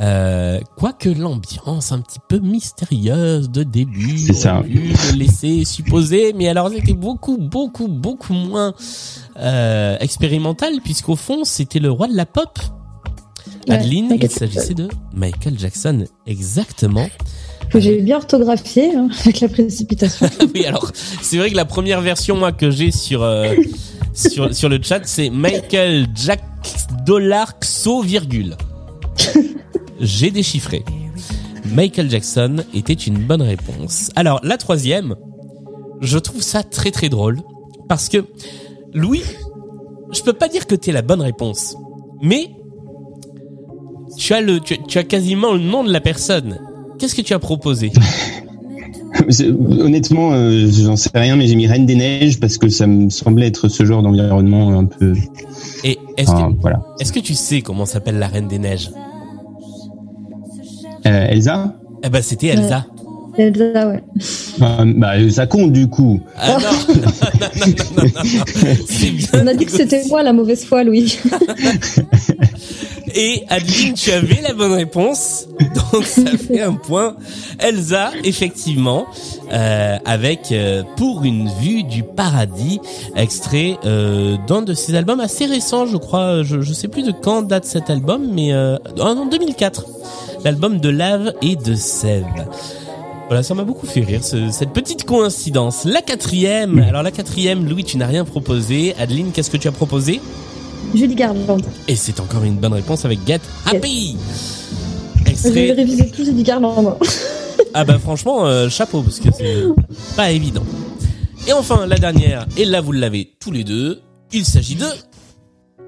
Euh, 0.00 0.58
quoique 0.76 1.08
l'ambiance 1.10 1.92
un 1.92 2.00
petit 2.00 2.18
peu 2.26 2.38
mystérieuse 2.38 3.50
de 3.50 3.62
début, 3.62 4.16
C'est 4.18 4.32
ça. 4.32 4.62
le 4.66 5.16
laisser 5.18 5.64
supposer, 5.64 6.32
mais 6.32 6.48
alors 6.48 6.70
c'était 6.70 6.94
beaucoup, 6.94 7.36
beaucoup, 7.36 7.88
beaucoup 7.88 8.32
moins 8.32 8.72
euh, 9.38 9.96
expérimental, 10.00 10.72
puisqu'au 10.82 11.14
fond 11.14 11.44
c'était 11.44 11.78
le 11.78 11.90
roi 11.90 12.08
de 12.08 12.16
la 12.16 12.24
pop. 12.26 12.58
Ouais, 13.68 13.74
Adeline, 13.76 14.16
il 14.20 14.30
s'agissait 14.30 14.74
de 14.74 14.88
Michael 15.14 15.58
Jackson, 15.58 16.04
exactement. 16.26 17.06
Que 17.72 17.80
j'ai 17.80 18.02
bien 18.02 18.18
orthographié 18.18 18.94
hein, 18.94 19.08
avec 19.20 19.40
la 19.40 19.48
précipitation. 19.48 20.28
oui, 20.54 20.66
alors 20.66 20.92
c'est 21.22 21.38
vrai 21.38 21.50
que 21.50 21.56
la 21.56 21.64
première 21.64 22.02
version 22.02 22.36
moi 22.36 22.52
que 22.52 22.70
j'ai 22.70 22.90
sur 22.90 23.22
euh, 23.22 23.54
sur 24.14 24.54
sur 24.54 24.68
le 24.68 24.78
chat, 24.82 25.00
c'est 25.04 25.30
Michael 25.30 26.06
Jack 26.14 26.42
dollar 27.06 27.58
xo 27.60 28.02
virgule. 28.02 28.56
J'ai 30.00 30.30
déchiffré. 30.30 30.84
Michael 31.64 32.10
Jackson 32.10 32.56
était 32.74 32.92
une 32.92 33.18
bonne 33.18 33.40
réponse. 33.40 34.10
Alors 34.16 34.40
la 34.42 34.58
troisième, 34.58 35.14
je 36.02 36.18
trouve 36.18 36.42
ça 36.42 36.62
très 36.62 36.90
très 36.90 37.08
drôle 37.08 37.40
parce 37.88 38.10
que 38.10 38.26
Louis, 38.92 39.22
je 40.12 40.20
peux 40.20 40.34
pas 40.34 40.48
dire 40.48 40.66
que 40.66 40.74
t'es 40.74 40.92
la 40.92 41.00
bonne 41.00 41.22
réponse, 41.22 41.74
mais 42.20 42.50
tu 44.18 44.34
as 44.34 44.42
le 44.42 44.60
tu, 44.60 44.76
tu 44.82 44.98
as 44.98 45.04
quasiment 45.04 45.54
le 45.54 45.60
nom 45.60 45.84
de 45.84 45.90
la 45.90 46.02
personne. 46.02 46.58
Qu'est-ce 47.02 47.16
que 47.16 47.22
tu 47.22 47.34
as 47.34 47.40
proposé 47.40 47.90
Honnêtement, 49.80 50.34
euh, 50.34 50.68
j'en 50.70 50.94
sais 50.94 51.10
rien, 51.12 51.34
mais 51.34 51.48
j'ai 51.48 51.56
mis 51.56 51.66
Reine 51.66 51.84
des 51.84 51.96
Neiges 51.96 52.38
parce 52.38 52.58
que 52.58 52.68
ça 52.68 52.86
me 52.86 53.10
semblait 53.10 53.48
être 53.48 53.66
ce 53.66 53.84
genre 53.84 54.04
d'environnement 54.04 54.78
un 54.78 54.84
peu. 54.84 55.12
Et 55.82 55.98
est-ce 56.16 56.30
que 56.30 56.60
voilà. 56.60 56.80
est-ce 57.00 57.12
que 57.12 57.18
tu 57.18 57.34
sais 57.34 57.60
comment 57.60 57.86
s'appelle 57.86 58.20
la 58.20 58.28
Reine 58.28 58.46
des 58.46 58.60
Neiges 58.60 58.92
Euh, 61.04 61.26
Elsa? 61.28 61.74
Eh 62.04 62.08
ben 62.08 62.22
c'était 62.22 62.46
Elsa. 62.46 62.86
Elsa, 63.36 63.88
ouais. 63.88 64.02
Ah, 64.60 64.84
Bah, 64.86 65.14
ça 65.28 65.48
compte 65.48 65.72
du 65.72 65.88
coup. 65.88 66.20
Ah 66.36 66.56
non, 66.60 66.94
non, 66.94 67.00
non, 67.00 67.00
non, 67.00 67.66
non, 67.96 68.04
non. 68.04 68.74
C'est 68.86 69.10
bien. 69.10 69.28
On 69.42 69.46
a 69.48 69.54
dit 69.54 69.64
que 69.64 69.72
c'était 69.72 70.04
moi 70.06 70.22
la 70.22 70.32
mauvaise 70.32 70.64
foi, 70.64 70.84
Louis. 70.84 71.18
Et 73.14 73.44
Adeline, 73.48 73.94
tu 73.94 74.10
avais 74.10 74.40
la 74.42 74.54
bonne 74.54 74.72
réponse, 74.72 75.46
donc 75.92 76.04
ça 76.04 76.22
fait 76.38 76.60
un 76.62 76.74
point. 76.74 77.16
Elsa, 77.58 78.10
effectivement, 78.24 79.06
euh, 79.52 79.96
avec 80.04 80.50
euh, 80.52 80.82
pour 80.96 81.22
une 81.24 81.48
vue 81.60 81.82
du 81.84 82.02
paradis, 82.02 82.80
extrait 83.16 83.76
euh, 83.84 84.36
d'un 84.48 84.62
de 84.62 84.74
ses 84.74 84.94
albums 84.94 85.20
assez 85.20 85.46
récents, 85.46 85.86
je 85.86 85.96
crois. 85.96 86.42
Je, 86.42 86.60
je 86.62 86.72
sais 86.72 86.88
plus 86.88 87.02
de 87.02 87.12
quand 87.12 87.42
date 87.42 87.64
cet 87.64 87.90
album, 87.90 88.28
mais 88.32 88.52
euh, 88.52 88.76
en 89.00 89.26
2004, 89.26 89.84
l'album 90.44 90.78
de 90.78 90.88
Lave 90.88 91.34
et 91.42 91.56
de 91.56 91.74
Sève. 91.74 92.24
Voilà, 93.28 93.42
ça 93.42 93.54
m'a 93.54 93.64
beaucoup 93.64 93.86
fait 93.86 94.00
rire, 94.02 94.22
ce- 94.22 94.50
cette 94.50 94.70
petite 94.70 95.04
coïncidence. 95.04 95.84
La 95.84 96.02
quatrième, 96.02 96.78
alors 96.80 97.02
la 97.02 97.10
quatrième, 97.10 97.66
Louis, 97.68 97.84
tu 97.84 97.96
n'as 97.96 98.06
rien 98.06 98.24
proposé. 98.24 98.94
Adeline, 98.98 99.30
qu'est-ce 99.32 99.50
que 99.50 99.56
tu 99.56 99.68
as 99.68 99.72
proposé? 99.72 100.20
Julie 100.94 101.14
Garland. 101.14 101.58
Et 101.88 101.96
c'est 101.96 102.20
encore 102.20 102.44
une 102.44 102.56
bonne 102.56 102.72
réponse 102.74 103.04
avec 103.04 103.18
Get 103.26 103.40
Happy. 103.66 104.16
Je 105.18 105.22
vais 105.24 105.30
Extrait. 105.30 105.72
réviser 105.72 106.10
tout 106.10 106.24
Julie 106.24 106.42
Garland. 106.42 106.98
Ah 107.74 107.84
bah 107.84 107.98
franchement, 107.98 108.46
euh, 108.46 108.68
chapeau, 108.68 109.00
parce 109.02 109.18
que 109.18 109.28
c'est 109.36 109.64
pas 110.16 110.30
évident. 110.30 110.64
Et 111.48 111.52
enfin, 111.52 111.86
la 111.86 111.96
dernière, 111.96 112.46
et 112.56 112.64
là 112.64 112.80
vous 112.80 112.92
l'avez 112.92 113.32
tous 113.40 113.50
les 113.50 113.64
deux, 113.64 114.00
il 114.32 114.44
s'agit 114.44 114.74
de... 114.76 114.86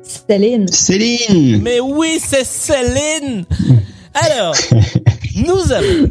Céline. 0.03 0.67
Céline 0.69 1.61
Mais 1.63 1.81
oui, 1.81 2.19
c'est 2.25 2.45
Céline 2.45 3.45
Alors, 4.15 4.55
nous 5.37 5.73
avons 5.73 6.11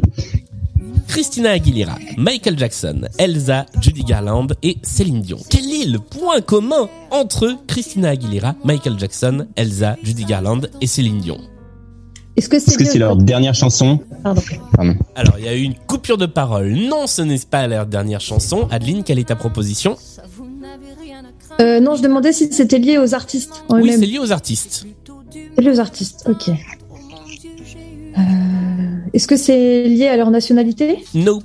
Christina 1.14 1.52
Aguilera, 1.52 1.96
Michael 2.16 2.58
Jackson, 2.58 3.02
Elsa, 3.18 3.66
Judy 3.80 4.02
Garland 4.02 4.48
et 4.64 4.78
Céline 4.82 5.20
Dion. 5.20 5.38
Quel 5.48 5.72
est 5.72 5.84
le 5.84 6.00
point 6.00 6.40
commun 6.40 6.88
entre 7.12 7.56
Christina 7.68 8.08
Aguilera, 8.08 8.56
Michael 8.64 8.98
Jackson, 8.98 9.46
Elsa, 9.54 9.96
Judy 10.02 10.24
Garland 10.24 10.62
et 10.80 10.88
Céline 10.88 11.20
Dion? 11.20 11.38
Est-ce 12.36 12.48
que 12.48 12.58
c'est 12.58 12.98
leur 12.98 13.14
dernière 13.14 13.54
chanson? 13.54 14.00
Pardon. 14.24 14.42
Pardon. 14.72 14.96
Alors, 15.14 15.38
il 15.38 15.44
y 15.44 15.48
a 15.48 15.54
eu 15.54 15.62
une 15.62 15.76
coupure 15.76 16.18
de 16.18 16.26
parole. 16.26 16.72
Non, 16.72 17.06
ce 17.06 17.22
n'est 17.22 17.38
pas 17.48 17.68
leur 17.68 17.86
dernière 17.86 18.20
chanson. 18.20 18.66
Adeline, 18.72 19.04
quelle 19.04 19.20
est 19.20 19.28
ta 19.28 19.36
proposition? 19.36 19.96
Euh, 21.60 21.78
non, 21.78 21.94
je 21.94 22.02
demandais 22.02 22.32
si 22.32 22.52
c'était 22.52 22.80
lié 22.80 22.98
aux 22.98 23.14
artistes 23.14 23.62
en 23.68 23.80
Oui, 23.80 23.92
c'est 23.92 24.06
lié 24.06 24.18
aux 24.18 24.32
artistes. 24.32 24.84
C'est 25.54 25.62
lié 25.62 25.70
aux 25.70 25.78
artistes, 25.78 26.28
ok. 26.28 26.50
Euh, 28.18 28.20
Est-ce 29.12 29.26
que 29.26 29.36
c'est 29.36 29.84
lié 29.88 30.06
à 30.08 30.16
leur 30.16 30.30
nationalité? 30.30 31.04
Nope. 31.14 31.44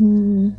Hmm. 0.00 0.50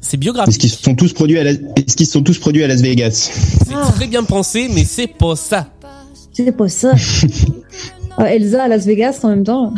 C'est 0.00 0.16
biographique. 0.16 0.54
Est-ce 0.54 0.58
qu'ils 0.58 0.70
sont 0.70 0.94
tous 0.94 1.12
produits 1.12 1.38
à 1.38 1.44
Las... 1.44 1.56
Est-ce 1.76 1.96
qu'ils 1.96 2.06
sont 2.06 2.22
tous 2.22 2.38
produits 2.38 2.62
à 2.64 2.68
Las 2.68 2.80
Vegas? 2.80 3.30
C'est 3.66 3.92
très 3.94 4.06
bien 4.06 4.24
pensé, 4.24 4.68
mais 4.74 4.84
c'est 4.84 5.06
pas 5.06 5.36
ça. 5.36 5.66
C'est 6.32 6.52
pas 6.52 6.68
ça. 6.68 6.92
Ah, 8.20 8.34
Elsa 8.34 8.64
à 8.64 8.68
Las 8.68 8.84
Vegas 8.84 9.20
en 9.22 9.28
même 9.28 9.44
temps. 9.44 9.72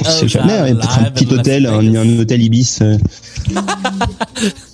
On 0.00 0.04
sait 0.04 0.28
jamais, 0.28 0.54
hein, 0.54 0.66
il 0.66 0.70
y 0.70 0.72
a 0.72 0.76
peut-être 0.76 0.98
un 0.98 1.10
petit 1.10 1.26
hôtel, 1.26 1.66
un, 1.66 1.94
un 1.94 2.18
hôtel 2.18 2.42
Ibis. 2.42 2.78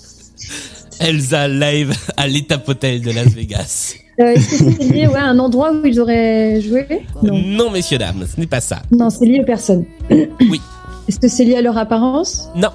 Elsa 1.03 1.47
live 1.47 1.93
à 2.17 2.27
l'étape 2.27 2.67
hôtel 2.67 3.01
de 3.01 3.11
Las 3.11 3.27
Vegas. 3.29 3.95
Euh, 4.19 4.25
Est-ce 4.27 4.63
que 4.63 4.71
c'est 4.71 4.89
lié 4.93 5.07
ouais, 5.07 5.15
à 5.19 5.25
un 5.25 5.39
endroit 5.39 5.71
où 5.73 5.85
ils 5.85 5.99
auraient 5.99 6.61
joué? 6.61 6.85
Non. 7.21 7.37
Non, 7.45 7.71
messieurs, 7.71 7.97
dames, 7.97 8.25
ce 8.33 8.39
n'est 8.39 8.47
pas 8.47 8.61
ça. 8.61 8.81
Non, 8.91 9.09
c'est 9.09 9.25
lié 9.25 9.39
aux 9.41 9.45
personnes. 9.45 9.85
Oui. 10.49 10.61
Est-ce 11.07 11.19
que 11.19 11.27
c'est 11.27 11.43
lié 11.43 11.55
à 11.55 11.61
leur 11.61 11.77
apparence? 11.77 12.47
Non. 12.55 12.69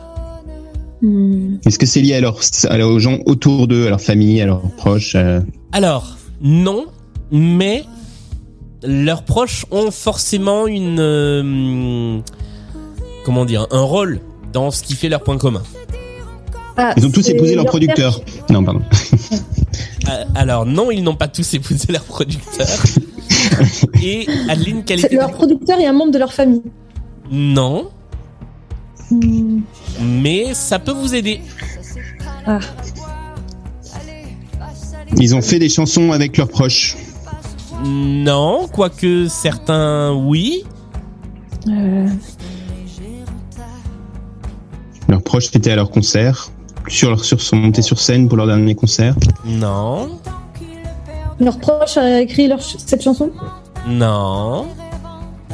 Hmm. 1.00 1.56
Est-ce 1.64 1.78
que 1.78 1.86
c'est 1.86 2.00
lié 2.00 2.14
à 2.16 2.20
leur, 2.20 2.38
à 2.68 2.76
leur- 2.76 2.90
aux 2.90 2.98
gens 2.98 3.18
autour 3.24 3.68
d'eux, 3.68 3.86
à 3.86 3.90
leur 3.90 4.00
famille, 4.00 4.40
à 4.42 4.46
leurs 4.46 4.60
proches 4.76 5.14
euh, 5.14 5.40
Alors, 5.72 6.18
non, 6.42 6.86
mais 7.30 7.84
leurs 8.82 9.22
proches 9.22 9.64
ont 9.70 9.90
forcément 9.90 10.66
une 10.66 10.98
euh, 11.00 12.18
comment 13.24 13.44
dire 13.44 13.66
un 13.70 13.80
rôle 13.82 14.20
dans 14.52 14.70
ce 14.70 14.82
qui 14.82 14.94
fait 14.94 15.08
leur 15.08 15.22
point 15.22 15.38
commun. 15.38 15.62
Ah, 16.78 16.94
Ils 16.96 17.04
ont 17.06 17.10
tous 17.10 17.28
épousé 17.28 17.54
leur 17.54 17.64
leur 17.64 17.70
producteur. 17.70 18.20
Non, 18.50 18.64
pardon. 18.64 18.82
Euh, 20.08 20.24
alors 20.36 20.64
non, 20.64 20.90
ils 20.90 21.02
n'ont 21.02 21.16
pas 21.16 21.28
tous 21.28 21.52
épousé 21.52 21.92
leur 21.92 22.02
producteur. 22.04 22.66
Et 24.02 24.26
Adeline, 24.48 24.78
était 24.78 25.14
leur 25.14 25.32
producteur 25.32 25.78
et 25.78 25.86
un 25.86 25.92
membre 25.92 26.12
de 26.12 26.18
leur 26.18 26.32
famille. 26.32 26.62
Non, 27.30 27.90
Hmm. 29.10 29.60
mais 30.02 30.54
ça 30.54 30.78
peut 30.78 30.92
vous 30.92 31.14
aider. 31.14 31.40
Ah. 32.46 32.58
Ils 35.16 35.34
ont 35.34 35.42
fait 35.42 35.58
des 35.58 35.68
chansons 35.68 36.12
avec 36.12 36.36
leurs 36.36 36.48
proches. 36.48 36.96
Non, 37.84 38.68
quoique 38.70 39.28
certains 39.28 40.12
oui. 40.12 40.64
Euh, 41.68 42.06
Leurs 45.08 45.22
proches 45.22 45.54
étaient 45.54 45.70
à 45.70 45.76
leur 45.76 45.90
concert. 45.90 46.50
Sur 46.88 47.10
leur, 47.10 47.24
sur, 47.24 47.40
sont 47.40 47.56
montés 47.56 47.82
sur 47.82 47.98
scène 48.00 48.28
pour 48.28 48.36
leur 48.36 48.46
dernier 48.46 48.74
concert. 48.74 49.14
Non, 49.44 50.08
leur 51.40 51.58
proche 51.58 51.96
a 51.96 52.20
écrit 52.20 52.48
leur 52.48 52.62
ch- 52.62 52.76
cette 52.84 53.02
chanson? 53.02 53.30
Non, 53.86 54.66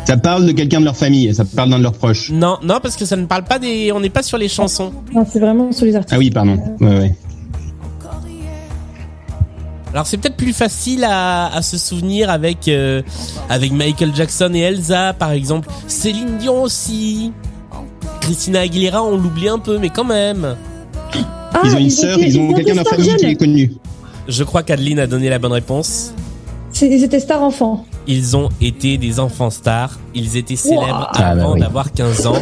Ça 0.06 0.16
parle 0.16 0.46
de 0.46 0.52
quelqu'un 0.52 0.80
de 0.80 0.84
leur 0.84 0.96
famille, 0.96 1.34
ça 1.34 1.44
parle 1.44 1.70
d'un 1.70 1.78
de 1.78 1.82
leurs 1.82 1.92
proches. 1.94 2.30
non, 2.30 2.56
non, 2.62 2.78
parce 2.82 2.96
que 2.96 3.04
ça 3.04 3.16
ne 3.16 3.26
parle 3.26 3.44
pas 3.44 3.58
des. 3.58 3.90
On 3.92 4.00
n'est 4.00 4.10
pas 4.10 4.22
sur 4.22 4.38
les 4.38 4.48
chansons. 4.48 4.92
Non, 5.12 5.26
c'est 5.30 5.40
vraiment 5.40 5.72
sur 5.72 5.84
les 5.86 5.94
artistes. 5.96 6.12
Ah 6.14 6.18
oui, 6.18 6.30
pardon. 6.30 6.58
Ouais, 6.80 6.98
ouais. 6.98 7.14
Alors 9.92 10.06
c'est 10.08 10.16
peut-être 10.16 10.36
plus 10.36 10.52
facile 10.52 11.04
à, 11.04 11.46
à 11.54 11.62
se 11.62 11.78
souvenir 11.78 12.28
avec 12.28 12.66
euh, 12.66 13.00
avec 13.48 13.70
Michael 13.70 14.10
Jackson 14.12 14.50
et 14.52 14.58
Elsa 14.60 15.12
par 15.12 15.30
exemple. 15.30 15.68
Céline 15.86 16.36
Dion 16.38 16.62
aussi. 16.62 17.32
Christina 18.20 18.60
Aguilera, 18.60 19.04
on 19.04 19.16
l'oublie 19.16 19.48
un 19.48 19.58
peu, 19.60 19.78
mais 19.78 19.90
quand 19.90 20.02
même. 20.04 20.56
Ah, 21.54 21.62
Ils 21.64 21.74
ont 21.74 21.78
une 21.78 21.90
sœur, 21.90 22.18
ils 22.18 22.38
ont 22.38 22.52
quelqu'un 22.52 22.74
stars 22.74 22.86
famille 22.94 23.16
qui 23.16 23.26
est 23.26 23.34
connu. 23.36 23.72
Je 24.28 24.42
crois 24.44 24.62
qu'Adeline 24.62 24.98
a 24.98 25.06
donné 25.06 25.28
la 25.28 25.38
bonne 25.38 25.52
réponse. 25.52 26.12
Ils 26.82 27.04
étaient 27.04 27.20
stars 27.20 27.42
enfants. 27.42 27.84
Ils 28.06 28.36
ont 28.36 28.48
été 28.60 28.98
des 28.98 29.20
enfants 29.20 29.50
stars. 29.50 29.98
Ils 30.14 30.36
étaient 30.36 30.56
célèbres 30.56 30.84
Wow. 30.86 31.06
Ah, 31.14 31.34
bah 31.34 31.42
avant 31.42 31.52
oui. 31.54 31.60
d'avoir 31.60 31.92
15 31.92 32.26
ans. 32.26 32.38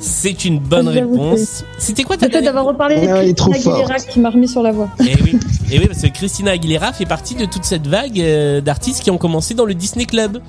C'est 0.00 0.44
une 0.44 0.58
bonne 0.58 0.88
réponse. 0.88 1.64
C'était 1.78 2.02
quoi 2.02 2.18
ta 2.18 2.28
Peut-être 2.28 2.44
d'avoir 2.44 2.66
reparlé 2.66 2.96
de 3.00 3.32
Christina 3.32 3.76
Aguilera 3.76 3.96
qui 3.96 4.20
m'a 4.20 4.28
remis 4.28 4.48
sur 4.48 4.62
la 4.62 4.70
voie. 4.70 4.90
Eh 5.00 5.14
oui, 5.22 5.38
eh 5.72 5.78
oui, 5.78 5.86
parce 5.86 6.02
que 6.02 6.08
Christina 6.08 6.50
Aguilera 6.50 6.92
fait 6.92 7.06
partie 7.06 7.34
de 7.34 7.46
toute 7.46 7.64
cette 7.64 7.86
vague 7.86 8.20
euh, 8.20 8.60
d'artistes 8.60 9.02
qui 9.02 9.10
ont 9.10 9.16
commencé 9.16 9.54
dans 9.54 9.64
le 9.64 9.72
Disney 9.72 10.04
Club. 10.04 10.42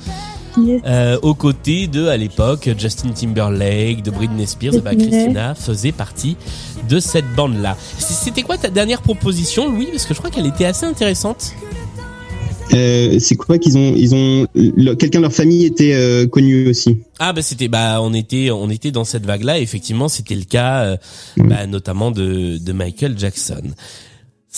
Yes. 0.57 0.81
Euh, 0.85 1.17
aux 1.21 1.33
côtés 1.33 1.87
de, 1.87 2.07
à 2.07 2.17
l'époque, 2.17 2.69
Justin 2.77 3.09
Timberlake, 3.09 4.01
de 4.03 4.11
Britney 4.11 4.47
Spears, 4.47 4.75
et 4.75 4.79
bah. 4.81 4.95
Christina 4.95 5.53
faisait 5.55 5.91
partie 5.91 6.37
de 6.89 6.99
cette 6.99 7.29
bande-là. 7.35 7.75
C'était 7.97 8.41
quoi 8.43 8.57
ta 8.57 8.69
dernière 8.69 9.01
proposition, 9.01 9.69
Louis? 9.69 9.87
Parce 9.91 10.05
que 10.05 10.13
je 10.13 10.19
crois 10.19 10.29
qu'elle 10.31 10.45
était 10.45 10.65
assez 10.65 10.85
intéressante. 10.85 11.51
Euh, 12.73 13.19
c'est 13.19 13.35
quoi 13.35 13.57
qu'ils 13.59 13.77
ont 13.77 13.93
Ils 13.95 14.15
ont 14.15 14.47
le- 14.55 14.95
quelqu'un 14.95 15.19
de 15.19 15.23
leur 15.23 15.33
famille 15.33 15.65
était 15.65 15.93
euh, 15.93 16.25
connu 16.27 16.67
aussi. 16.67 16.97
Ah 17.19 17.31
bah 17.31 17.43
c'était 17.43 17.67
bah 17.67 17.99
on 18.01 18.11
était 18.13 18.49
on 18.49 18.69
était 18.71 18.89
dans 18.91 19.03
cette 19.03 19.25
vague-là. 19.25 19.59
Effectivement, 19.59 20.07
c'était 20.09 20.33
le 20.35 20.45
cas, 20.45 20.81
euh, 20.83 20.97
bah, 21.37 21.67
notamment 21.67 22.09
de 22.09 22.57
de 22.57 22.71
Michael 22.73 23.17
Jackson. 23.19 23.61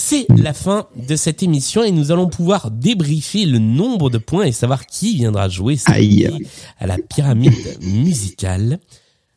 C'est 0.00 0.26
la 0.36 0.54
fin 0.54 0.86
de 0.94 1.16
cette 1.16 1.42
émission 1.42 1.82
et 1.82 1.90
nous 1.90 2.12
allons 2.12 2.28
pouvoir 2.28 2.70
débriefer 2.70 3.46
le 3.46 3.58
nombre 3.58 4.10
de 4.10 4.18
points 4.18 4.44
et 4.44 4.52
savoir 4.52 4.86
qui 4.86 5.16
viendra 5.16 5.48
jouer 5.48 5.76
à 6.78 6.86
la 6.86 6.98
pyramide 6.98 7.52
musicale. 7.82 8.78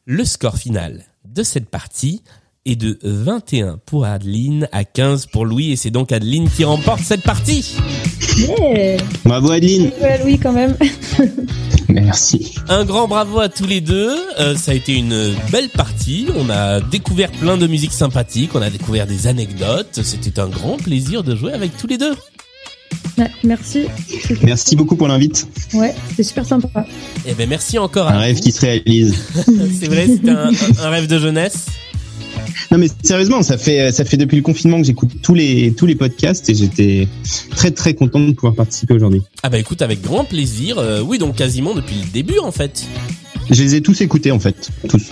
Le 0.05 0.23
score 0.23 0.57
final 0.57 1.03
de 1.25 1.41
cette 1.41 1.67
partie 1.67 2.21
est 2.67 2.75
de 2.75 2.99
21 3.01 3.79
pour 3.87 4.05
Adeline 4.05 4.69
à 4.71 4.83
15 4.83 5.25
pour 5.25 5.45
Louis 5.45 5.71
et 5.71 5.75
c'est 5.75 5.89
donc 5.89 6.11
Adeline 6.11 6.47
qui 6.47 6.63
remporte 6.63 7.01
cette 7.01 7.23
partie. 7.23 7.75
Yeah. 8.37 8.97
Bravo 9.25 9.49
Adeline. 9.49 9.91
Ouais, 9.99 10.19
Louis 10.23 10.37
quand 10.37 10.53
même. 10.53 10.77
Merci. 12.01 12.55
Un 12.69 12.85
grand 12.85 13.07
bravo 13.07 13.39
à 13.39 13.49
tous 13.49 13.65
les 13.65 13.81
deux. 13.81 14.15
Euh, 14.39 14.55
ça 14.55 14.71
a 14.71 14.75
été 14.75 14.95
une 14.95 15.33
belle 15.51 15.69
partie. 15.69 16.27
On 16.37 16.49
a 16.49 16.79
découvert 16.79 17.31
plein 17.31 17.57
de 17.57 17.67
musiques 17.67 17.93
sympathiques. 17.93 18.51
On 18.55 18.61
a 18.61 18.69
découvert 18.69 19.07
des 19.07 19.27
anecdotes. 19.27 19.99
C'était 20.03 20.39
un 20.39 20.47
grand 20.47 20.77
plaisir 20.77 21.23
de 21.23 21.35
jouer 21.35 21.53
avec 21.53 21.75
tous 21.77 21.87
les 21.87 21.97
deux. 21.97 22.13
Ouais, 23.17 23.29
merci. 23.43 23.85
Merci 24.43 24.75
beaucoup 24.75 24.95
pour 24.95 25.07
l'invite. 25.07 25.47
Ouais, 25.73 25.93
c'était 26.09 26.23
super 26.23 26.45
sympa. 26.45 26.85
Eh 27.25 27.33
ben 27.33 27.47
merci 27.47 27.77
encore 27.77 28.07
Un 28.07 28.19
rêve 28.19 28.39
qui 28.39 28.51
se 28.51 28.61
réalise. 28.61 29.15
C'est 29.79 29.87
vrai, 29.87 30.07
c'était 30.07 30.31
un 30.31 30.89
rêve 30.89 31.07
de 31.07 31.19
jeunesse. 31.19 31.67
Non 32.71 32.77
mais 32.77 32.87
sérieusement, 33.03 33.43
ça 33.43 33.57
fait 33.57 33.91
ça 33.91 34.05
fait 34.05 34.15
depuis 34.15 34.37
le 34.37 34.43
confinement 34.43 34.79
que 34.79 34.85
j'écoute 34.85 35.21
tous 35.21 35.33
les 35.33 35.73
tous 35.73 35.85
les 35.85 35.95
podcasts 35.95 36.49
et 36.49 36.55
j'étais 36.55 37.07
très 37.49 37.71
très 37.71 37.93
content 37.93 38.21
de 38.21 38.31
pouvoir 38.31 38.55
participer 38.55 38.93
aujourd'hui. 38.93 39.21
Ah 39.43 39.49
bah 39.49 39.57
écoute, 39.57 39.81
avec 39.81 40.01
grand 40.01 40.23
plaisir. 40.23 40.77
Euh, 40.79 41.01
oui, 41.01 41.17
donc 41.17 41.35
quasiment 41.35 41.73
depuis 41.73 41.95
le 41.95 42.07
début 42.13 42.39
en 42.39 42.51
fait. 42.51 42.85
Je 43.49 43.61
les 43.61 43.75
ai 43.75 43.81
tous 43.81 43.99
écoutés 43.99 44.31
en 44.31 44.39
fait, 44.39 44.69
tous. 44.87 45.09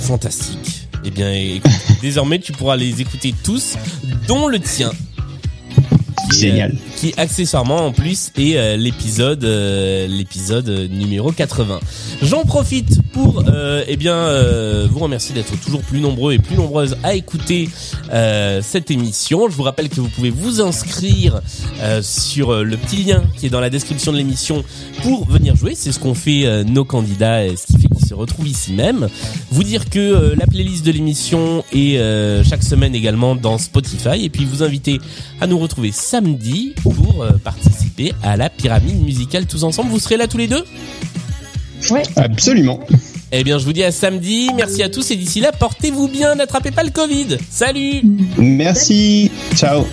Fantastique. 0.00 0.88
Eh 1.04 1.10
bien, 1.10 1.32
écoute, 1.32 1.70
désormais 2.02 2.38
tu 2.38 2.52
pourras 2.52 2.76
les 2.76 3.00
écouter 3.00 3.34
tous, 3.42 3.76
dont 4.28 4.46
le 4.46 4.60
tien. 4.60 4.92
Qui, 6.30 6.40
Génial. 6.40 6.70
euh, 6.72 6.74
qui 6.96 7.12
accessoirement 7.16 7.86
en 7.86 7.92
plus 7.92 8.30
est 8.38 8.56
euh, 8.56 8.76
l'épisode 8.76 9.42
euh, 9.44 10.06
l'épisode 10.06 10.68
numéro 10.90 11.32
80. 11.32 11.80
J'en 12.22 12.44
profite 12.44 13.00
pour 13.12 13.42
euh, 13.48 13.82
eh 13.88 13.96
bien 13.96 14.14
euh, 14.14 14.86
vous 14.90 15.00
remercier 15.00 15.34
d'être 15.34 15.58
toujours 15.60 15.80
plus 15.80 15.98
nombreux 16.00 16.32
et 16.34 16.38
plus 16.38 16.56
nombreuses 16.56 16.96
à 17.02 17.14
écouter 17.14 17.68
euh, 18.12 18.60
cette 18.62 18.90
émission. 18.92 19.48
Je 19.48 19.56
vous 19.56 19.64
rappelle 19.64 19.88
que 19.88 20.00
vous 20.00 20.08
pouvez 20.08 20.30
vous 20.30 20.60
inscrire 20.60 21.40
euh, 21.80 22.00
sur 22.02 22.62
le 22.62 22.76
petit 22.76 23.02
lien 23.02 23.24
qui 23.36 23.46
est 23.46 23.50
dans 23.50 23.60
la 23.60 23.70
description 23.70 24.12
de 24.12 24.16
l'émission 24.18 24.62
pour 25.02 25.26
venir 25.28 25.56
jouer. 25.56 25.74
C'est 25.74 25.90
ce 25.90 25.98
qu'ont 25.98 26.14
fait 26.14 26.46
euh, 26.46 26.62
nos 26.62 26.84
candidats 26.84 27.44
et 27.44 27.56
ce 27.56 27.66
qui 27.66 27.80
fait 27.82 27.88
qu'ils 27.88 28.06
se 28.06 28.14
retrouvent 28.14 28.48
ici 28.48 28.72
même. 28.72 29.08
Vous 29.50 29.64
dire 29.64 29.90
que 29.90 29.98
euh, 29.98 30.34
la 30.38 30.46
playlist 30.46 30.84
de 30.86 30.92
l'émission 30.92 31.64
est 31.72 31.98
euh, 31.98 32.44
chaque 32.44 32.62
semaine 32.62 32.94
également 32.94 33.34
dans 33.34 33.58
Spotify 33.58 34.24
et 34.24 34.28
puis 34.28 34.44
vous 34.44 34.62
inviter 34.62 35.00
à 35.40 35.46
nous 35.48 35.58
retrouver 35.58 35.90
samedi 35.90 36.19
pour 36.82 37.22
euh, 37.22 37.32
participer 37.42 38.12
à 38.22 38.36
la 38.36 38.50
pyramide 38.50 39.02
musicale 39.02 39.46
tous 39.46 39.64
ensemble. 39.64 39.90
Vous 39.90 39.98
serez 39.98 40.16
là 40.16 40.26
tous 40.26 40.38
les 40.38 40.48
deux? 40.48 40.64
Ouais. 41.90 42.02
Absolument. 42.16 42.80
Eh 43.32 43.44
bien, 43.44 43.58
je 43.58 43.64
vous 43.64 43.72
dis 43.72 43.84
à 43.84 43.92
samedi. 43.92 44.50
Merci 44.56 44.82
à 44.82 44.88
tous 44.88 45.10
et 45.10 45.16
d'ici 45.16 45.40
là, 45.40 45.52
portez-vous 45.52 46.08
bien, 46.08 46.34
n'attrapez 46.34 46.72
pas 46.72 46.82
le 46.82 46.90
Covid. 46.90 47.38
Salut 47.48 48.02
Merci. 48.36 49.30
Ciao. 49.54 49.84